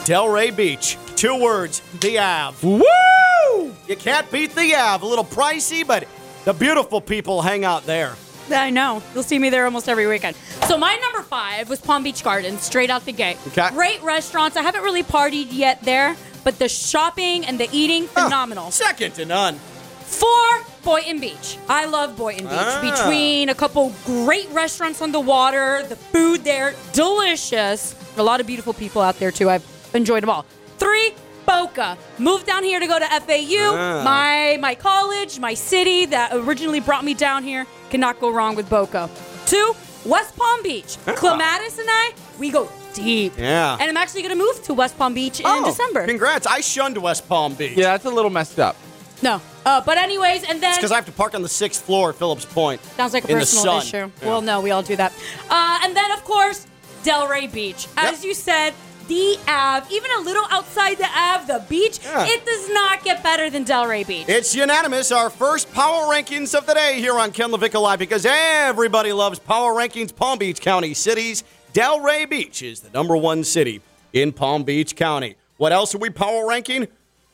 Delray 0.05 0.55
Beach. 0.55 0.97
Two 1.16 1.42
words, 1.42 1.83
the 1.99 2.20
Ave. 2.20 2.64
Woo! 2.64 3.75
You 3.88 3.97
can't 3.97 4.31
beat 4.31 4.55
the 4.55 4.77
Ave. 4.77 5.05
A 5.05 5.09
little 5.09 5.25
pricey, 5.25 5.85
but 5.85 6.07
the 6.44 6.53
beautiful 6.53 7.01
people 7.01 7.42
hang 7.42 7.64
out 7.64 7.87
there. 7.87 8.14
I 8.53 8.70
know. 8.70 9.03
You'll 9.14 9.25
see 9.25 9.40
me 9.40 9.51
there 9.51 9.64
almost 9.64 9.88
every 9.88 10.07
weekend. 10.07 10.37
So 10.68 10.79
my 10.79 10.94
number 10.94 11.27
five 11.27 11.68
was 11.68 11.81
Palm 11.81 12.05
Beach 12.05 12.23
Gardens, 12.23 12.62
straight 12.62 12.88
out 12.88 13.05
the 13.05 13.11
gate. 13.11 13.38
Okay. 13.49 13.68
Great 13.70 14.01
restaurants. 14.05 14.57
I 14.57 14.62
haven't 14.62 14.83
really 14.83 15.03
partied 15.03 15.49
yet 15.51 15.83
there, 15.83 16.14
but 16.44 16.61
the 16.61 16.68
shopping 16.68 17.44
and 17.47 17.59
the 17.59 17.68
eating, 17.73 18.07
phenomenal. 18.07 18.70
Second 18.70 19.14
to 19.16 19.25
none. 19.25 19.57
Four, 19.57 20.61
Boynton 20.85 21.18
Beach. 21.20 21.59
I 21.68 21.87
love 21.87 22.16
Boynton 22.16 22.47
Beach. 22.47 22.55
Ah. 22.59 22.81
Between 22.83 23.49
a 23.49 23.55
couple 23.55 23.92
great 24.05 24.49
restaurants 24.51 25.01
on 25.03 25.12
the 25.12 25.20
water, 25.20 25.83
the 25.88 25.97
food 25.97 26.44
there, 26.44 26.75
delicious. 26.92 27.94
A 28.16 28.23
lot 28.23 28.40
of 28.40 28.47
beautiful 28.47 28.73
people 28.73 29.01
out 29.03 29.18
there 29.18 29.31
too. 29.31 29.49
I've 29.51 29.64
enjoyed 29.94 30.23
them 30.23 30.31
all. 30.31 30.44
Three, 30.79 31.14
Boca. 31.47 31.97
Moved 32.18 32.47
down 32.47 32.62
here 32.64 32.81
to 32.81 32.87
go 32.87 32.99
to 32.99 33.05
FAU. 33.07 33.75
Ah. 33.77 34.03
My 34.05 34.59
my 34.61 34.75
college, 34.75 35.38
my 35.38 35.55
city 35.55 36.07
that 36.07 36.33
originally 36.35 36.81
brought 36.81 37.05
me 37.05 37.14
down 37.14 37.42
here. 37.42 37.66
Cannot 37.90 38.20
go 38.20 38.31
wrong 38.31 38.55
with 38.55 38.68
Boca. 38.68 39.09
Two, 39.47 39.75
West 40.05 40.37
Palm 40.37 40.62
Beach. 40.62 40.97
Clematis 41.07 41.79
and 41.79 41.88
I, 41.90 42.12
we 42.38 42.51
go 42.51 42.68
deep. 42.94 43.33
Ah. 43.37 43.40
Yeah. 43.40 43.77
And 43.81 43.88
I'm 43.90 43.97
actually 43.97 44.23
going 44.23 44.37
to 44.38 44.42
move 44.44 44.62
to 44.64 44.75
West 44.75 44.97
Palm 44.99 45.14
Beach 45.14 45.40
in 45.40 45.47
Oh, 45.47 45.64
December. 45.64 46.07
Congrats. 46.07 46.47
I 46.47 46.61
shunned 46.61 46.97
West 46.99 47.29
Palm 47.29 47.55
Beach. 47.55 47.77
Yeah, 47.77 47.92
that's 47.92 48.05
a 48.05 48.11
little 48.11 48.31
messed 48.31 48.59
up. 48.59 48.77
No. 49.23 49.40
Uh, 49.64 49.81
but 49.81 49.96
anyways, 49.98 50.44
and 50.44 50.62
then 50.62 50.77
because 50.77 50.92
I 50.92 50.96
have 50.96 51.07
to 51.07 51.12
park 51.12 51.35
on 51.35 51.42
the 51.42 51.48
sixth 51.48 51.85
floor 51.85 52.11
at 52.11 52.16
Phillips 52.16 52.44
Point. 52.44 52.83
Sounds 52.96 53.12
like 53.14 53.24
a 53.24 53.29
personal 53.29 53.79
issue. 53.79 53.96
Yeah. 53.96 54.09
Well, 54.22 54.42
no, 54.42 54.61
we 54.61 54.70
all 54.70 54.83
do 54.83 54.96
that. 54.96 55.12
Uh, 55.48 55.81
and 55.83 55.96
then, 55.96 56.11
of 56.12 56.22
course, 56.24 56.66
Delray 57.03 57.50
Beach. 57.53 57.87
As 57.96 58.18
Yep. 58.20 58.24
you 58.24 58.35
said, 58.35 58.74
the 59.09 59.38
Ave, 59.48 59.94
even 59.94 60.11
a 60.12 60.20
little 60.20 60.44
outside 60.50 60.96
the 60.96 61.09
Ave, 61.14 61.46
the 61.53 61.61
beach, 61.68 61.98
Yeah. 62.03 62.24
it 62.27 62.44
does 62.46 62.70
not 62.70 63.05
get 63.05 63.22
better 63.22 63.50
than 63.50 63.64
Delray 63.64 64.07
Beach. 64.07 64.27
It's 64.29 64.55
unanimous, 64.55 65.12
our 65.12 65.29
first 65.29 65.70
power 65.74 66.05
rankings 66.12 66.55
of 66.55 66.64
the 66.66 66.72
day 66.74 67.00
here 67.00 67.18
on 67.18 67.31
Ken 67.31 67.50
LaVicka 67.50 67.81
Live 67.81 67.98
because 67.98 68.24
everybody 68.27 69.12
loves 69.12 69.38
power 69.38 69.74
rankings. 69.74 70.14
Palm 70.14 70.38
Beach 70.38 70.61
County 70.61 70.94
cities. 70.94 71.44
Delray 71.74 72.29
Beach 72.29 72.62
is 72.62 72.81
the 72.81 72.90
number 72.90 73.16
one 73.16 73.44
city 73.44 73.83
in 74.14 74.33
Palm 74.33 74.62
Beach 74.62 74.94
County. 74.96 75.37
What 75.59 75.72
else 75.72 75.94
are 75.94 75.98
we 75.98 76.09
power 76.09 76.46
ranking? 76.48 76.88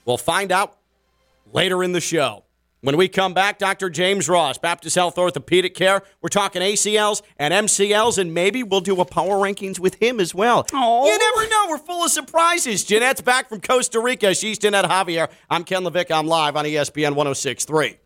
We'll 0.04 0.16
find 0.18 0.50
out 0.50 0.76
later 1.52 1.82
in 1.82 1.92
the 1.92 2.00
show. 2.00 2.44
When 2.82 2.96
we 2.96 3.08
come 3.08 3.34
back, 3.34 3.58
Dr. 3.58 3.90
James 3.90 4.26
Ross, 4.26 4.56
Baptist 4.56 4.96
Health 4.96 5.18
Orthopedic 5.18 5.74
Care. 5.74 6.02
We're 6.22 6.30
talking 6.30 6.62
ACLs 6.62 7.20
and 7.36 7.52
MCLs, 7.52 8.16
and 8.16 8.32
maybe 8.32 8.62
we'll 8.62 8.80
do 8.80 8.98
a 9.02 9.04
power 9.04 9.36
rankings 9.36 9.78
with 9.78 9.96
him 9.96 10.18
as 10.18 10.34
well. 10.34 10.64
Aw. 10.72 11.04
You 11.04 11.18
never 11.18 11.50
know. 11.50 11.66
We're 11.68 11.78
full 11.78 12.04
of 12.04 12.10
surprises. 12.10 12.82
Jeanette's 12.84 13.20
back 13.20 13.50
from 13.50 13.60
Costa 13.60 14.00
Rica. 14.00 14.34
She's 14.34 14.58
Jeanette 14.58 14.86
Javier. 14.86 15.30
I'm 15.50 15.64
Ken 15.64 15.82
LaVicka. 15.82 16.12
I'm 16.12 16.26
live 16.26 16.56
on 16.56 16.64
ESPN 16.64 17.14
1063. 17.14 17.98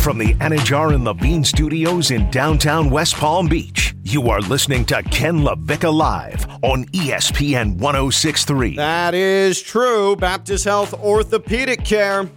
From 0.00 0.18
the 0.18 0.34
Anidjar 0.34 0.94
and 0.94 1.04
Levine 1.04 1.42
Studios 1.42 2.10
in 2.10 2.30
downtown 2.30 2.90
West 2.90 3.14
Palm 3.16 3.48
Beach, 3.48 3.85
you 4.12 4.30
are 4.30 4.40
listening 4.42 4.84
to 4.84 5.02
Ken 5.02 5.40
LaVicka 5.40 5.92
Live 5.92 6.46
on 6.62 6.84
ESPN 6.86 7.76
1063. 7.78 8.76
That 8.76 9.14
is 9.14 9.60
true. 9.60 10.14
Baptist 10.14 10.64
Health 10.64 10.94
Orthopedic 10.94 11.84
Care. 11.84 12.30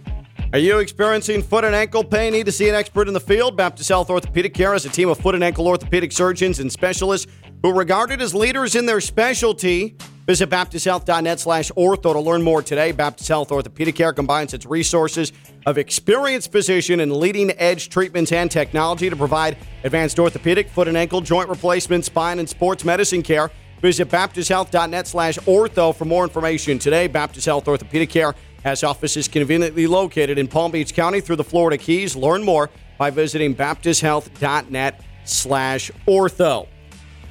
Are 0.52 0.58
you 0.58 0.80
experiencing 0.80 1.44
foot 1.44 1.64
and 1.64 1.76
ankle 1.76 2.02
pain? 2.02 2.32
Need 2.32 2.46
to 2.46 2.52
see 2.52 2.68
an 2.68 2.74
expert 2.74 3.06
in 3.06 3.14
the 3.14 3.20
field? 3.20 3.56
Baptist 3.56 3.88
Health 3.88 4.10
Orthopedic 4.10 4.52
Care 4.52 4.74
is 4.74 4.84
a 4.84 4.88
team 4.88 5.08
of 5.08 5.16
foot 5.16 5.36
and 5.36 5.44
ankle 5.44 5.68
orthopedic 5.68 6.10
surgeons 6.10 6.58
and 6.58 6.72
specialists 6.72 7.30
who 7.62 7.70
are 7.70 7.74
regarded 7.74 8.20
as 8.20 8.34
leaders 8.34 8.74
in 8.74 8.84
their 8.84 9.00
specialty. 9.00 9.96
Visit 10.26 10.50
baptisthealth.net 10.50 11.38
slash 11.38 11.70
ortho 11.76 12.12
to 12.14 12.18
learn 12.18 12.42
more 12.42 12.62
today. 12.62 12.90
Baptist 12.90 13.28
Health 13.28 13.52
Orthopedic 13.52 13.94
Care 13.94 14.12
combines 14.12 14.52
its 14.52 14.66
resources 14.66 15.32
of 15.66 15.78
experienced 15.78 16.50
physician 16.50 16.98
and 16.98 17.12
leading 17.12 17.52
edge 17.52 17.88
treatments 17.88 18.32
and 18.32 18.50
technology 18.50 19.08
to 19.08 19.14
provide 19.14 19.56
advanced 19.84 20.18
orthopedic, 20.18 20.68
foot 20.68 20.88
and 20.88 20.96
ankle, 20.96 21.20
joint 21.20 21.48
replacement, 21.48 22.04
spine, 22.04 22.40
and 22.40 22.48
sports 22.48 22.84
medicine 22.84 23.22
care. 23.22 23.52
Visit 23.82 24.08
baptisthealth.net 24.08 25.06
slash 25.06 25.38
ortho 25.38 25.94
for 25.94 26.04
more 26.04 26.24
information 26.24 26.78
today. 26.78 27.06
Baptist 27.06 27.46
Health 27.46 27.66
Orthopedic 27.66 28.10
Care 28.10 28.34
has 28.64 28.84
offices 28.84 29.28
conveniently 29.28 29.86
located 29.86 30.38
in 30.38 30.48
Palm 30.48 30.72
Beach 30.72 30.94
County 30.94 31.20
through 31.20 31.36
the 31.36 31.44
Florida 31.44 31.78
Keys. 31.78 32.16
Learn 32.16 32.42
more 32.42 32.70
by 32.98 33.10
visiting 33.10 33.54
baptisthealth.net 33.54 35.02
slash 35.24 35.90
ortho. 36.06 36.66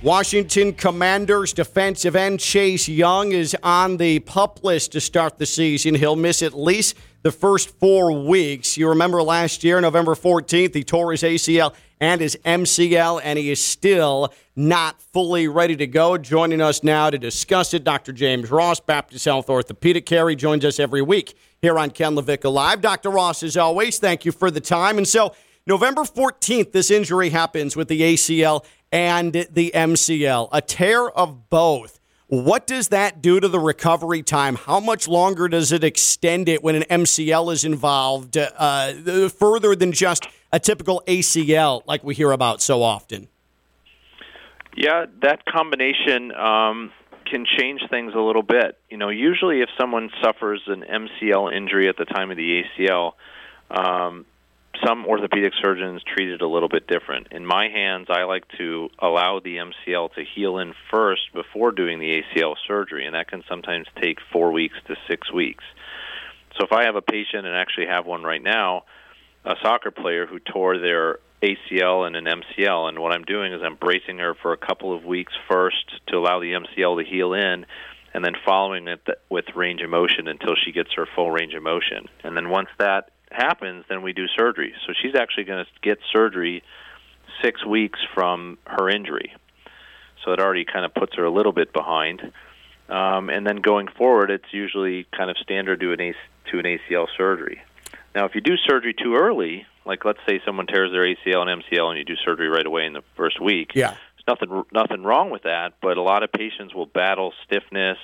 Washington 0.02 0.72
Commanders 0.72 1.52
defensive 1.52 2.16
end 2.16 2.40
Chase 2.40 2.88
Young 2.88 3.34
is 3.34 3.56
on 3.62 3.98
the 3.98 4.20
pup 4.20 4.64
list 4.64 4.94
to 4.94 5.02
start 5.02 5.38
the 5.38 5.46
season. 5.46 5.94
He'll 5.94 6.16
miss 6.16 6.42
at 6.42 6.54
least 6.54 6.96
the 7.22 7.32
first 7.32 7.70
four 7.80 8.14
weeks. 8.14 8.78
You 8.78 8.88
remember 8.88 9.22
last 9.22 9.62
year, 9.64 9.82
November 9.82 10.16
14th, 10.16 10.74
he 10.74 10.84
tore 10.86 11.12
his 11.12 11.22
ACL 11.22 11.74
and 12.00 12.22
his 12.22 12.38
MCL, 12.46 13.22
and 13.24 13.38
he 13.38 13.52
is 13.52 13.64
still 13.64 14.34
not 14.56 15.02
fully 15.02 15.48
ready 15.48 15.76
to 15.76 15.88
go. 15.88 16.18
Joining 16.18 16.62
us 16.62 16.84
now 16.84 17.10
to 17.10 17.18
discuss 17.18 17.74
it, 17.74 17.84
Dr. 17.84 18.14
James 18.14 18.50
Ross, 18.50 18.80
Baptist 18.80 19.26
Health 19.26 19.50
Orthopedic 19.50 20.06
Care. 20.06 20.30
He 20.30 20.36
joins 20.36 20.64
us 20.64 20.80
every 20.80 21.02
week 21.02 21.36
here 21.62 21.78
on 21.78 21.92
Ken 21.92 22.16
LaVicka 22.16 22.52
Live. 22.52 22.82
Dr. 22.82 23.10
Ross, 23.10 23.44
as 23.44 23.58
always, 23.58 24.00
thank 24.00 24.26
you 24.26 24.32
for 24.32 24.50
the 24.50 24.62
time. 24.62 24.98
And 24.98 25.08
so, 25.08 25.34
November 25.66 26.02
14th, 26.02 26.72
this 26.72 26.90
injury 26.90 27.30
happens 27.30 27.76
with 27.76 27.90
the 27.90 28.02
ACL 28.02 28.66
and 28.92 29.34
the 29.34 29.72
MCL, 29.76 30.50
a 30.52 30.62
tear 30.62 31.10
of 31.10 31.50
both. 31.50 32.00
What 32.28 32.68
does 32.68 32.90
that 32.90 33.22
do 33.24 33.40
to 33.40 33.48
the 33.48 33.60
recovery 33.60 34.22
time? 34.22 34.56
How 34.56 34.80
much 34.80 35.08
longer 35.08 35.48
does 35.48 35.72
it 35.72 35.84
extend 35.84 36.48
it 36.48 36.64
when 36.64 36.76
an 36.76 36.84
MCL 36.84 37.52
is 37.52 37.66
involved, 37.66 38.38
uh, 38.38 39.30
further 39.30 39.76
than 39.76 39.92
just 39.92 40.28
a 40.52 40.60
typical 40.60 41.04
ACL 41.08 41.84
like 41.86 42.04
we 42.04 42.16
hear 42.16 42.32
about 42.32 42.62
so 42.62 42.82
often? 42.82 43.28
Yeah, 44.76 45.06
that 45.22 45.46
combination 45.46 46.32
um, 46.34 46.92
can 47.30 47.46
change 47.46 47.82
things 47.90 48.14
a 48.16 48.20
little 48.20 48.44
bit. 48.44 48.78
You 48.90 48.98
know, 48.98 49.10
usually 49.10 49.62
if 49.62 49.70
someone 49.80 50.10
suffers 50.24 50.62
an 50.68 50.84
MCL 50.84 51.56
injury 51.56 51.90
at 51.90 51.98
the 51.98 52.06
time 52.06 52.32
of 52.32 52.38
the 52.38 52.64
ACL, 52.64 53.14
um, 53.72 54.26
some 54.86 55.06
orthopedic 55.06 55.54
surgeons 55.62 56.02
treat 56.04 56.30
it 56.30 56.42
a 56.42 56.48
little 56.48 56.70
bit 56.70 56.88
different. 56.88 57.28
In 57.32 57.46
my 57.46 57.68
hands, 57.68 58.08
I 58.10 58.24
like 58.24 58.46
to 58.58 58.90
allow 59.00 59.40
the 59.40 59.58
MCL 59.58 60.14
to 60.14 60.24
heal 60.24 60.60
in 60.60 60.74
first 60.92 61.34
before 61.34 61.72
doing 61.72 62.00
the 62.00 62.22
ACL 62.22 62.56
surgery, 62.68 63.06
and 63.06 63.16
that 63.16 63.28
can 63.28 63.44
sometimes 63.50 63.88
take 64.02 64.20
four 64.32 64.52
weeks 64.52 64.76
to 64.88 64.96
six 65.08 65.32
weeks. 65.34 65.64
So 66.58 66.66
if 66.66 66.72
I 66.72 66.86
have 66.86 66.96
a 66.96 67.02
patient 67.02 67.46
and 67.46 67.56
actually 67.56 67.88
have 67.88 68.06
one 68.06 68.24
right 68.24 68.42
now, 68.42 68.84
a 69.46 69.56
soccer 69.62 69.92
player 69.92 70.26
who 70.26 70.40
tore 70.40 70.78
their 70.78 71.20
ACL 71.42 72.06
and 72.06 72.16
an 72.16 72.26
MCL, 72.26 72.90
and 72.90 73.00
what 73.00 73.14
I'm 73.14 73.24
doing 73.24 73.54
is 73.54 73.62
I'm 73.64 73.76
bracing 73.76 74.18
her 74.18 74.36
for 74.36 74.52
a 74.52 74.58
couple 74.58 74.94
of 74.94 75.06
weeks 75.06 75.34
first 75.50 75.86
to 76.08 76.18
allow 76.18 76.40
the 76.40 76.54
MCL 76.54 77.04
to 77.04 77.10
heal 77.10 77.34
in, 77.34 77.66
and 78.14 78.26
then 78.26 78.34
following 78.46 78.88
it 78.88 79.06
th- 79.06 79.18
with 79.30 79.46
range 79.56 79.82
of 79.82 79.90
motion 79.90 80.28
until 80.28 80.56
she 80.56 80.72
gets 80.72 80.90
her 80.96 81.08
full 81.16 81.32
range 81.32 81.54
of 81.54 81.64
motion. 81.64 82.08
And 82.24 82.36
then 82.36 82.50
once 82.50 82.70
that 82.78 83.12
happens, 83.32 83.86
then 83.88 84.02
we 84.02 84.12
do 84.12 84.26
surgery. 84.38 84.74
So 84.86 84.94
she's 85.00 85.16
actually 85.16 85.46
going 85.46 85.64
to 85.64 85.72
get 85.82 86.00
surgery 86.12 86.64
six 87.42 87.66
weeks 87.66 88.00
from 88.14 88.58
her 88.66 88.90
injury. 88.90 89.34
so 90.26 90.34
it 90.34 90.40
already 90.40 90.66
kind 90.66 90.84
of 90.84 90.94
puts 90.94 91.16
her 91.16 91.24
a 91.24 91.32
little 91.32 91.54
bit 91.54 91.72
behind. 91.72 92.34
Um, 92.90 93.30
and 93.30 93.46
then 93.46 93.58
going 93.58 93.88
forward, 93.88 94.32
it's 94.32 94.52
usually 94.52 95.06
kind 95.16 95.30
of 95.30 95.38
standard 95.38 95.80
to 95.80 95.94
an 95.94 96.02
AC, 96.02 96.18
to 96.52 96.60
an 96.60 96.66
ACL 96.66 97.08
surgery. 97.16 97.62
Now, 98.16 98.26
if 98.26 98.36
you 98.36 98.42
do 98.42 98.56
surgery 98.58 98.94
too 98.94 99.16
early, 99.16 99.66
like 99.86 100.04
let's 100.06 100.20
say 100.28 100.42
someone 100.46 100.68
tears 100.68 100.92
their 100.92 101.04
ACL 101.04 101.48
and 101.48 101.64
MCL, 101.64 101.90
and 101.90 101.98
you 101.98 102.06
do 102.06 102.16
surgery 102.26 102.50
right 102.50 102.66
away 102.66 102.86
in 102.86 102.94
the 102.94 103.04
first 103.16 103.40
week, 103.42 103.72
Yeah. 103.76 103.92
there's 103.92 104.28
nothing 104.28 104.64
nothing 104.72 105.04
wrong 105.04 105.30
with 105.30 105.44
that. 105.44 105.74
But 105.82 105.98
a 105.98 106.02
lot 106.02 106.24
of 106.24 106.32
patients 106.32 106.74
will 106.74 106.86
battle 106.88 107.34
stiffness 107.46 107.98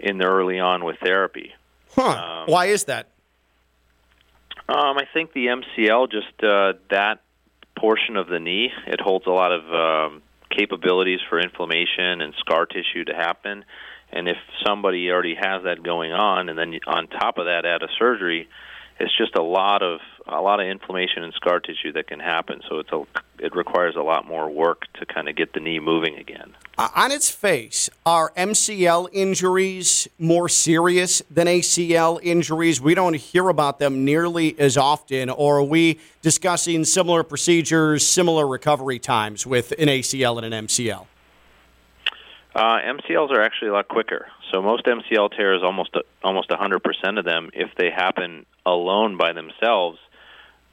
in 0.00 0.18
the 0.18 0.24
early 0.26 0.58
on 0.58 0.84
with 0.84 0.98
therapy. 1.02 1.54
Huh. 1.94 2.44
Why 2.46 2.66
is 2.66 2.84
that? 2.84 3.08
Um, 4.68 4.98
I 4.98 5.04
think 5.14 5.32
the 5.32 5.46
MCL, 5.46 6.10
just 6.10 6.42
uh, 6.42 6.72
that 6.90 7.20
portion 7.78 8.16
of 8.16 8.26
the 8.26 8.40
knee, 8.40 8.72
it 8.86 9.00
holds 9.00 9.26
a 9.26 9.30
lot 9.30 9.52
of 9.52 9.62
um, 9.72 10.22
capabilities 10.50 11.20
for 11.28 11.38
inflammation 11.38 12.20
and 12.20 12.34
scar 12.38 12.66
tissue 12.66 13.04
to 13.04 13.14
happen. 13.14 13.64
And 14.12 14.28
if 14.28 14.36
somebody 14.66 15.10
already 15.10 15.34
has 15.36 15.62
that 15.64 15.82
going 15.82 16.12
on, 16.12 16.48
and 16.48 16.58
then 16.58 16.78
on 16.86 17.06
top 17.08 17.38
of 17.38 17.46
that, 17.46 17.64
add 17.64 17.82
a 17.82 17.88
surgery, 17.98 18.48
it's 18.98 19.16
just 19.16 19.34
a 19.36 19.42
lot 19.42 19.82
of 19.82 20.00
a 20.28 20.40
lot 20.40 20.58
of 20.58 20.66
inflammation 20.66 21.22
and 21.22 21.32
scar 21.34 21.60
tissue 21.60 21.92
that 21.92 22.08
can 22.08 22.18
happen. 22.18 22.60
So 22.68 22.78
it's 22.78 22.90
a 22.92 23.04
it 23.38 23.54
requires 23.54 23.96
a 23.96 24.02
lot 24.02 24.26
more 24.26 24.48
work 24.48 24.82
to 24.94 25.06
kind 25.06 25.28
of 25.28 25.36
get 25.36 25.52
the 25.52 25.60
knee 25.60 25.78
moving 25.78 26.16
again. 26.16 26.54
Uh, 26.78 26.88
on 26.94 27.12
its 27.12 27.30
face, 27.30 27.90
are 28.04 28.32
MCL 28.36 29.08
injuries 29.12 30.08
more 30.18 30.48
serious 30.48 31.22
than 31.30 31.46
ACL 31.46 32.18
injuries? 32.22 32.80
We 32.80 32.94
don't 32.94 33.14
hear 33.14 33.48
about 33.48 33.78
them 33.78 34.04
nearly 34.04 34.58
as 34.58 34.76
often, 34.76 35.28
or 35.30 35.58
are 35.58 35.64
we 35.64 36.00
discussing 36.22 36.84
similar 36.84 37.22
procedures, 37.22 38.06
similar 38.06 38.46
recovery 38.46 38.98
times 38.98 39.46
with 39.46 39.72
an 39.72 39.88
ACL 39.88 40.42
and 40.42 40.52
an 40.52 40.66
MCL? 40.66 41.06
Uh, 42.56 42.78
MCLs 42.80 43.30
are 43.32 43.42
actually 43.42 43.68
a 43.68 43.72
lot 43.74 43.86
quicker. 43.86 44.28
So 44.50 44.62
most 44.62 44.86
MCL 44.86 45.36
tears, 45.36 45.60
almost 45.62 45.94
almost 46.24 46.48
100% 46.48 47.18
of 47.18 47.24
them, 47.26 47.50
if 47.52 47.68
they 47.76 47.90
happen 47.90 48.46
alone 48.64 49.18
by 49.18 49.34
themselves, 49.34 49.98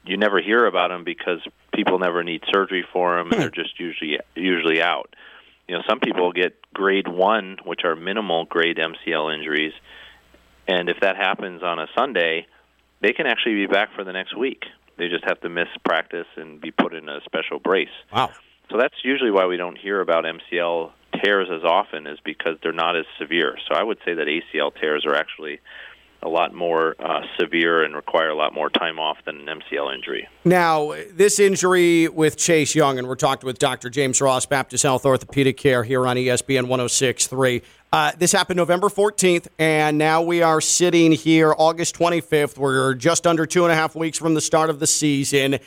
you 0.06 0.16
never 0.16 0.40
hear 0.40 0.64
about 0.64 0.88
them 0.88 1.04
because 1.04 1.40
people 1.74 1.98
never 1.98 2.24
need 2.24 2.42
surgery 2.50 2.86
for 2.90 3.18
them, 3.18 3.30
and 3.30 3.42
they're 3.42 3.50
just 3.50 3.78
usually 3.78 4.18
usually 4.34 4.80
out. 4.80 5.14
You 5.68 5.76
know, 5.76 5.82
some 5.86 6.00
people 6.00 6.32
get 6.32 6.56
grade 6.72 7.06
one, 7.06 7.58
which 7.64 7.80
are 7.84 7.96
minimal 7.96 8.46
grade 8.46 8.78
MCL 8.78 9.34
injuries, 9.36 9.74
and 10.66 10.88
if 10.88 11.00
that 11.00 11.16
happens 11.16 11.62
on 11.62 11.78
a 11.78 11.86
Sunday, 11.94 12.46
they 13.02 13.12
can 13.12 13.26
actually 13.26 13.56
be 13.56 13.66
back 13.66 13.94
for 13.94 14.04
the 14.04 14.12
next 14.12 14.34
week. 14.34 14.64
They 14.96 15.08
just 15.08 15.24
have 15.24 15.38
to 15.42 15.50
miss 15.50 15.68
practice 15.84 16.28
and 16.36 16.62
be 16.62 16.70
put 16.70 16.94
in 16.94 17.10
a 17.10 17.20
special 17.26 17.58
brace. 17.58 17.88
Wow. 18.10 18.30
So 18.70 18.78
that's 18.78 18.94
usually 19.04 19.30
why 19.30 19.44
we 19.44 19.58
don't 19.58 19.76
hear 19.76 20.00
about 20.00 20.24
MCL 20.24 20.92
tears 21.22 21.48
as 21.50 21.64
often, 21.64 22.06
is 22.06 22.18
because 22.24 22.56
they're 22.62 22.72
not 22.72 22.96
as 22.96 23.06
severe. 23.18 23.56
So 23.68 23.74
I 23.74 23.82
would 23.82 23.98
say 24.04 24.14
that 24.14 24.26
ACL 24.26 24.72
tears 24.74 25.04
are 25.06 25.14
actually 25.14 25.60
a 26.24 26.28
lot 26.28 26.54
more 26.54 26.96
uh, 26.98 27.20
severe 27.38 27.84
and 27.84 27.94
require 27.94 28.30
a 28.30 28.34
lot 28.34 28.54
more 28.54 28.70
time 28.70 28.98
off 28.98 29.18
than 29.26 29.46
an 29.46 29.60
MCL 29.60 29.94
injury. 29.94 30.26
Now, 30.44 30.94
this 31.12 31.38
injury 31.38 32.08
with 32.08 32.38
Chase 32.38 32.74
Young, 32.74 32.98
and 32.98 33.06
we're 33.06 33.14
talking 33.14 33.46
with 33.46 33.58
Dr. 33.58 33.90
James 33.90 34.20
Ross, 34.20 34.46
Baptist 34.46 34.82
Health 34.84 35.04
Orthopedic 35.04 35.58
Care 35.58 35.84
here 35.84 36.06
on 36.06 36.16
ESPN 36.16 36.66
1063. 36.66 37.62
Uh, 37.92 38.12
this 38.18 38.32
happened 38.32 38.56
November 38.56 38.88
14th, 38.88 39.48
and 39.58 39.98
now 39.98 40.22
we 40.22 40.42
are 40.42 40.60
sitting 40.60 41.12
here 41.12 41.54
August 41.56 41.94
25th. 41.96 42.56
We're 42.56 42.94
just 42.94 43.26
under 43.26 43.44
two 43.44 43.64
and 43.64 43.72
a 43.72 43.76
half 43.76 43.94
weeks 43.94 44.18
from 44.18 44.34
the 44.34 44.40
start 44.40 44.70
of 44.70 44.80
the 44.80 44.86
season. 44.86 45.58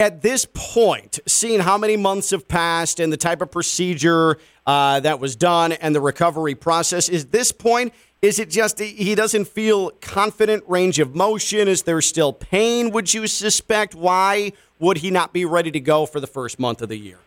At 0.00 0.22
this 0.22 0.46
point, 0.54 1.18
seeing 1.26 1.58
how 1.58 1.76
many 1.76 1.96
months 1.96 2.30
have 2.30 2.46
passed 2.46 3.00
and 3.00 3.12
the 3.12 3.16
type 3.16 3.42
of 3.42 3.50
procedure 3.50 4.38
uh, 4.64 5.00
that 5.00 5.18
was 5.18 5.34
done 5.34 5.72
and 5.72 5.92
the 5.92 6.00
recovery 6.00 6.54
process, 6.54 7.08
is 7.08 7.26
this 7.26 7.50
point, 7.50 7.92
is 8.22 8.38
it 8.38 8.48
just 8.48 8.78
he 8.78 9.16
doesn't 9.16 9.46
feel 9.48 9.90
confident 10.00 10.62
range 10.68 11.00
of 11.00 11.16
motion? 11.16 11.66
Is 11.66 11.82
there 11.82 12.00
still 12.00 12.32
pain, 12.32 12.92
would 12.92 13.12
you 13.12 13.26
suspect? 13.26 13.96
Why 13.96 14.52
would 14.78 14.98
he 14.98 15.10
not 15.10 15.32
be 15.32 15.44
ready 15.44 15.72
to 15.72 15.80
go 15.80 16.06
for 16.06 16.20
the 16.20 16.28
first 16.28 16.60
month 16.60 16.80
of 16.80 16.88
the 16.88 16.96
year? 16.96 17.18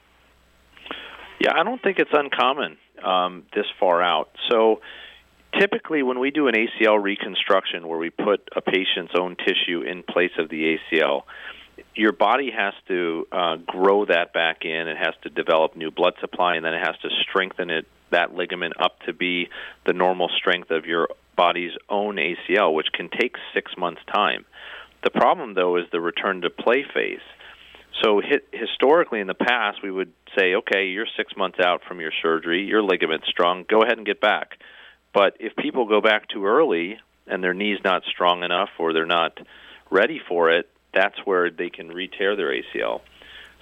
Yeah, 1.42 1.52
I 1.54 1.64
don't 1.64 1.82
think 1.84 2.00
it's 2.00 2.12
uncommon 2.14 2.78
um, 3.04 3.44
this 3.54 3.66
far 3.82 4.02
out. 4.02 4.30
So 4.50 4.80
typically, 5.60 6.04
when 6.04 6.20
we 6.20 6.32
do 6.32 6.48
an 6.48 6.56
ACL 6.56 7.04
reconstruction 7.04 7.90
where 7.90 8.00
we 8.00 8.12
put 8.12 8.48
a 8.56 8.62
patient's 8.62 9.12
own 9.20 9.36
tissue 9.36 9.82
in 9.82 10.04
place 10.04 10.32
of 10.40 10.48
the 10.48 10.78
ACL, 10.78 11.24
your 11.96 12.12
body 12.12 12.52
has 12.56 12.74
to 12.88 13.28
uh, 13.32 13.56
grow 13.58 14.06
that 14.06 14.34
back 14.34 14.66
in. 14.66 14.88
It 14.88 14.98
has 14.98 15.14
to 15.24 15.30
develop 15.30 15.76
new 15.76 15.92
blood 15.92 16.14
supply, 16.20 16.56
and 16.56 16.66
then 16.66 16.74
it 16.74 16.86
has 16.86 16.98
to 17.02 17.10
strengthen 17.22 17.70
it 17.70 17.88
that 18.12 18.34
ligament 18.34 18.74
up 18.80 19.00
to 19.06 19.14
be 19.14 19.50
the 19.86 19.94
normal 19.94 20.30
strength 20.30 20.70
of 20.70 20.86
your 20.86 21.10
body's 21.36 21.72
own 21.90 22.18
ACL, 22.18 22.74
which 22.74 22.88
can 22.94 23.10
take 23.10 23.36
six 23.54 23.72
months' 23.78 24.02
time. 24.14 24.46
The 25.04 25.10
problem, 25.10 25.54
though, 25.54 25.78
is 25.78 25.86
the 25.92 26.02
return 26.02 26.42
to 26.42 26.50
play 26.50 26.86
phase. 26.94 27.22
So, 28.04 28.22
historically 28.52 29.20
in 29.20 29.28
the 29.28 29.34
past, 29.34 29.84
we 29.84 29.92
would 29.92 30.12
say, 30.38 30.56
okay, 30.56 30.88
you're 30.88 31.08
six 31.18 31.36
months 31.36 31.60
out 31.60 31.82
from 31.88 32.00
your 32.00 32.12
surgery, 32.22 32.64
your 32.64 32.82
ligament's 32.82 33.28
strong, 33.28 33.66
go 33.68 33.82
ahead 33.82 33.98
and 33.98 34.06
get 34.06 34.22
back. 34.22 34.58
But 35.14 35.38
if 35.40 35.56
people 35.56 35.88
go 35.88 36.02
back 36.02 36.28
too 36.30 36.46
early 36.46 36.98
and 37.28 37.44
their 37.44 37.54
knee's 37.54 37.80
not 37.84 38.04
strong 38.04 38.44
enough 38.44 38.70
or 38.80 38.94
they're 38.94 39.06
not 39.06 39.38
ready 39.90 40.20
for 40.28 40.52
it, 40.52 40.70
that's 40.94 41.16
where 41.26 41.50
they 41.50 41.70
can 41.70 41.90
re-tear 41.90 42.36
their 42.36 42.52
ACL. 42.52 43.02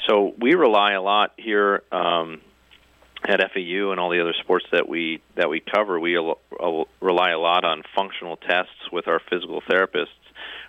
So 0.08 0.34
we 0.40 0.56
rely 0.56 0.94
a 0.94 1.02
lot 1.02 1.34
here 1.38 1.84
um, 1.92 2.42
at 3.28 3.40
FAU 3.54 3.92
and 3.92 4.00
all 4.00 4.10
the 4.10 4.22
other 4.22 4.34
sports 4.40 4.66
that 4.72 4.88
we 4.88 5.22
that 5.36 5.50
we 5.50 5.60
cover. 5.60 6.00
We 6.00 6.18
al- 6.18 6.40
al- 6.60 6.88
rely 7.02 7.32
a 7.32 7.40
lot 7.40 7.66
on 7.66 7.84
functional 7.96 8.38
tests 8.38 8.92
with 8.92 9.08
our 9.08 9.20
physical 9.30 9.62
therapists, 9.62 10.08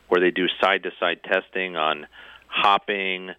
where 0.08 0.20
they 0.20 0.30
do 0.30 0.46
side-to-side 0.61 1.20
testing 1.22 1.76
on 1.76 2.06
hopping, 2.48 3.30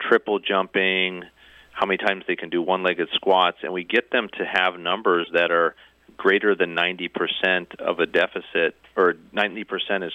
triple 0.00 0.38
jumping, 0.38 1.24
how 1.72 1.86
many 1.86 1.98
times 1.98 2.24
they 2.26 2.36
can 2.36 2.50
do 2.50 2.62
one-legged 2.62 3.08
squats, 3.14 3.58
and 3.62 3.72
we 3.72 3.84
get 3.84 4.10
them 4.10 4.28
to 4.38 4.44
have 4.44 4.78
numbers 4.78 5.28
that 5.34 5.50
are 5.50 5.74
greater 6.16 6.54
than 6.54 6.74
90% 6.74 7.74
of 7.80 7.98
a 7.98 8.06
deficit, 8.06 8.76
or 8.96 9.14
90% 9.34 10.06
is 10.06 10.12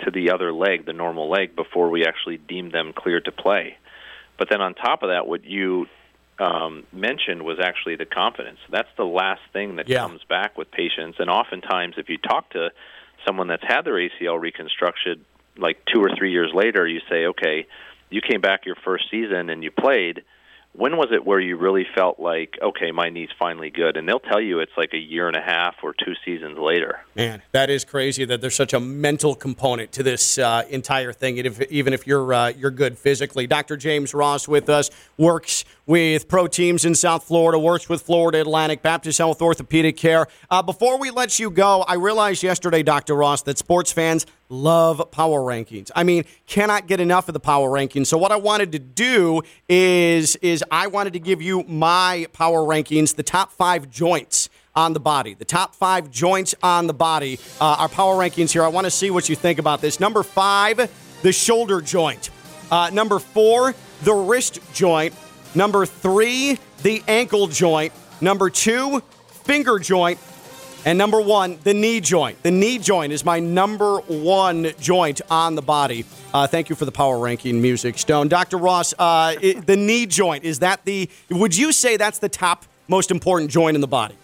to 0.00 0.10
the 0.10 0.30
other 0.30 0.52
leg, 0.52 0.86
the 0.86 0.92
normal 0.92 1.30
leg, 1.30 1.54
before 1.54 1.90
we 1.90 2.04
actually 2.04 2.36
deem 2.36 2.70
them 2.70 2.92
clear 2.94 3.20
to 3.20 3.32
play. 3.32 3.76
But 4.38 4.48
then 4.50 4.60
on 4.60 4.74
top 4.74 5.02
of 5.02 5.10
that, 5.10 5.26
what 5.26 5.44
you 5.44 5.86
um, 6.38 6.84
mentioned 6.92 7.42
was 7.42 7.58
actually 7.62 7.96
the 7.96 8.06
confidence. 8.06 8.58
That's 8.68 8.88
the 8.96 9.04
last 9.04 9.42
thing 9.52 9.76
that 9.76 9.88
Yeah. 9.88 10.00
comes 10.00 10.22
back 10.24 10.58
with 10.58 10.70
patients. 10.70 11.18
And 11.20 11.30
oftentimes, 11.30 11.94
if 11.96 12.08
you 12.08 12.18
talk 12.18 12.50
to 12.50 12.72
someone 13.24 13.46
that's 13.46 13.62
had 13.62 13.82
their 13.82 13.94
ACL 13.94 14.40
reconstructed, 14.40 15.24
like 15.56 15.84
two 15.86 16.02
or 16.02 16.10
three 16.16 16.32
years 16.32 16.52
later, 16.52 16.86
you 16.86 17.00
say, 17.08 17.26
okay, 17.26 17.66
you 18.10 18.20
came 18.20 18.40
back 18.40 18.66
your 18.66 18.74
first 18.84 19.04
season 19.10 19.48
and 19.50 19.62
you 19.62 19.70
played. 19.70 20.24
When 20.76 20.96
was 20.96 21.10
it 21.12 21.24
where 21.24 21.38
you 21.38 21.56
really 21.56 21.86
felt 21.94 22.18
like, 22.18 22.58
okay, 22.60 22.90
my 22.90 23.08
knee's 23.08 23.28
finally 23.38 23.70
good? 23.70 23.96
And 23.96 24.08
they'll 24.08 24.18
tell 24.18 24.40
you 24.40 24.58
it's 24.58 24.72
like 24.76 24.92
a 24.92 24.98
year 24.98 25.28
and 25.28 25.36
a 25.36 25.40
half 25.40 25.76
or 25.84 25.94
two 25.94 26.14
seasons 26.24 26.58
later. 26.58 26.98
Man, 27.14 27.42
that 27.52 27.70
is 27.70 27.84
crazy 27.84 28.24
that 28.24 28.40
there's 28.40 28.56
such 28.56 28.74
a 28.74 28.80
mental 28.80 29.36
component 29.36 29.92
to 29.92 30.02
this 30.02 30.36
uh, 30.36 30.64
entire 30.68 31.12
thing. 31.12 31.36
If, 31.36 31.60
even 31.70 31.92
if 31.92 32.08
you're 32.08 32.34
uh, 32.34 32.48
you're 32.48 32.72
good 32.72 32.98
physically, 32.98 33.46
Dr. 33.46 33.76
James 33.76 34.14
Ross 34.14 34.48
with 34.48 34.68
us 34.68 34.90
works 35.16 35.64
with 35.86 36.28
pro 36.28 36.46
teams 36.46 36.84
in 36.84 36.94
South 36.94 37.24
Florida, 37.24 37.58
works 37.58 37.88
with 37.88 38.02
Florida 38.02 38.40
Atlantic 38.40 38.82
Baptist 38.82 39.18
Health 39.18 39.42
Orthopedic 39.42 39.96
Care. 39.96 40.26
Uh, 40.50 40.62
before 40.62 40.98
we 40.98 41.10
let 41.10 41.38
you 41.38 41.50
go, 41.50 41.82
I 41.82 41.94
realized 41.94 42.42
yesterday, 42.42 42.82
Dr. 42.82 43.14
Ross, 43.14 43.42
that 43.42 43.58
sports 43.58 43.92
fans 43.92 44.26
love 44.48 45.10
power 45.10 45.40
rankings. 45.40 45.90
I 45.94 46.04
mean, 46.04 46.24
cannot 46.46 46.86
get 46.86 47.00
enough 47.00 47.28
of 47.28 47.34
the 47.34 47.40
power 47.40 47.68
rankings. 47.70 48.06
So 48.06 48.16
what 48.16 48.32
I 48.32 48.36
wanted 48.36 48.72
to 48.72 48.78
do 48.78 49.42
is 49.68 50.36
is 50.36 50.64
I 50.70 50.86
wanted 50.86 51.12
to 51.14 51.18
give 51.20 51.42
you 51.42 51.64
my 51.64 52.26
power 52.32 52.60
rankings, 52.60 53.16
the 53.16 53.22
top 53.22 53.52
five 53.52 53.90
joints 53.90 54.48
on 54.76 54.92
the 54.92 55.00
body. 55.00 55.34
The 55.34 55.44
top 55.44 55.74
five 55.74 56.10
joints 56.10 56.54
on 56.62 56.86
the 56.86 56.94
body. 56.94 57.38
Uh, 57.60 57.76
our 57.78 57.88
power 57.88 58.14
rankings 58.14 58.50
here. 58.50 58.64
I 58.64 58.68
want 58.68 58.86
to 58.86 58.90
see 58.90 59.10
what 59.10 59.28
you 59.28 59.36
think 59.36 59.58
about 59.58 59.80
this. 59.80 60.00
Number 60.00 60.22
five, 60.22 60.90
the 61.22 61.32
shoulder 61.32 61.80
joint. 61.80 62.30
Uh, 62.70 62.90
number 62.92 63.18
four, 63.18 63.74
the 64.02 64.14
wrist 64.14 64.58
joint. 64.72 65.14
Number 65.54 65.86
three, 65.86 66.58
the 66.82 67.02
ankle 67.06 67.46
joint. 67.46 67.92
Number 68.20 68.50
two, 68.50 69.00
finger 69.28 69.78
joint. 69.78 70.18
And 70.86 70.98
number 70.98 71.20
one, 71.20 71.58
the 71.64 71.72
knee 71.72 72.00
joint. 72.00 72.42
The 72.42 72.50
knee 72.50 72.78
joint 72.78 73.12
is 73.12 73.24
my 73.24 73.40
number 73.40 74.00
one 74.00 74.72
joint 74.78 75.22
on 75.30 75.54
the 75.54 75.62
body. 75.62 76.04
Uh, 76.32 76.46
thank 76.46 76.68
you 76.68 76.76
for 76.76 76.84
the 76.84 76.92
power 76.92 77.18
ranking 77.18 77.62
music, 77.62 77.96
Stone. 77.96 78.28
Dr. 78.28 78.58
Ross, 78.58 78.92
uh, 78.98 79.34
it, 79.40 79.66
the 79.66 79.76
knee 79.76 80.04
joint, 80.04 80.44
is 80.44 80.58
that 80.58 80.84
the, 80.84 81.08
would 81.30 81.56
you 81.56 81.72
say 81.72 81.96
that's 81.96 82.18
the 82.18 82.28
top 82.28 82.66
most 82.86 83.10
important 83.10 83.50
joint 83.50 83.76
in 83.76 83.80
the 83.80 83.86
body? 83.86 84.16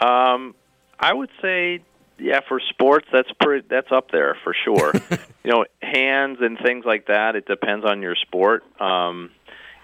Um, 0.00 0.54
I 0.98 1.12
would 1.12 1.30
say, 1.42 1.82
yeah, 2.18 2.40
for 2.48 2.60
sports, 2.60 3.06
that's 3.12 3.30
pretty, 3.40 3.66
that's 3.68 3.90
up 3.90 4.10
there 4.10 4.36
for 4.42 4.54
sure. 4.64 4.92
you 5.44 5.50
know, 5.50 5.64
hands 5.82 6.38
and 6.40 6.58
things 6.58 6.84
like 6.84 7.06
that. 7.06 7.36
It 7.36 7.46
depends 7.46 7.84
on 7.84 8.02
your 8.02 8.14
sport. 8.14 8.64
Um, 8.80 9.30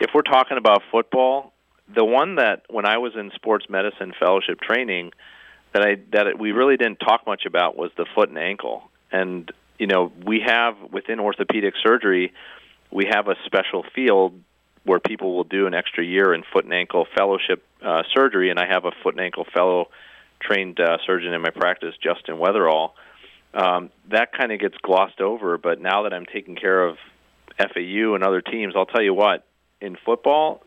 if 0.01 0.11
we're 0.15 0.23
talking 0.23 0.57
about 0.57 0.83
football, 0.91 1.53
the 1.95 2.05
one 2.05 2.37
that 2.37 2.65
when 2.69 2.87
I 2.87 2.99
was 2.99 3.13
in 3.17 3.31
sports 3.35 3.67
medicine 3.69 4.13
fellowship 4.19 4.61
training, 4.61 5.13
that 5.73 5.83
I 5.83 5.97
that 6.13 6.39
we 6.39 6.53
really 6.53 6.77
didn't 6.77 7.01
talk 7.01 7.27
much 7.27 7.45
about 7.47 7.77
was 7.77 7.91
the 7.97 8.07
foot 8.15 8.29
and 8.29 8.39
ankle. 8.39 8.91
And 9.11 9.51
you 9.79 9.87
know, 9.87 10.13
we 10.25 10.41
have 10.47 10.77
within 10.91 11.21
orthopedic 11.21 11.75
surgery, 11.83 12.33
we 12.91 13.07
have 13.11 13.29
a 13.29 13.35
special 13.47 13.85
field 13.95 14.41
where 14.85 15.01
people 15.01 15.35
will 15.37 15.45
do 15.45 15.67
an 15.67 15.75
extra 15.75 16.05
year 16.05 16.35
in 16.35 16.43
foot 16.53 16.65
and 16.65 16.73
ankle 16.73 17.07
fellowship 17.17 17.65
uh, 17.83 18.03
surgery, 18.15 18.51
and 18.51 18.59
I 18.59 18.67
have 18.67 18.85
a 18.85 18.93
foot 19.03 19.15
and 19.15 19.21
ankle 19.21 19.47
fellow 19.53 19.89
trained 20.43 20.81
uh, 20.81 20.99
surgeon 21.07 21.33
in 21.33 21.43
my 21.43 21.51
practice, 21.51 21.95
Justin 22.03 22.37
Weatherall. 22.37 22.91
Um, 23.55 23.91
that 24.11 24.33
kind 24.33 24.53
of 24.53 24.61
gets 24.61 24.77
glossed 24.83 25.21
over, 25.21 25.59
but 25.59 25.81
now 25.81 26.05
that 26.05 26.13
I'm 26.13 26.27
taking 26.27 26.57
care 26.57 26.87
of 26.87 26.97
FAU 27.59 28.15
and 28.15 28.25
other 28.25 28.41
teams, 28.41 28.75
I'll 28.77 28.87
tell 28.87 29.03
you 29.03 29.15
what, 29.15 29.45
in 29.81 29.97
football, 30.05 30.63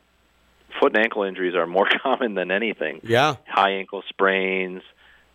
foot 0.80 0.96
and 0.96 1.04
ankle 1.04 1.24
injuries 1.24 1.56
are 1.56 1.68
more 1.68 1.88
common 2.04 2.36
than 2.36 2.52
anything. 2.52 3.02
Yeah. 3.04 3.36
High 3.48 3.72
ankle 3.72 4.04
sprains, 4.10 4.82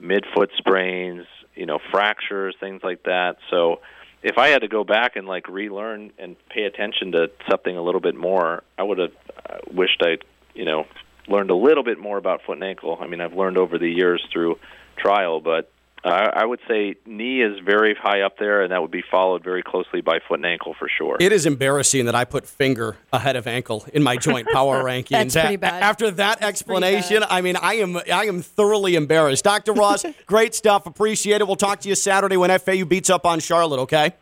midfoot 0.00 0.48
sprains, 0.56 1.26
you 1.54 1.66
know, 1.66 1.78
fractures, 1.90 2.54
things 2.60 2.82
like 2.82 3.02
that. 3.04 3.36
So 3.50 3.80
if 4.22 4.38
I 4.38 4.48
had 4.48 4.62
to 4.62 4.68
go 4.68 4.84
back 4.84 5.16
and 5.16 5.26
like 5.26 5.48
relearn 5.48 6.12
and 6.18 6.36
pay 6.48 6.64
attention 6.64 7.12
to 7.12 7.30
something 7.50 7.76
a 7.76 7.82
little 7.82 8.00
bit 8.00 8.14
more, 8.14 8.62
I 8.78 8.82
would 8.82 8.98
have 8.98 9.12
uh, 9.48 9.58
wished 9.72 10.02
I'd, 10.02 10.24
you 10.54 10.64
know, 10.64 10.86
learned 11.28 11.50
a 11.50 11.54
little 11.54 11.84
bit 11.84 11.98
more 11.98 12.18
about 12.18 12.42
foot 12.42 12.54
and 12.54 12.64
ankle. 12.64 12.98
I 13.00 13.06
mean, 13.06 13.20
I've 13.20 13.34
learned 13.34 13.58
over 13.58 13.78
the 13.78 13.88
years 13.88 14.24
through 14.32 14.58
trial, 14.96 15.40
but 15.40 15.70
I, 16.04 16.30
I 16.34 16.44
would 16.44 16.60
say 16.66 16.96
knee 17.04 17.42
is 17.42 17.58
very 17.60 17.94
high 17.94 18.22
up 18.22 18.38
there, 18.38 18.62
and 18.62 18.72
that 18.72 18.80
would 18.80 18.90
be 18.90 19.02
followed 19.10 19.44
very 19.44 19.62
closely 19.62 20.00
by 20.00 20.18
foot 20.26 20.38
and 20.38 20.46
ankle 20.46 20.74
for 20.78 20.88
sure. 20.88 21.16
It 21.20 21.32
is 21.32 21.44
embarrassing 21.44 22.06
that 22.06 22.14
I 22.14 22.24
put 22.24 22.46
finger 22.46 22.96
ahead 23.12 23.36
of 23.36 23.46
ankle 23.46 23.84
in 23.92 24.02
my 24.02 24.16
joint 24.16 24.48
power 24.48 24.82
rankings. 24.84 25.32
That's 25.32 25.36
pretty 25.36 25.56
bad. 25.56 25.82
After 25.82 26.10
that 26.12 26.42
explanation, 26.42 27.22
I 27.28 27.42
mean, 27.42 27.56
I 27.56 27.74
am 27.74 27.96
I 27.96 28.24
am 28.24 28.40
thoroughly 28.42 28.94
embarrassed. 28.94 29.44
Dr. 29.44 29.72
Ross, 29.72 30.04
great 30.26 30.54
stuff. 30.54 30.86
Appreciate 30.86 31.40
it. 31.42 31.46
We'll 31.46 31.56
talk 31.56 31.80
to 31.80 31.88
you 31.88 31.94
Saturday 31.94 32.36
when 32.36 32.56
FAU 32.58 32.84
beats 32.84 33.10
up 33.10 33.26
on 33.26 33.40
Charlotte. 33.40 33.80
Okay. 33.80 34.14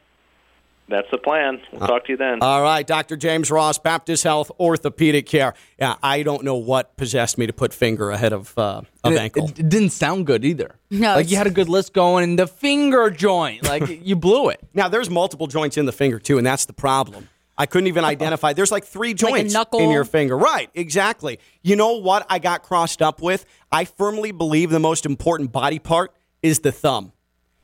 That's 0.89 1.11
the 1.11 1.18
plan. 1.18 1.61
We'll 1.72 1.86
talk 1.86 2.07
to 2.07 2.12
you 2.12 2.16
then. 2.16 2.39
All 2.41 2.62
right, 2.62 2.86
Dr. 2.86 3.16
James 3.16 3.51
Ross, 3.51 3.78
Baptist 3.78 4.24
Health 4.24 4.51
Orthopedic 4.59 5.26
Care. 5.26 5.53
Yeah, 5.78 5.97
I 6.03 6.22
don't 6.22 6.45
know 6.45 6.57
what 6.57 6.97
possessed 6.97 7.36
me 7.36 7.47
to 7.47 7.53
put 7.53 7.74
finger 7.74 8.11
ahead 8.11 8.32
of 8.32 8.57
uh, 8.57 8.82
of 9.05 9.12
it, 9.12 9.18
ankle. 9.18 9.51
It, 9.51 9.59
it 9.59 9.68
didn't 9.68 9.91
sound 9.91 10.26
good 10.26 10.47
either. 10.47 10.76
No, 10.91 11.16
like 11.16 11.30
you 11.30 11.36
had 11.36 11.47
a 11.47 11.51
good 11.51 11.68
list 11.68 11.93
going, 11.93 12.24
and 12.24 12.39
the 12.39 12.47
finger 12.47 13.11
joint, 13.11 13.64
like 13.64 13.86
you 14.03 14.16
blew 14.16 14.49
it. 14.49 14.61
Now, 14.72 14.89
there's 14.89 15.11
multiple 15.11 15.47
joints 15.47 15.76
in 15.76 15.84
the 15.84 15.93
finger, 15.93 16.18
too, 16.18 16.39
and 16.39 16.47
that's 16.47 16.64
the 16.64 16.72
problem. 16.72 17.28
I 17.59 17.66
couldn't 17.66 17.89
even 17.89 18.05
identify. 18.05 18.53
There's 18.53 18.70
like 18.70 18.84
three 18.84 19.14
joints 19.14 19.53
knuckle. 19.53 19.80
in 19.80 19.91
your 19.91 20.05
finger. 20.05 20.39
Right, 20.39 20.70
exactly. 20.74 21.41
You 21.61 21.74
know 21.74 21.99
what 21.99 22.24
I 22.30 22.39
got 22.39 22.62
crossed 22.62 23.03
up 23.03 23.20
with? 23.20 23.45
I 23.72 23.84
firmly 23.84 24.30
believe 24.30 24.70
the 24.70 24.78
most 24.78 25.05
important 25.05 25.51
body 25.51 25.80
part 25.80 26.14
is 26.41 26.61
the 26.61 26.70
thumb. 26.70 27.12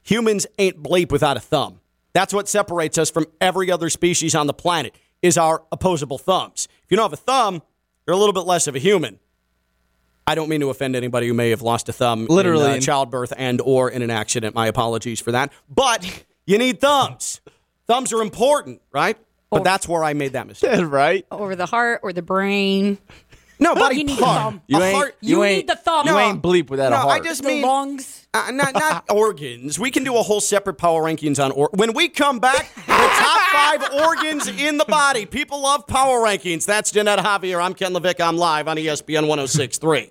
Humans 0.02 0.48
ain't 0.58 0.82
bleep 0.82 1.12
without 1.12 1.36
a 1.36 1.40
thumb. 1.40 1.80
That's 2.14 2.32
what 2.32 2.48
separates 2.48 2.96
us 2.96 3.10
from 3.10 3.26
every 3.40 3.70
other 3.70 3.90
species 3.90 4.34
on 4.34 4.46
the 4.46 4.54
planet 4.54 4.94
is 5.20 5.36
our 5.36 5.62
opposable 5.72 6.16
thumbs. 6.16 6.68
If 6.84 6.90
you 6.90 6.96
don't 6.96 7.04
have 7.04 7.12
a 7.12 7.16
thumb, 7.16 7.62
you're 8.06 8.14
a 8.14 8.18
little 8.18 8.32
bit 8.32 8.46
less 8.46 8.66
of 8.66 8.76
a 8.76 8.78
human. 8.78 9.18
I 10.26 10.34
don't 10.34 10.48
mean 10.48 10.60
to 10.60 10.70
offend 10.70 10.96
anybody 10.96 11.28
who 11.28 11.34
may 11.34 11.50
have 11.50 11.60
lost 11.60 11.88
a 11.88 11.92
thumb 11.92 12.26
Literally. 12.26 12.70
in 12.72 12.78
uh, 12.78 12.80
childbirth 12.80 13.32
and 13.36 13.60
or 13.60 13.90
in 13.90 14.00
an 14.00 14.10
accident. 14.10 14.54
My 14.54 14.68
apologies 14.68 15.20
for 15.20 15.32
that. 15.32 15.52
But 15.68 16.24
you 16.46 16.56
need 16.56 16.80
thumbs. 16.80 17.40
Thumbs 17.86 18.12
are 18.12 18.22
important, 18.22 18.80
right? 18.90 19.18
But 19.50 19.64
that's 19.64 19.86
where 19.86 20.02
I 20.02 20.14
made 20.14 20.32
that 20.32 20.46
mistake. 20.46 20.80
right? 20.86 21.26
Over 21.30 21.54
the 21.54 21.66
heart 21.66 22.00
or 22.02 22.12
the 22.12 22.22
brain. 22.22 22.98
No, 23.58 23.74
body 23.74 23.96
You 23.98 24.04
need 24.04 24.18
part. 24.18 24.36
the 24.36 24.42
thumb. 24.42 24.62
You 24.66 24.78
A 24.78 24.82
ain't. 24.84 24.96
heart- 24.96 25.16
you, 25.20 25.36
You 25.36 25.44
ain't. 25.44 25.56
need 25.58 25.68
the 25.68 25.76
thumb. 25.76 26.06
You 26.06 26.12
No. 26.12 26.18
ain't 26.18 26.42
bleep 26.42 26.70
without 26.70 26.90
no, 26.90 26.96
a 26.96 27.00
heart. 27.00 27.20
I 27.22 27.24
just 27.24 27.42
The 27.42 27.48
mean 27.48 27.62
lungs. 27.62 28.26
Uh, 28.34 28.50
not 28.50 28.74
not 28.74 29.04
organs. 29.10 29.78
We 29.78 29.90
can 29.92 30.02
do 30.02 30.16
a 30.16 30.22
whole 30.22 30.40
separate 30.40 30.74
power 30.74 31.02
rankings 31.04 31.42
on 31.42 31.52
or- 31.52 31.70
when 31.74 31.92
we 31.92 32.08
come 32.08 32.40
back. 32.40 32.74
the 32.74 32.82
top 32.92 33.40
five 33.52 33.92
organs 34.06 34.48
in 34.48 34.76
the 34.78 34.84
body. 34.86 35.24
People 35.24 35.62
love 35.62 35.86
power 35.86 36.18
rankings. 36.18 36.66
That's 36.66 36.90
Jeanette 36.90 37.20
Javier. 37.20 37.62
I'm 37.62 37.74
Ken 37.74 37.92
LaVicka. 37.94 38.26
I'm 38.26 38.36
live 38.36 38.66
on 38.66 38.76
ESPN 38.76 39.26
106.3. 39.28 40.10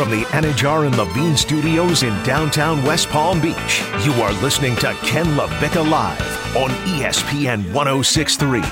From 0.00 0.10
the 0.10 0.24
Anidjar 0.28 0.86
and 0.86 0.96
Levine 0.96 1.36
Studios 1.36 2.04
in 2.04 2.22
downtown 2.22 2.82
West 2.84 3.10
Palm 3.10 3.38
Beach, 3.38 3.82
you 4.02 4.14
are 4.14 4.32
listening 4.40 4.74
to 4.76 4.94
Ken 5.02 5.26
LaVicka 5.36 5.90
Live 5.90 6.56
on 6.56 6.70
ESPN 6.86 7.70
1063. 7.74 8.62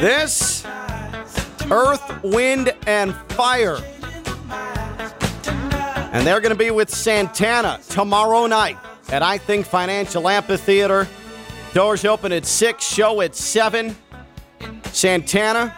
This 0.00 0.64
Earth, 1.70 2.22
Wind, 2.22 2.74
and 2.86 3.14
Fire. 3.32 3.76
And 6.14 6.26
they're 6.26 6.40
going 6.40 6.48
to 6.48 6.58
be 6.58 6.70
with 6.70 6.88
Santana 6.88 7.78
tomorrow 7.90 8.46
night 8.46 8.78
at 9.10 9.22
I 9.22 9.36
Think 9.36 9.66
Financial 9.66 10.26
Amphitheater. 10.26 11.06
Doors 11.74 12.06
open 12.06 12.32
at 12.32 12.46
6, 12.46 12.82
show 12.82 13.20
at 13.20 13.36
7. 13.36 13.94
Santana 14.84 15.76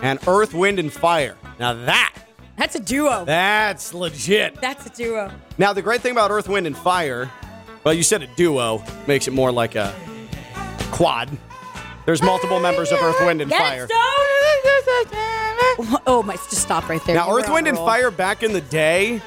and 0.00 0.18
Earth, 0.26 0.54
Wind, 0.54 0.78
and 0.78 0.90
Fire. 0.90 1.36
Now 1.58 1.74
that, 1.74 2.14
That's 2.58 2.74
a 2.74 2.80
duo. 2.80 3.24
that's 3.24 3.94
legit. 3.94 4.60
That's 4.60 4.84
a 4.84 4.90
duo. 4.90 5.30
Now, 5.58 5.72
the 5.72 5.80
great 5.80 6.00
thing 6.00 6.12
about 6.12 6.30
Earth, 6.32 6.48
Wind, 6.48 6.66
and 6.66 6.76
Fire, 6.76 7.30
well, 7.84 7.94
you 7.94 8.02
said 8.02 8.22
a 8.22 8.26
duo, 8.26 8.82
makes 9.06 9.28
it 9.28 9.30
more 9.32 9.52
like 9.52 9.76
a 9.76 9.94
quad. 10.90 11.30
There's 12.04 12.22
multiple 12.22 12.58
members 12.58 12.90
of 12.90 12.98
Earth, 13.00 13.20
Wind, 13.20 13.40
and 13.40 13.50
Get 13.50 13.60
Fire. 13.60 13.86
Oh, 16.06 16.22
my, 16.26 16.34
just 16.34 16.58
stop 16.58 16.88
right 16.88 17.02
there. 17.04 17.14
Now, 17.14 17.28
You 17.28 17.32
were 17.34 17.38
Earth, 17.40 17.48
on 17.48 17.54
Wind, 17.54 17.66
a 17.68 17.70
and 17.70 17.78
roll. 17.78 17.86
Fire 17.86 18.10
back 18.10 18.42
in 18.42 18.52
the 18.52 18.60
day, 18.60 19.22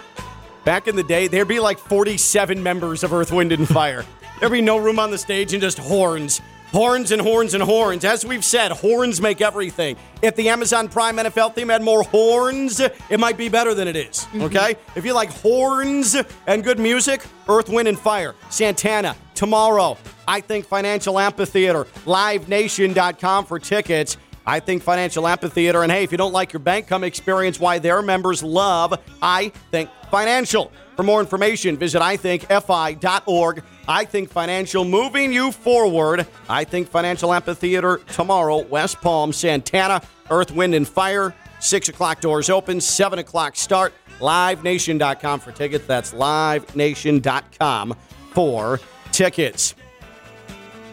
back 0.66 0.88
in 0.88 0.96
the 0.98 1.04
day, 1.04 1.28
there'd 1.28 1.48
be 1.48 1.60
like 1.62 1.80
47 1.80 2.62
members 2.62 3.04
of 3.04 3.14
Earth, 3.14 3.32
Wind, 3.32 3.52
and 3.52 3.68
Fire. 3.68 4.04
There'd 4.40 4.52
be 4.52 4.62
no 4.62 4.78
room 4.78 5.00
on 5.00 5.12
the 5.12 5.18
stage 5.18 5.54
and 5.54 5.62
just 5.62 5.78
horns. 5.78 6.42
Horns 6.72 7.12
and 7.12 7.22
horns 7.22 7.54
and 7.54 7.62
horns. 7.62 8.06
As 8.06 8.26
we've 8.26 8.46
said, 8.46 8.72
horns 8.72 9.20
make 9.20 9.42
everything. 9.42 9.98
If 10.22 10.38
the 10.38 10.48
Amazon 10.48 10.88
Prime 10.88 11.18
NFL 11.18 11.54
theme 11.54 11.68
had 11.68 11.82
more 11.82 12.02
horns, 12.04 12.80
it 12.80 13.20
might 13.20 13.38
be 13.38 13.50
better 13.50 13.74
than 13.74 13.90
it 13.90 13.98
is, 13.98 14.20
mm-hmm. 14.20 14.44
Okay? 14.44 14.76
If 14.96 15.04
you 15.04 15.14
like 15.14 15.32
horns 15.32 16.16
and 16.48 16.64
good 16.64 16.80
music, 16.80 17.26
Earth, 17.50 17.68
Wind, 17.68 17.90
and 17.90 18.00
Fire. 18.00 18.36
Santana, 18.50 19.18
tomorrow. 19.36 19.98
I 20.26 20.40
think 20.40 20.66
Financial 20.66 21.20
Amphitheater. 21.20 21.86
LiveNation.com 22.06 23.46
for 23.46 23.60
tickets. 23.60 24.16
I 24.46 24.62
think 24.62 24.82
Financial 24.82 25.28
Amphitheater. 25.28 25.84
And 25.84 25.92
hey, 25.92 26.04
if 26.04 26.12
you 26.12 26.18
don't 26.18 26.34
like 26.34 26.54
your 26.54 26.62
bank, 26.62 26.88
come 26.88 27.04
experience 27.04 27.60
why 27.60 27.80
their 27.80 28.02
members 28.02 28.42
love 28.42 28.98
I 29.22 29.50
Think 29.72 29.90
Financial. 30.10 30.72
For 31.02 31.06
more 31.06 31.20
information, 31.20 31.78
visit 31.78 32.00
ithinkfi.org. 32.00 33.64
I 33.88 34.06
Think 34.06 34.30
Financial, 34.30 34.86
moving 34.86 35.34
you 35.34 35.52
forward. 35.52 36.28
I 36.48 36.64
Think 36.64 36.88
Financial 36.88 37.34
Amphitheater 37.34 37.98
tomorrow, 38.14 38.60
West 38.60 39.02
Palm, 39.02 39.34
Santana, 39.34 40.04
Earth, 40.30 40.52
Wind, 40.52 40.76
and 40.76 40.88
Fire. 40.88 41.34
6 41.60 41.90
o'clock 41.90 42.22
doors 42.22 42.52
open, 42.52 42.80
7 42.80 43.18
o'clock 43.18 43.56
start. 43.56 43.96
LiveNation.com 44.20 45.40
for 45.40 45.52
tickets. 45.52 45.88
That's 45.88 46.14
LiveNation.com 46.14 47.96
for 48.30 48.80
tickets. 49.12 49.74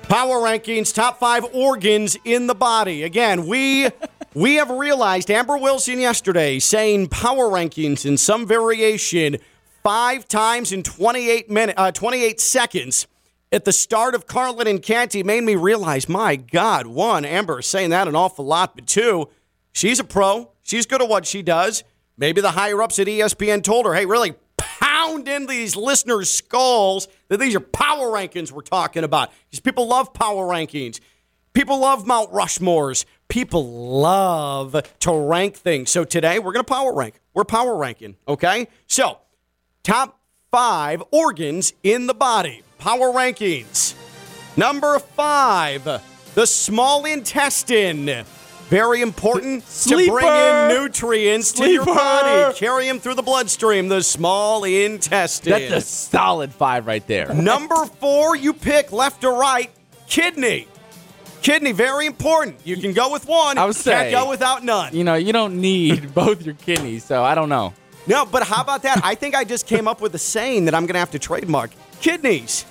Power 0.05 0.37
rankings, 0.37 0.95
top 0.95 1.21
five 1.21 1.45
organs 1.53 2.17
in 2.25 2.47
the 2.47 2.55
body. 2.55 3.03
Again, 3.03 3.47
we 3.47 3.91
we 4.33 4.55
have 4.55 4.71
realized 4.71 5.31
Amber 5.31 5.59
Wilson 5.59 6.01
yesterday 6.01 6.61
saying 6.61 7.09
power 7.09 7.51
rankings 7.51 8.07
in 8.07 8.17
some 8.17 8.47
variation 8.47 9.37
five 9.83 10.29
times 10.29 10.73
in 10.73 10.83
28 10.83 11.51
minutes, 11.51 11.79
uh, 11.79 11.93
28 11.93 12.41
seconds 12.41 13.07
at 13.51 13.65
the 13.65 13.73
start 13.73 14.15
of 14.15 14.27
Carlin 14.27 14.67
and 14.67 14.83
Canty 14.83 15.23
made 15.23 15.43
me 15.43 15.55
realize, 15.55 16.09
my 16.09 16.37
God, 16.37 16.87
one, 16.87 17.25
Amber 17.25 17.61
is 17.61 17.67
saying 17.67 17.91
that 17.91 18.09
an 18.09 18.15
awful 18.15 18.45
lot, 18.45 18.75
but 18.75 18.87
two, 18.87 19.29
she's 19.73 19.99
a 19.99 20.05
pro. 20.05 20.51
She's 20.63 20.87
good 20.87 21.01
at 21.01 21.09
what 21.09 21.27
she 21.27 21.43
does. 21.43 21.85
Maybe 22.17 22.41
the 22.41 22.51
higher 22.51 22.83
ups 22.83 22.99
at 22.99 23.07
ESPN 23.07 23.63
told 23.63 23.87
her, 23.87 23.95
hey, 23.95 24.05
really 24.05 24.35
pound 24.57 25.29
into 25.29 25.49
these 25.49 25.77
listeners' 25.77 26.31
skulls 26.31 27.09
that 27.29 27.39
these 27.39 27.55
are 27.55 27.61
power 27.61 28.09
rankings 28.09 28.53
we're 28.53 28.63
talking 28.63 29.05
about. 29.05 29.31
Because 29.49 29.61
people 29.61 29.87
love 29.87 30.13
power 30.13 30.47
rankings. 30.47 31.01
People 31.55 31.81
love 31.81 32.07
Mount 32.07 32.31
Rushmores. 32.33 33.05
People 33.29 34.01
love 34.01 34.77
to 35.01 35.13
rank 35.13 35.57
things. 35.57 35.91
So 35.91 36.05
today 36.05 36.39
we're 36.39 36.53
going 36.53 36.65
to 36.65 36.73
power 36.73 36.95
rank. 36.95 37.21
We're 37.35 37.45
power 37.45 37.77
ranking, 37.77 38.17
okay? 38.27 38.69
So, 38.87 39.19
top 39.89 40.21
five 40.51 41.03
organs 41.11 41.73
in 41.83 42.07
the 42.07 42.13
body. 42.13 42.63
Power 42.79 43.11
rankings. 43.11 43.95
Number 44.55 44.99
five, 44.99 46.03
the 46.35 46.47
small 46.47 47.07
intestine. 47.07 48.25
Very 48.69 49.01
important 49.01 49.65
to 49.85 50.11
bring 50.11 50.27
in 50.27 50.69
nutrients 50.69 51.53
to 51.53 51.71
your 51.71 51.87
body. 51.87 52.55
Carry 52.59 52.87
them 52.87 53.01
through 53.01 53.15
the 53.15 53.23
bloodstream, 53.23 53.89
the 53.89 54.03
small 54.03 54.65
intestine. 54.65 55.53
That's 55.53 55.73
a 55.73 55.81
solid 55.81 56.53
five 56.53 56.87
right 56.87 57.07
there. 57.07 57.33
Number 57.33 57.87
four, 57.87 58.37
you 58.37 58.53
pick 58.53 58.93
left 58.93 59.25
or 59.25 59.41
right. 59.41 59.71
Kidney. 60.07 60.69
Kidney, 61.41 61.73
very 61.73 62.05
important. 62.05 62.59
You 62.65 62.77
can 62.77 62.93
go 62.93 63.11
with 63.11 63.27
one. 63.27 63.57
I 63.57 63.65
would 63.65 63.75
Can't 63.75 64.11
go 64.11 64.29
without 64.29 64.63
none. 64.63 64.95
You 64.95 65.05
know, 65.05 65.15
you 65.15 65.33
don't 65.33 65.63
need 65.63 66.13
both 66.15 66.45
your 66.45 66.57
kidneys, 66.57 67.05
so 67.05 67.25
I 67.25 67.35
don't 67.35 67.49
know. 67.49 67.73
No, 68.09 68.25
but 68.25 68.43
how 68.43 68.63
about 68.63 68.83
that? 68.83 69.01
I 69.05 69.15
think 69.15 69.35
I 69.35 69.45
just 69.45 69.67
came 69.67 69.87
up 69.87 70.01
with 70.01 70.15
a 70.15 70.19
saying 70.19 70.65
that 70.65 70.75
I'm 70.75 70.85
going 70.87 70.95
to 70.95 70.99
have 70.99 71.11
to 71.13 71.19
trademark. 71.19 71.71
Kidneys 72.01 72.65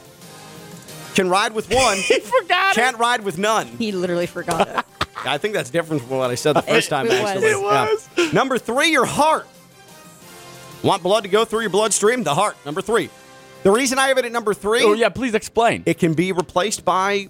can 1.14 1.30
ride 1.30 1.54
with 1.54 1.72
one. 1.74 1.98
He 2.08 2.20
forgot 2.20 2.76
Can't 2.76 2.98
ride 2.98 3.22
with 3.24 3.38
none. 3.38 3.68
He 3.68 3.92
literally 3.92 4.26
forgot 4.26 4.68
it. 4.68 4.86
I 5.26 5.38
think 5.38 5.54
that's 5.54 5.70
different 5.70 6.04
from 6.04 6.18
what 6.18 6.30
I 6.30 6.36
said 6.36 6.54
the 6.54 6.62
first 6.62 6.90
time. 6.90 7.06
it 7.08 7.10
was. 7.10 7.20
actually. 7.32 7.48
It 7.52 7.62
was. 7.62 8.10
Yeah. 8.18 8.32
Number 8.32 8.58
three, 8.58 8.92
your 8.92 9.06
heart. 9.06 9.48
Want 10.84 11.02
blood 11.04 11.24
to 11.24 11.30
go 11.30 11.44
through 11.46 11.62
your 11.62 11.70
bloodstream? 11.70 12.24
The 12.24 12.36
heart. 12.36 12.56
Number 12.66 12.82
three. 12.82 13.10
The 13.64 13.72
reason 13.72 13.98
I 14.00 14.08
have 14.08 14.18
it 14.18 14.26
at 14.26 14.32
number 14.32 14.54
three. 14.54 14.84
Oh 14.84 14.94
yeah, 14.94 15.10
please 15.10 15.34
explain. 15.34 15.84
It 15.86 15.98
can 15.98 16.14
be 16.14 16.32
replaced 16.32 16.86
by 16.86 17.30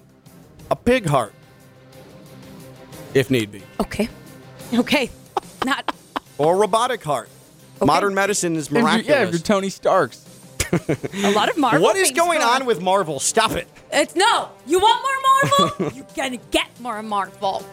a 0.70 0.76
pig 0.76 1.06
heart, 1.06 1.32
if 3.14 3.30
need 3.30 3.50
be, 3.50 3.62
Okay. 3.80 4.08
Okay. 4.74 5.10
Not. 5.64 5.94
or 6.36 6.56
robotic 6.56 7.02
heart. 7.02 7.30
Modern 7.84 8.14
medicine 8.14 8.56
is 8.56 8.66
If 8.66 8.72
miraculous. 8.72 9.06
Yeah, 9.06 9.22
if 9.24 9.30
you're 9.30 9.40
Tony 9.40 9.70
Starks. 9.70 10.24
A 10.72 11.32
lot 11.32 11.48
of 11.48 11.56
Marvel. 11.56 11.82
what 11.82 11.96
is 11.96 12.10
going 12.10 12.42
on 12.42 12.66
with 12.66 12.82
Marvel? 12.82 13.20
Stop 13.20 13.52
it. 13.52 13.66
It's 13.90 14.14
no. 14.14 14.50
You 14.66 14.78
want 14.78 15.02
more 15.02 15.68
Marvel? 15.78 15.92
You're 15.96 16.06
gonna 16.14 16.36
get 16.50 16.68
more 16.80 17.02
Marvel. 17.02 17.64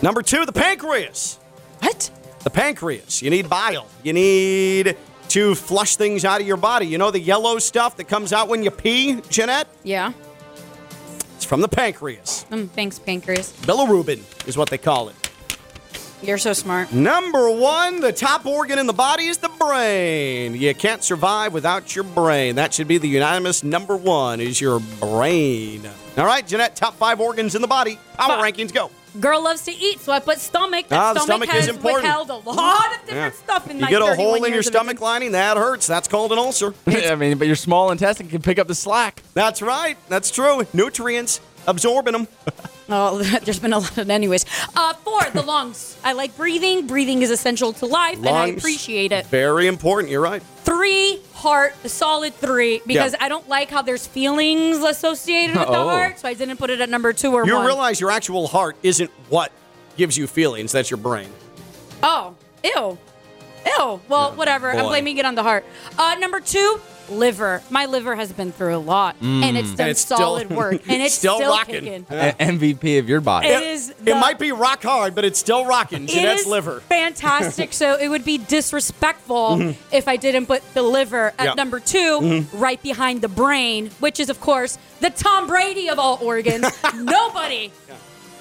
Number 0.00 0.22
two, 0.22 0.46
the 0.46 0.52
pancreas. 0.52 1.38
What? 1.80 2.10
The 2.44 2.50
pancreas. 2.50 3.20
You 3.20 3.30
need 3.30 3.48
bile. 3.48 3.88
You 4.04 4.12
need 4.12 4.96
to 5.30 5.54
flush 5.56 5.96
things 5.96 6.24
out 6.24 6.40
of 6.40 6.46
your 6.46 6.56
body. 6.56 6.86
You 6.86 6.98
know 6.98 7.10
the 7.10 7.18
yellow 7.18 7.58
stuff 7.58 7.96
that 7.96 8.04
comes 8.04 8.32
out 8.32 8.46
when 8.48 8.62
you 8.62 8.70
pee, 8.70 9.20
Jeanette? 9.28 9.66
Yeah. 9.82 10.12
It's 11.34 11.44
from 11.44 11.60
the 11.62 11.68
pancreas. 11.68 12.46
Mm, 12.50 12.68
thanks, 12.70 12.98
pancreas. 13.00 13.52
Bilirubin 13.62 14.20
is 14.46 14.56
what 14.56 14.70
they 14.70 14.78
call 14.78 15.08
it. 15.08 15.25
You're 16.22 16.38
so 16.38 16.52
smart. 16.54 16.92
Number 16.92 17.50
one, 17.50 18.00
the 18.00 18.12
top 18.12 18.46
organ 18.46 18.78
in 18.78 18.86
the 18.86 18.92
body 18.92 19.26
is 19.26 19.38
the 19.38 19.50
brain. 19.50 20.54
You 20.54 20.74
can't 20.74 21.04
survive 21.04 21.52
without 21.52 21.94
your 21.94 22.04
brain. 22.04 22.56
That 22.56 22.72
should 22.74 22.88
be 22.88 22.98
the 22.98 23.08
unanimous 23.08 23.62
number 23.62 23.96
one 23.96 24.40
is 24.40 24.60
your 24.60 24.80
brain. 25.00 25.82
All 26.16 26.24
right, 26.24 26.46
Jeanette, 26.46 26.74
top 26.74 26.94
five 26.96 27.20
organs 27.20 27.54
in 27.54 27.60
the 27.62 27.68
body. 27.68 27.98
Power 28.14 28.42
rankings 28.42 28.72
go. 28.72 28.90
Girl 29.20 29.42
loves 29.42 29.62
to 29.64 29.72
eat, 29.72 30.00
so 30.00 30.12
I 30.12 30.18
put 30.20 30.38
stomach. 30.40 30.88
That 30.88 30.98
Ah, 30.98 31.12
the 31.14 31.20
stomach, 31.20 31.48
stomach 31.48 31.48
has 31.50 31.68
is 31.68 31.76
important. 31.76 32.02
withheld 32.04 32.30
a 32.30 32.36
lot 32.50 32.94
of 32.94 33.00
different 33.06 33.34
Yeah. 33.34 33.42
stuff 33.44 33.70
in 33.70 33.76
You 33.76 33.82
my 33.82 33.90
get 33.90 34.02
a 34.02 34.14
hole 34.14 34.42
in 34.44 34.52
your 34.52 34.62
stomach 34.62 35.00
lining, 35.00 35.32
that 35.32 35.56
hurts. 35.56 35.86
That's 35.86 36.08
called 36.08 36.32
an 36.32 36.38
ulcer. 36.38 36.74
I 36.86 37.14
mean, 37.14 37.38
but 37.38 37.46
your 37.46 37.56
small 37.56 37.90
intestine 37.90 38.28
can 38.28 38.42
pick 38.42 38.58
up 38.58 38.68
the 38.68 38.74
slack. 38.74 39.22
That's 39.34 39.62
right. 39.62 39.96
That's 40.08 40.30
true. 40.30 40.66
Nutrients, 40.72 41.40
absorbing 41.66 42.12
them. 42.12 42.28
Oh, 42.88 43.18
there's 43.44 43.58
been 43.58 43.72
a 43.72 43.78
lot 43.80 43.98
of 43.98 44.08
anyways. 44.10 44.44
Uh, 44.76 44.94
four, 44.94 45.20
the 45.32 45.42
lungs. 45.46 45.96
I 46.04 46.12
like 46.12 46.36
breathing. 46.36 46.86
Breathing 46.86 47.22
is 47.22 47.30
essential 47.30 47.72
to 47.74 47.86
life, 47.86 48.18
and 48.18 48.28
I 48.28 48.46
appreciate 48.48 49.12
it. 49.12 49.26
Very 49.26 49.66
important. 49.66 50.10
You're 50.10 50.20
right. 50.20 50.42
Three, 50.64 51.20
heart, 51.34 51.74
a 51.84 51.88
solid 51.88 52.34
three, 52.34 52.82
because 52.86 53.12
Yeah. 53.12 53.24
I 53.24 53.28
don't 53.28 53.48
like 53.48 53.70
how 53.70 53.82
there's 53.82 54.06
feelings 54.06 54.78
associated 54.78 55.56
with 55.56 55.66
the 55.68 55.74
Oh. 55.76 55.88
heart, 55.88 56.18
so 56.20 56.28
I 56.28 56.34
didn't 56.34 56.56
put 56.58 56.70
it 56.70 56.80
at 56.80 56.88
number 56.88 57.12
two 57.12 57.32
or 57.32 57.44
You 57.46 57.54
one. 57.54 57.62
You 57.62 57.66
realize 57.68 58.00
your 58.00 58.10
actual 58.10 58.46
heart 58.48 58.76
isn't 58.82 59.10
what 59.28 59.52
gives 59.96 60.16
you 60.16 60.26
feelings. 60.26 60.72
That's 60.72 60.90
your 60.90 60.98
brain. 60.98 61.28
Oh, 62.02 62.34
ew. 62.62 62.98
Ew. 63.66 64.00
Well, 64.08 64.32
whatever. 64.32 64.70
I'm 64.70 64.84
blaming 64.86 65.18
it 65.18 65.24
on 65.24 65.34
the 65.34 65.42
heart. 65.42 65.64
Uh, 65.98 66.14
number 66.20 66.38
two, 66.40 66.80
liver. 67.10 67.62
My 67.70 67.86
liver 67.86 68.14
has 68.16 68.32
been 68.32 68.52
through 68.52 68.76
a 68.76 68.78
lot, 68.78 69.16
and 69.20 69.56
it's 69.56 69.68
Mm. 69.70 69.76
done 69.76 69.80
And 69.80 69.90
it's 69.90 70.00
still- 70.00 70.16
solid 70.18 70.50
work, 70.50 70.80
and 70.88 71.02
it's 71.02 71.14
still 71.22 71.36
still, 71.36 71.50
rocking. 71.50 71.84
kicking. 71.84 72.06
A- 72.10 72.34
MVP 72.38 72.98
of 72.98 73.08
your 73.08 73.20
body. 73.20 73.48
It 73.48 73.62
is. 73.62 73.92
It 74.04 74.14
might 74.16 74.38
be 74.38 74.52
rock 74.52 74.82
hard, 74.82 75.14
but 75.14 75.24
it's 75.24 75.38
still 75.38 75.64
rocking. 75.66 76.04
It 76.04 76.10
Jeanette's 76.10 76.46
liver. 76.46 76.80
fantastic. 76.88 77.72
so 77.72 77.96
it 77.96 78.08
would 78.08 78.24
be 78.24 78.38
disrespectful 78.38 79.74
if 79.92 80.08
I 80.08 80.16
didn't 80.16 80.46
put 80.46 80.62
the 80.74 80.82
liver 80.82 81.32
at 81.38 81.46
Mm-hmm. 81.48 81.56
Number 81.56 81.80
2 81.80 82.20
Mhm. 82.20 82.46
right 82.54 82.82
behind 82.82 83.20
the 83.22 83.28
brain, 83.28 83.90
which 84.00 84.20
is 84.20 84.28
of 84.30 84.40
course 84.40 84.78
the 85.00 85.10
Tom 85.10 85.46
Brady 85.46 85.88
of 85.88 85.98
all 85.98 86.18
organs. 86.22 86.66
Nobody 86.94 87.70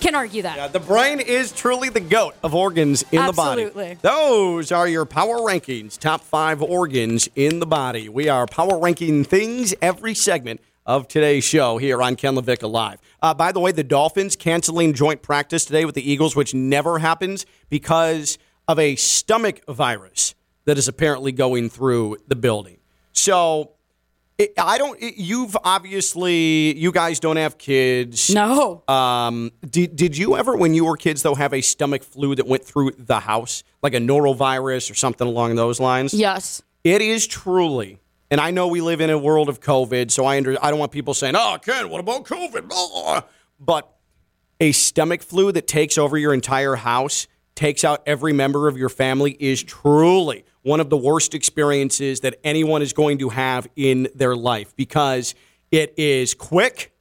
can 0.06 0.16
argue 0.16 0.44
that. 0.44 0.56
Yeah, 0.56 0.68
the 0.68 0.80
brain 0.80 1.20
is 1.20 1.52
truly 1.52 1.90
the 1.90 2.00
goat 2.00 2.36
of 2.44 2.54
organs 2.54 3.04
in 3.12 3.20
Absolutely. 3.20 3.96
the 3.96 3.96
body. 3.96 4.00
Those 4.02 4.72
are 4.72 4.88
your 4.88 5.06
power 5.06 5.38
rankings, 5.38 5.98
top 5.98 6.22
five 6.22 6.62
organs 6.62 7.28
in 7.36 7.60
the 7.60 7.66
body. 7.66 8.08
We 8.08 8.30
are 8.30 8.46
power 8.46 8.78
ranking 8.78 9.24
things 9.24 9.74
every 9.82 10.14
segment 10.14 10.62
of 10.86 11.08
today's 11.08 11.44
show 11.44 11.80
here 11.80 12.04
on 12.04 12.16
Ken 12.16 12.36
LaVicka 12.36 12.70
Live. 12.70 13.00
Uh, 13.20 13.34
by 13.34 13.52
the 13.52 13.60
way, 13.60 13.72
the 13.72 13.84
Dolphins 13.84 14.36
canceling 14.36 14.94
joint 14.94 15.24
practice 15.24 15.66
today 15.66 15.86
with 15.86 15.96
the 15.96 16.08
Eagles, 16.08 16.36
which 16.36 16.54
never 16.54 17.00
happens 17.00 17.48
because 17.70 18.38
of 18.68 18.78
a 18.78 18.96
stomach 18.96 19.62
virus 19.68 20.36
that 20.66 20.78
is 20.78 20.88
apparently 20.88 21.32
going 21.32 21.68
through 21.68 22.18
the 22.28 22.36
building. 22.36 22.78
So 23.12 23.72
it, 24.38 24.54
I 24.58 24.78
don't. 24.78 25.02
It, 25.02 25.16
you've 25.18 25.56
obviously, 25.64 26.78
you 26.78 26.92
guys 26.92 27.20
don't 27.20 27.38
have 27.38 27.58
kids. 27.58 28.30
No. 28.30 28.84
Um. 28.88 29.52
Did 29.68 29.96
Did 29.96 30.18
you 30.18 30.36
ever, 30.36 30.56
when 30.56 30.74
you 30.74 30.86
were 30.86 30.98
kids, 30.98 31.24
though, 31.24 31.36
have 31.36 31.54
a 31.54 31.62
stomach 31.62 32.04
flu 32.04 32.36
that 32.36 32.46
went 32.46 32.64
through 32.64 32.92
the 32.98 33.22
house, 33.22 33.64
like 33.82 33.94
a 33.94 34.00
norovirus 34.00 34.92
or 34.92 34.96
something 34.96 35.28
along 35.28 35.56
those 35.56 35.80
lines? 35.80 36.14
Yes. 36.14 36.62
It 36.84 37.02
is 37.02 37.26
truly, 37.26 38.00
and 38.30 38.42
I 38.42 38.52
know 38.52 38.68
we 38.68 38.82
live 38.82 39.02
in 39.02 39.10
a 39.10 39.18
world 39.18 39.50
of 39.50 39.60
COVID, 39.60 40.12
so 40.12 40.26
I 40.26 40.38
under, 40.38 40.58
I 40.64 40.70
don't 40.70 40.80
want 40.80 40.92
people 40.92 41.14
saying, 41.14 41.36
"Oh, 41.38 41.58
Ken, 41.64 41.90
what 41.90 42.00
about 42.00 42.26
COVID?" 42.26 42.68
Blah. 42.68 43.22
But 43.60 43.92
a 44.60 44.72
stomach 44.72 45.24
flu 45.24 45.52
that 45.54 45.68
takes 45.68 45.98
over 45.98 46.18
your 46.18 46.34
entire 46.34 46.76
house, 46.76 47.28
takes 47.56 47.84
out 47.84 48.04
every 48.06 48.34
member 48.34 48.68
of 48.68 48.78
your 48.78 48.90
family, 48.90 49.36
is 49.40 49.64
truly 49.64 50.44
one 50.66 50.80
of 50.80 50.90
the 50.90 50.98
worst 50.98 51.36
experiences 51.36 52.22
that 52.22 52.40
anyone 52.44 52.82
is 52.82 52.92
going 52.92 53.20
to 53.20 53.30
have 53.30 53.68
in 53.76 54.08
their 54.16 54.36
life 54.36 54.76
because 54.76 55.36
it 55.70 55.94
is 55.96 56.34
quick, 56.34 56.92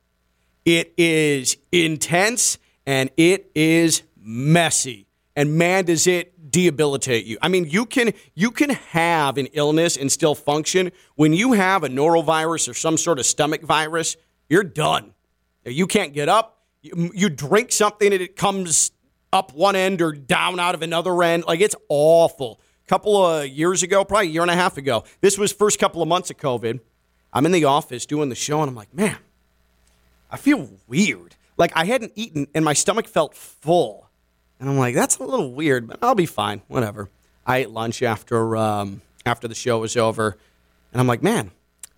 it 0.66 0.92
is 0.98 1.56
intense, 1.72 2.58
and 2.84 3.10
it 3.16 3.50
is 3.54 4.02
messy. 4.20 5.06
And 5.34 5.56
man, 5.56 5.86
does 5.86 6.06
it 6.06 6.50
debilitate 6.50 7.24
you. 7.24 7.38
I 7.40 7.48
mean, 7.48 7.64
you 7.64 7.86
can 7.86 8.12
you 8.34 8.50
can 8.50 8.68
have 8.68 9.38
an 9.38 9.46
illness 9.54 9.96
and 9.96 10.12
still 10.12 10.34
function. 10.34 10.92
When 11.16 11.32
you 11.32 11.54
have 11.54 11.84
a 11.84 11.88
norovirus 11.88 12.68
or 12.68 12.74
some 12.74 12.98
sort 12.98 13.18
of 13.18 13.24
stomach 13.24 13.62
virus, 13.62 14.18
you're 14.48 14.62
done. 14.62 15.14
You 15.64 15.86
can't 15.86 16.12
get 16.12 16.28
up. 16.28 16.62
You, 16.82 17.10
you 17.14 17.30
drink 17.30 17.72
something 17.72 18.12
and 18.12 18.20
it 18.20 18.36
comes 18.36 18.92
up 19.32 19.54
one 19.54 19.74
end 19.74 20.02
or 20.02 20.12
down 20.12 20.60
out 20.60 20.74
of 20.74 20.82
another 20.82 21.22
end. 21.22 21.44
Like 21.46 21.60
it's 21.60 21.74
awful. 21.88 22.60
Couple 22.86 23.24
of 23.24 23.48
years 23.48 23.82
ago, 23.82 24.04
probably 24.04 24.28
a 24.28 24.30
year 24.30 24.42
and 24.42 24.50
a 24.50 24.56
half 24.56 24.76
ago, 24.76 25.04
this 25.20 25.38
was 25.38 25.52
first 25.52 25.78
couple 25.78 26.02
of 26.02 26.08
months 26.08 26.30
of 26.30 26.36
COVID. 26.36 26.80
I'm 27.32 27.46
in 27.46 27.52
the 27.52 27.64
office 27.64 28.04
doing 28.06 28.28
the 28.28 28.34
show 28.34 28.60
and 28.60 28.68
I'm 28.68 28.74
like, 28.74 28.92
man, 28.94 29.16
I 30.30 30.36
feel 30.36 30.68
weird. 30.86 31.34
Like 31.56 31.72
I 31.74 31.84
hadn't 31.84 32.12
eaten 32.14 32.46
and 32.54 32.64
my 32.64 32.74
stomach 32.74 33.08
felt 33.08 33.34
full. 33.34 34.08
And 34.60 34.68
I'm 34.68 34.78
like, 34.78 34.94
that's 34.94 35.18
a 35.18 35.24
little 35.24 35.52
weird, 35.52 35.88
but 35.88 35.98
I'll 36.02 36.14
be 36.14 36.26
fine. 36.26 36.62
Whatever. 36.68 37.08
I 37.46 37.58
ate 37.58 37.70
lunch 37.70 38.02
after 38.02 38.56
um, 38.56 39.02
after 39.26 39.48
the 39.48 39.54
show 39.54 39.78
was 39.78 39.96
over, 39.96 40.38
and 40.92 41.00
I'm 41.00 41.06
like, 41.06 41.22
man, 41.22 41.50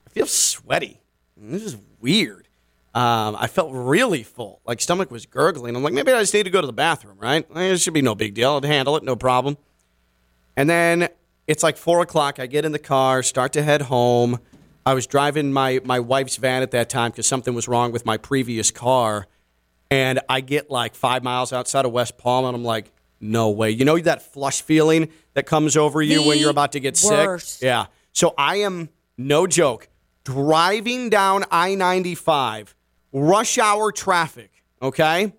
I 0.07 0.11
feel 0.11 0.27
sweaty. 0.27 1.01
This 1.37 1.63
is 1.63 1.77
weird. 2.01 2.49
Um, 2.95 3.37
I 3.39 3.47
felt 3.47 3.71
really 3.73 4.23
full, 4.23 4.61
like 4.67 4.81
stomach 4.81 5.11
was 5.11 5.27
gurgling. 5.27 5.77
I'm 5.77 5.83
like, 5.83 5.93
maybe 5.93 6.13
I 6.13 6.21
just 6.21 6.33
need 6.33 6.45
to 6.45 6.51
go 6.51 6.63
to 6.63 6.67
the 6.67 6.73
bathroom, 6.73 7.19
right? 7.19 7.47
It 7.55 7.79
should 7.79 7.93
be 7.93 8.01
no 8.01 8.15
big 8.15 8.33
deal. 8.33 8.57
I'd 8.57 8.65
handle 8.65 8.97
it, 8.97 9.03
no 9.03 9.17
problem. 9.17 9.59
And 10.57 10.69
then 10.69 11.09
it's 11.47 11.63
like 11.63 11.77
four 11.77 12.01
o'clock. 12.01 12.41
I 12.41 12.47
get 12.47 12.65
in 12.65 12.73
the 12.73 12.79
car, 12.79 13.23
start 13.23 13.53
to 13.55 13.63
head 13.63 13.83
home. 13.83 14.41
I 14.85 14.95
was 14.95 15.07
driving 15.07 15.53
my 15.53 15.81
my 15.85 16.01
wife's 16.01 16.37
van 16.37 16.63
at 16.63 16.71
that 16.71 16.89
time 16.89 17.11
because 17.11 17.27
something 17.27 17.55
was 17.55 17.69
wrong 17.69 17.93
with 17.93 18.07
my 18.07 18.17
previous 18.17 18.71
car, 18.71 19.27
and 19.91 20.21
I 20.29 20.41
get 20.41 20.71
like 20.71 20.95
five 20.95 21.23
miles 21.23 21.53
outside 21.53 21.85
of 21.85 21.93
West 21.93 22.19
Palm, 22.19 22.45
and 22.45 22.55
I'm 22.55 22.65
like, 22.65 22.93
no 23.21 23.51
way. 23.51 23.71
You 23.71 23.85
know 23.85 23.99
that 23.99 24.33
flush 24.33 24.63
feeling 24.63 25.09
that 25.35 25.47
comes 25.47 25.77
over 25.77 26.03
you 26.03 26.23
when 26.27 26.39
you're 26.39 26.51
about 26.51 26.73
to 26.73 26.81
get 26.81 27.01
worst. 27.05 27.59
sick? 27.59 27.67
Yeah. 27.67 27.87
So 28.13 28.35
I 28.39 28.57
am, 28.57 28.89
no 29.19 29.47
joke, 29.47 29.89
driving 30.25 31.11
down 31.11 31.45
I 31.51 31.75
95, 31.75 32.75
rush 33.13 33.59
hour 33.59 33.93
traffic, 33.93 34.51
okay? 34.81 35.33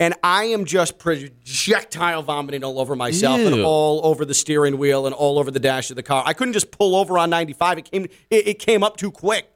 And 0.00 0.14
I 0.22 0.44
am 0.44 0.64
just 0.64 0.98
projectile 0.98 2.22
vomiting 2.22 2.62
all 2.62 2.78
over 2.78 2.94
myself 2.94 3.40
and 3.40 3.62
all 3.62 4.00
over 4.06 4.24
the 4.24 4.34
steering 4.34 4.78
wheel 4.78 5.06
and 5.06 5.14
all 5.14 5.38
over 5.40 5.50
the 5.50 5.58
dash 5.58 5.90
of 5.90 5.96
the 5.96 6.04
car. 6.04 6.22
I 6.24 6.34
couldn't 6.34 6.52
just 6.52 6.70
pull 6.70 6.94
over 6.94 7.18
on 7.18 7.30
95. 7.30 7.78
It 7.78 7.90
came, 7.90 8.04
it, 8.30 8.46
it 8.46 8.58
came 8.60 8.84
up 8.84 8.96
too 8.96 9.10
quick. 9.10 9.50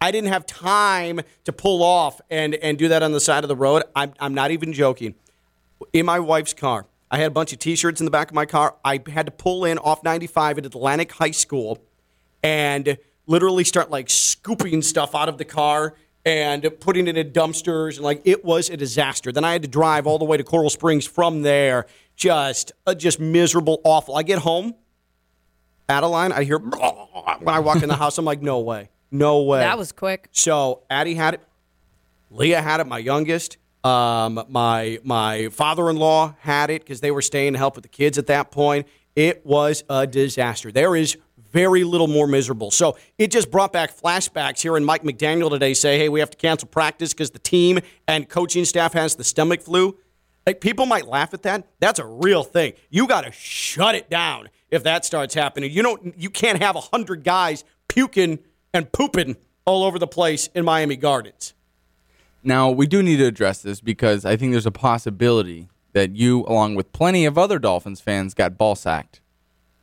I 0.00 0.10
didn't 0.10 0.30
have 0.30 0.46
time 0.46 1.20
to 1.44 1.52
pull 1.52 1.82
off 1.82 2.20
and, 2.30 2.54
and 2.56 2.78
do 2.78 2.88
that 2.88 3.02
on 3.02 3.12
the 3.12 3.20
side 3.20 3.44
of 3.44 3.48
the 3.48 3.56
road. 3.56 3.82
I'm, 3.94 4.14
I'm 4.18 4.34
not 4.34 4.50
even 4.50 4.72
joking. 4.72 5.14
in 5.92 6.06
my 6.06 6.18
wife's 6.18 6.54
car. 6.54 6.86
I 7.10 7.18
had 7.18 7.26
a 7.26 7.30
bunch 7.30 7.52
of 7.52 7.58
T-shirts 7.58 8.00
in 8.00 8.06
the 8.06 8.10
back 8.10 8.30
of 8.30 8.34
my 8.34 8.46
car. 8.46 8.76
I 8.84 9.00
had 9.08 9.26
to 9.26 9.32
pull 9.32 9.66
in 9.66 9.78
off 9.78 10.02
95 10.02 10.58
at 10.58 10.66
Atlantic 10.66 11.12
High 11.12 11.30
School, 11.32 11.78
and 12.42 12.96
literally 13.26 13.64
start 13.64 13.90
like 13.90 14.08
scooping 14.10 14.82
stuff 14.82 15.14
out 15.14 15.28
of 15.28 15.38
the 15.38 15.44
car 15.44 15.94
and 16.24 16.68
putting 16.80 17.08
it 17.08 17.16
in 17.16 17.30
dumpsters 17.30 17.96
and 17.96 18.04
like 18.04 18.22
it 18.24 18.44
was 18.44 18.70
a 18.70 18.76
disaster. 18.76 19.32
Then 19.32 19.44
I 19.44 19.52
had 19.52 19.62
to 19.62 19.68
drive 19.68 20.06
all 20.06 20.18
the 20.18 20.24
way 20.24 20.36
to 20.36 20.44
Coral 20.44 20.70
Springs 20.70 21.06
from 21.06 21.42
there. 21.42 21.86
Just 22.14 22.72
uh, 22.86 22.94
just 22.94 23.18
miserable, 23.18 23.80
awful. 23.84 24.16
I 24.16 24.22
get 24.22 24.38
home, 24.38 24.74
Adeline, 25.88 26.32
I 26.32 26.44
hear 26.44 26.58
when 26.58 27.48
I 27.48 27.58
walk 27.60 27.82
in 27.82 27.88
the 27.88 27.96
house. 27.96 28.18
I'm 28.18 28.24
like, 28.24 28.42
no 28.42 28.60
way, 28.60 28.90
no 29.10 29.42
way. 29.42 29.60
That 29.60 29.78
was 29.78 29.92
quick. 29.92 30.28
So 30.32 30.82
Addie 30.90 31.14
had 31.14 31.34
it, 31.34 31.40
Leah 32.30 32.62
had 32.62 32.80
it, 32.80 32.86
my 32.86 32.98
youngest. 32.98 33.56
Um, 33.82 34.44
my 34.48 35.00
my 35.02 35.48
father-in-law 35.48 36.36
had 36.40 36.70
it 36.70 36.82
because 36.82 37.00
they 37.00 37.10
were 37.10 37.22
staying 37.22 37.54
to 37.54 37.58
help 37.58 37.74
with 37.74 37.82
the 37.82 37.88
kids 37.88 38.16
at 38.16 38.28
that 38.28 38.52
point. 38.52 38.86
It 39.16 39.44
was 39.44 39.82
a 39.90 40.06
disaster. 40.06 40.70
There 40.70 40.94
is 40.94 41.16
very 41.52 41.84
little 41.84 42.08
more 42.08 42.26
miserable. 42.26 42.70
So 42.70 42.96
it 43.18 43.30
just 43.30 43.50
brought 43.50 43.72
back 43.72 43.96
flashbacks 43.96 44.60
here. 44.60 44.76
And 44.76 44.84
Mike 44.84 45.02
McDaniel 45.02 45.50
today 45.50 45.74
say, 45.74 45.98
"Hey, 45.98 46.08
we 46.08 46.20
have 46.20 46.30
to 46.30 46.36
cancel 46.36 46.68
practice 46.68 47.12
because 47.12 47.30
the 47.30 47.38
team 47.38 47.80
and 48.08 48.28
coaching 48.28 48.64
staff 48.64 48.92
has 48.94 49.16
the 49.16 49.24
stomach 49.24 49.62
flu." 49.62 49.96
Like 50.46 50.60
people 50.60 50.86
might 50.86 51.06
laugh 51.06 51.32
at 51.34 51.42
that. 51.42 51.68
That's 51.78 51.98
a 52.00 52.06
real 52.06 52.42
thing. 52.42 52.72
You 52.90 53.06
got 53.06 53.24
to 53.24 53.32
shut 53.32 53.94
it 53.94 54.10
down 54.10 54.48
if 54.70 54.82
that 54.82 55.04
starts 55.04 55.34
happening. 55.34 55.70
You 55.70 55.82
don't. 55.82 56.14
You 56.18 56.30
can't 56.30 56.60
have 56.60 56.74
a 56.74 56.80
hundred 56.80 57.22
guys 57.22 57.64
puking 57.88 58.40
and 58.74 58.90
pooping 58.90 59.36
all 59.64 59.84
over 59.84 59.98
the 59.98 60.06
place 60.06 60.48
in 60.54 60.64
Miami 60.64 60.96
Gardens. 60.96 61.54
Now, 62.42 62.70
we 62.70 62.86
do 62.88 63.02
need 63.02 63.18
to 63.18 63.26
address 63.26 63.62
this 63.62 63.80
because 63.80 64.24
I 64.24 64.36
think 64.36 64.50
there's 64.50 64.66
a 64.66 64.72
possibility 64.72 65.68
that 65.92 66.16
you, 66.16 66.44
along 66.46 66.74
with 66.74 66.92
plenty 66.92 67.24
of 67.24 67.38
other 67.38 67.60
Dolphins 67.60 68.00
fans, 68.00 68.34
got 68.34 68.58
ball 68.58 68.74
sacked. 68.74 69.20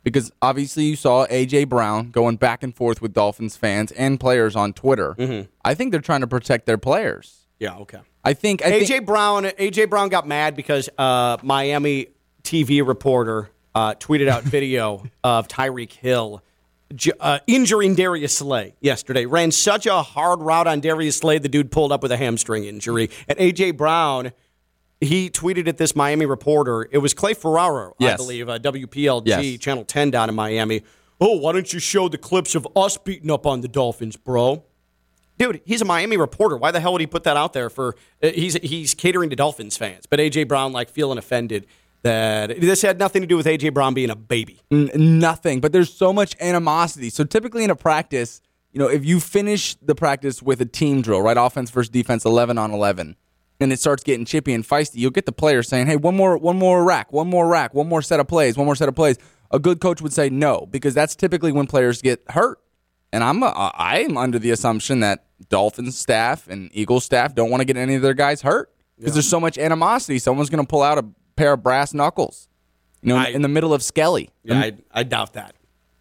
Because 0.02 0.32
obviously 0.40 0.84
you 0.84 0.96
saw 0.96 1.26
A.J. 1.28 1.64
Brown 1.64 2.10
going 2.10 2.36
back 2.36 2.62
and 2.62 2.74
forth 2.74 3.02
with 3.02 3.12
Dolphins 3.12 3.56
fans 3.56 3.92
and 3.92 4.18
players 4.18 4.56
on 4.56 4.72
Twitter. 4.72 5.14
Mm-hmm. 5.18 5.50
I 5.64 5.74
think 5.74 5.92
they're 5.92 6.00
trying 6.00 6.22
to 6.22 6.26
protect 6.26 6.66
their 6.66 6.78
players. 6.78 7.46
Yeah, 7.58 7.76
okay. 7.76 8.00
I 8.24 8.32
think 8.32 8.64
I 8.64 8.70
AJ 8.70 8.86
think, 8.86 9.06
Brown 9.06 9.44
AJ 9.44 9.90
Brown 9.90 10.08
got 10.08 10.26
mad 10.26 10.56
because 10.56 10.88
uh, 10.96 11.36
Miami 11.42 12.08
TV 12.42 12.86
reporter 12.86 13.50
uh, 13.74 13.94
tweeted 13.94 14.28
out 14.28 14.42
video 14.44 15.04
of 15.22 15.48
Tyreek 15.48 15.92
Hill 15.92 16.42
uh, 17.20 17.38
injuring 17.46 17.94
Darius 17.94 18.36
Slay 18.36 18.74
yesterday. 18.80 19.26
Ran 19.26 19.50
such 19.52 19.86
a 19.86 20.02
hard 20.02 20.40
route 20.40 20.66
on 20.66 20.80
Darius 20.80 21.18
Slay, 21.18 21.38
the 21.38 21.48
dude 21.48 21.70
pulled 21.70 21.92
up 21.92 22.02
with 22.02 22.12
a 22.12 22.16
hamstring 22.16 22.64
injury. 22.64 23.10
And 23.28 23.38
AJ 23.38 23.76
Brown, 23.76 24.32
he 25.00 25.30
tweeted 25.30 25.66
at 25.68 25.78
this 25.78 25.96
Miami 25.96 26.26
reporter. 26.26 26.86
It 26.90 26.98
was 26.98 27.14
Clay 27.14 27.34
Ferraro, 27.34 27.94
I 28.00 28.16
believe, 28.16 28.48
uh, 28.48 28.58
WPLG 28.58 29.22
Yes. 29.26 29.58
Channel 29.58 29.84
10 29.84 30.10
down 30.10 30.28
in 30.28 30.34
Miami. 30.34 30.82
Oh, 31.20 31.36
why 31.38 31.52
don't 31.52 31.72
you 31.72 31.78
show 31.78 32.08
the 32.08 32.18
clips 32.18 32.54
of 32.54 32.66
us 32.76 32.96
beating 32.96 33.30
up 33.30 33.46
on 33.46 33.60
the 33.60 33.68
Dolphins, 33.68 34.16
bro? 34.16 34.64
Dude, 35.38 35.62
he's 35.64 35.80
a 35.80 35.86
Miami 35.86 36.16
reporter. 36.18 36.56
Why 36.56 36.70
the 36.70 36.80
hell 36.80 36.92
would 36.92 37.00
he 37.00 37.06
put 37.06 37.24
that 37.24 37.36
out 37.36 37.54
there 37.54 37.70
for? 37.70 37.96
Uh, 38.22 38.28
he's 38.28 38.54
he's 38.54 38.92
catering 38.94 39.30
to 39.30 39.36
Dolphins 39.36 39.76
fans, 39.76 40.04
but 40.06 40.18
AJ 40.18 40.48
Brown 40.48 40.72
like 40.72 40.90
feeling 40.90 41.16
offended 41.16 41.66
that 42.02 42.60
this 42.60 42.82
had 42.82 42.98
nothing 42.98 43.22
to 43.22 43.26
do 43.26 43.36
with 43.38 43.46
AJ 43.46 43.72
Brown 43.74 43.94
being 43.94 44.10
a 44.10 44.16
baby. 44.16 44.60
N- 44.70 44.90
nothing. 44.94 45.60
But 45.60 45.72
there's 45.72 45.92
so 45.92 46.12
much 46.12 46.36
animosity. 46.40 47.08
So 47.10 47.24
typically 47.24 47.64
in 47.64 47.70
a 47.70 47.76
practice, 47.76 48.40
you 48.72 48.78
know, 48.78 48.88
if 48.88 49.04
you 49.04 49.18
finish 49.20 49.76
the 49.76 49.94
practice 49.94 50.42
with 50.42 50.60
a 50.60 50.66
team 50.66 51.00
drill, 51.02 51.22
right, 51.22 51.36
offense 51.38 51.70
versus 51.70 51.88
defense, 51.88 52.26
eleven 52.26 52.58
on 52.58 52.70
eleven, 52.70 53.16
and 53.60 53.72
it 53.72 53.78
starts 53.78 54.02
getting 54.02 54.24
chippy 54.24 54.52
and 54.54 54.64
feisty, 54.66 54.96
you'll 54.96 55.10
get 55.10 55.26
the 55.26 55.32
players 55.32 55.68
saying, 55.68 55.86
"Hey, 55.86 55.96
one 55.96 56.16
more, 56.16 56.36
one 56.38 56.58
more 56.58 56.82
rack, 56.84 57.12
one 57.12 57.28
more 57.28 57.46
rack, 57.48 57.74
one 57.74 57.88
more 57.88 58.02
set 58.02 58.20
of 58.20 58.26
plays, 58.28 58.56
one 58.56 58.66
more 58.66 58.76
set 58.76 58.88
of 58.88 58.94
plays." 58.94 59.16
A 59.52 59.58
good 59.58 59.80
coach 59.80 60.00
would 60.00 60.12
say 60.12 60.30
no 60.30 60.66
because 60.70 60.94
that's 60.94 61.16
typically 61.16 61.50
when 61.52 61.66
players 61.66 62.00
get 62.02 62.22
hurt. 62.30 62.58
And 63.12 63.24
I'm 63.24 63.42
I'm 63.44 64.16
under 64.16 64.38
the 64.38 64.50
assumption 64.52 65.00
that 65.00 65.24
Dolphins 65.48 65.98
staff 65.98 66.46
and 66.48 66.70
Eagles 66.72 67.04
staff 67.04 67.34
don't 67.34 67.50
want 67.50 67.60
to 67.60 67.64
get 67.64 67.76
any 67.76 67.96
of 67.96 68.02
their 68.02 68.14
guys 68.14 68.42
hurt 68.42 68.72
because 68.96 69.14
there's 69.14 69.28
so 69.28 69.40
much 69.40 69.58
animosity. 69.58 70.18
Someone's 70.20 70.48
going 70.50 70.64
to 70.64 70.68
pull 70.68 70.82
out 70.82 70.98
a 70.98 71.04
pair 71.34 71.54
of 71.54 71.62
brass 71.64 71.92
knuckles, 71.92 72.46
you 73.02 73.08
know, 73.08 73.16
I- 73.18 73.28
in 73.28 73.42
the 73.42 73.48
middle 73.48 73.74
of 73.74 73.82
Skelly. 73.82 74.30
Yeah, 74.44 74.60
I, 74.60 74.72
I 74.92 75.02
doubt 75.02 75.32
that. 75.32 75.54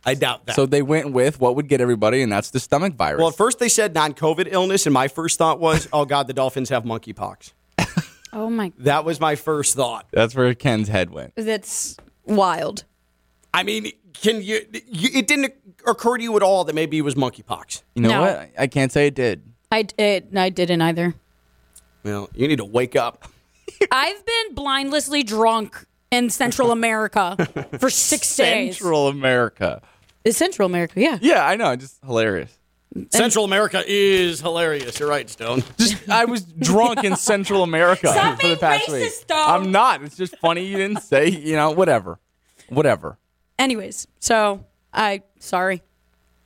I 0.05 0.13
doubt 0.13 0.45
that. 0.45 0.55
So 0.55 0.65
they 0.65 0.81
went 0.81 1.11
with 1.11 1.39
what 1.39 1.55
would 1.55 1.67
get 1.67 1.81
everybody, 1.81 2.21
and 2.21 2.31
that's 2.31 2.51
the 2.51 2.59
stomach 2.59 2.93
virus. 2.95 3.19
well, 3.19 3.29
at 3.29 3.35
first 3.35 3.59
they 3.59 3.69
said 3.69 3.93
non-COVID 3.93 4.47
illness, 4.51 4.85
and 4.85 4.93
my 4.93 5.07
first 5.07 5.37
thought 5.37 5.59
was, 5.59 5.87
oh 5.93 6.05
god, 6.05 6.27
the 6.27 6.33
Dolphins 6.33 6.69
have 6.69 6.83
monkeypox. 6.83 7.53
Oh 8.31 8.47
my, 8.47 8.71
That 8.77 9.05
was 9.05 9.19
my 9.19 9.33
first 9.35 9.75
thought. 9.75 10.05
that's 10.11 10.35
where 10.35 10.53
Ken's 10.53 10.87
head 10.87 11.09
went. 11.09 11.33
that's 11.35 11.97
wild. 12.25 12.83
I 13.51 13.63
mean, 13.63 13.91
can 14.13 14.43
you, 14.43 14.61
you? 14.87 15.09
It 15.15 15.25
didn't 15.25 15.55
occur 15.87 16.15
to 16.17 16.21
you 16.23 16.35
at 16.37 16.43
all 16.43 16.63
that 16.65 16.75
maybe 16.75 16.99
it 16.99 17.01
was 17.01 17.15
monkeypox. 17.15 17.81
You 17.95 18.03
know 18.03 18.09
No. 18.09 18.21
what? 18.21 18.29
I- 18.37 18.51
I 18.59 18.67
can't 18.67 18.91
say 18.91 19.07
it 19.07 19.15
did. 19.15 19.41
I 19.71 19.87
it, 19.97 20.27
I 20.37 20.49
didn't 20.51 20.79
either. 20.83 21.15
Well, 22.03 22.29
you 22.35 22.47
need 22.47 22.57
to 22.57 22.65
wake 22.65 22.95
up. 22.95 23.27
I've 23.91 24.23
been 24.23 24.53
blindlessly 24.53 25.23
drunk 25.23 25.85
in 26.11 26.29
Central 26.29 26.71
America 26.71 27.35
for 27.79 27.89
six 27.89 28.35
days. 28.35 28.77
Central 28.77 29.07
America. 29.07 29.81
It's 30.23 30.37
Central 30.37 30.65
America, 30.65 30.99
yeah. 30.99 31.17
Yeah, 31.21 31.45
I 31.45 31.55
know. 31.55 31.75
Just 31.75 31.99
hilarious. 32.03 32.55
Central 33.11 33.45
America 33.45 33.83
is 33.85 34.41
hilarious. 34.41 34.99
You're 34.99 35.07
right, 35.09 35.29
Stone. 35.29 35.63
Just 35.77 36.09
I 36.09 36.25
was 36.25 36.41
drunk 36.43 37.03
in 37.03 37.15
Central 37.15 37.61
America 37.63 38.07
Stop 38.07 38.37
for 38.41 38.47
the 38.47 38.55
being 38.55 38.57
past 38.59 38.87
racist, 38.87 38.91
week. 39.01 39.11
Stone. 39.11 39.37
I'm 39.47 39.71
not. 39.71 40.01
It's 40.01 40.17
just 40.17 40.35
funny 40.37 40.65
you 40.65 40.75
didn't 40.77 41.01
say. 41.03 41.29
You 41.29 41.55
know, 41.55 41.69
whatever, 41.69 42.17
whatever. 42.67 43.17
Anyways, 43.59 44.07
so 44.19 44.65
I 44.91 45.21
sorry. 45.37 45.83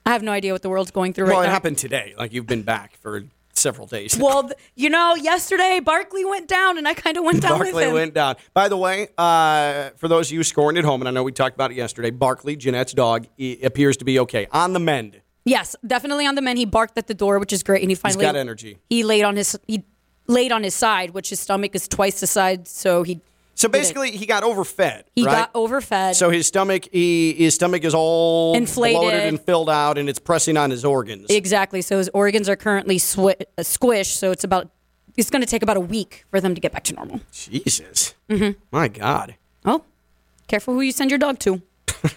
I 0.05 0.11
have 0.11 0.21
no 0.21 0.33
idea 0.33 0.51
what 0.51 0.61
the 0.61 0.69
world's 0.69 0.91
going 0.91 1.13
through 1.13 1.27
Well, 1.27 1.37
right 1.37 1.43
it 1.43 1.47
now. 1.47 1.53
happened 1.53 1.77
today. 1.77 2.13
Like 2.17 2.33
you've 2.33 2.45
been 2.45 2.63
back 2.63 2.97
for 2.97 3.23
several 3.57 3.87
days. 3.87 4.17
Well, 4.17 4.51
you 4.75 4.89
know, 4.89 5.15
yesterday 5.15 5.79
Barkley 5.79 6.25
went 6.25 6.47
down, 6.47 6.77
and 6.77 6.87
I 6.87 6.93
kind 6.93 7.17
of 7.17 7.23
went 7.23 7.41
down 7.41 7.59
Barkley 7.59 7.91
went 7.91 8.13
down. 8.13 8.35
By 8.53 8.69
the 8.69 8.77
way, 8.77 9.09
uh, 9.17 9.91
for 9.97 10.07
those 10.07 10.29
of 10.29 10.33
you 10.33 10.43
scoring 10.43 10.77
at 10.77 10.83
home, 10.83 11.01
and 11.01 11.07
I 11.07 11.11
know 11.11 11.23
we 11.23 11.31
talked 11.31 11.55
about 11.55 11.71
it 11.71 11.75
yesterday, 11.75 12.09
Barkley, 12.09 12.55
Jeanette's 12.55 12.93
dog, 12.93 13.27
appears 13.63 13.97
to 13.97 14.05
be 14.05 14.19
okay. 14.19 14.47
On 14.51 14.73
the 14.73 14.79
mend. 14.79 15.21
Yes, 15.45 15.75
definitely 15.85 16.25
on 16.25 16.35
the 16.35 16.41
mend. 16.41 16.57
He 16.57 16.65
barked 16.65 16.97
at 16.97 17.07
the 17.07 17.13
door, 17.13 17.39
which 17.39 17.51
is 17.51 17.63
great, 17.63 17.81
and 17.81 17.89
he 17.89 17.95
He's 17.95 17.99
finally 17.99 18.23
got 18.23 18.35
energy. 18.35 18.77
He 18.89 19.03
laid 19.03 19.23
on 19.23 19.35
his 19.35 19.57
he 19.67 19.83
laid 20.27 20.51
on 20.51 20.63
his 20.63 20.73
side, 20.73 21.11
which 21.11 21.29
his 21.29 21.39
stomach 21.39 21.75
is 21.75 21.87
twice 21.87 22.19
the 22.21 22.27
size, 22.27 22.59
so 22.65 23.03
he 23.03 23.19
So 23.55 23.69
basically, 23.69 24.11
he 24.11 24.25
got 24.25 24.43
overfed. 24.43 25.03
he 25.15 25.25
right? 25.25 25.31
got 25.31 25.53
overfed. 25.53 26.15
So 26.15 26.29
his 26.29 26.47
stomach, 26.47 26.87
he, 26.91 27.33
his 27.33 27.55
stomach 27.55 27.83
is 27.83 27.93
all 27.93 28.55
Inflated. 28.55 28.99
bloated 28.99 29.23
and 29.27 29.39
filled 29.39 29.69
out, 29.69 29.97
and 29.97 30.09
it's 30.09 30.19
pressing 30.19 30.57
on 30.57 30.69
his 30.71 30.83
organs. 30.83 31.27
exactly. 31.29 31.81
So 31.81 31.97
his 31.99 32.09
organs 32.13 32.49
are 32.49 32.55
currently 32.55 32.97
swi- 32.97 33.41
uh, 33.57 33.61
squished. 33.61 34.15
So 34.17 34.31
it's 34.31 34.43
about 34.43 34.69
it's 35.15 35.29
going 35.29 35.41
to 35.43 35.47
take 35.47 35.61
about 35.61 35.77
a 35.77 35.81
week 35.81 36.25
for 36.31 36.41
them 36.41 36.55
to 36.55 36.61
get 36.61 36.71
back 36.71 36.83
to 36.85 36.93
normal. 36.95 37.21
Jesus, 37.31 38.15
Mm-hmm. 38.29 38.59
my 38.71 38.87
God. 38.87 39.35
Oh, 39.63 39.83
careful 40.47 40.73
who 40.73 40.81
you 40.81 40.91
send 40.91 41.11
your 41.11 41.19
dog 41.19 41.37
to. 41.39 41.61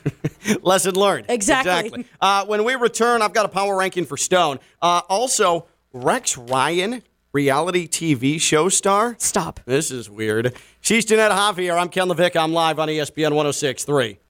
Lesson 0.62 0.94
learned. 0.94 1.26
Exactly. 1.28 2.06
Uh, 2.20 2.46
when 2.46 2.64
we 2.64 2.74
return, 2.74 3.20
I've 3.22 3.32
got 3.34 3.44
a 3.44 3.48
power 3.48 3.76
ranking 3.76 4.04
for 4.06 4.16
Stone. 4.16 4.58
Uh, 4.80 5.02
also, 5.08 5.66
Rex 5.92 6.36
Ryan, 6.38 7.02
reality 7.32 7.88
TV 7.88 8.40
show 8.40 8.68
star. 8.68 9.16
Stop. 9.18 9.60
This 9.66 9.90
is 9.90 10.08
weird. 10.08 10.54
She's 10.80 11.04
Jeanette 11.04 11.32
Javier. 11.32 11.78
I'm 11.80 11.88
Ken 11.88 12.08
LaVicka. 12.08 12.36
I'm 12.36 12.52
live 12.52 12.78
on 12.78 12.88
ESPN 12.88 13.32
1063. 13.32 14.18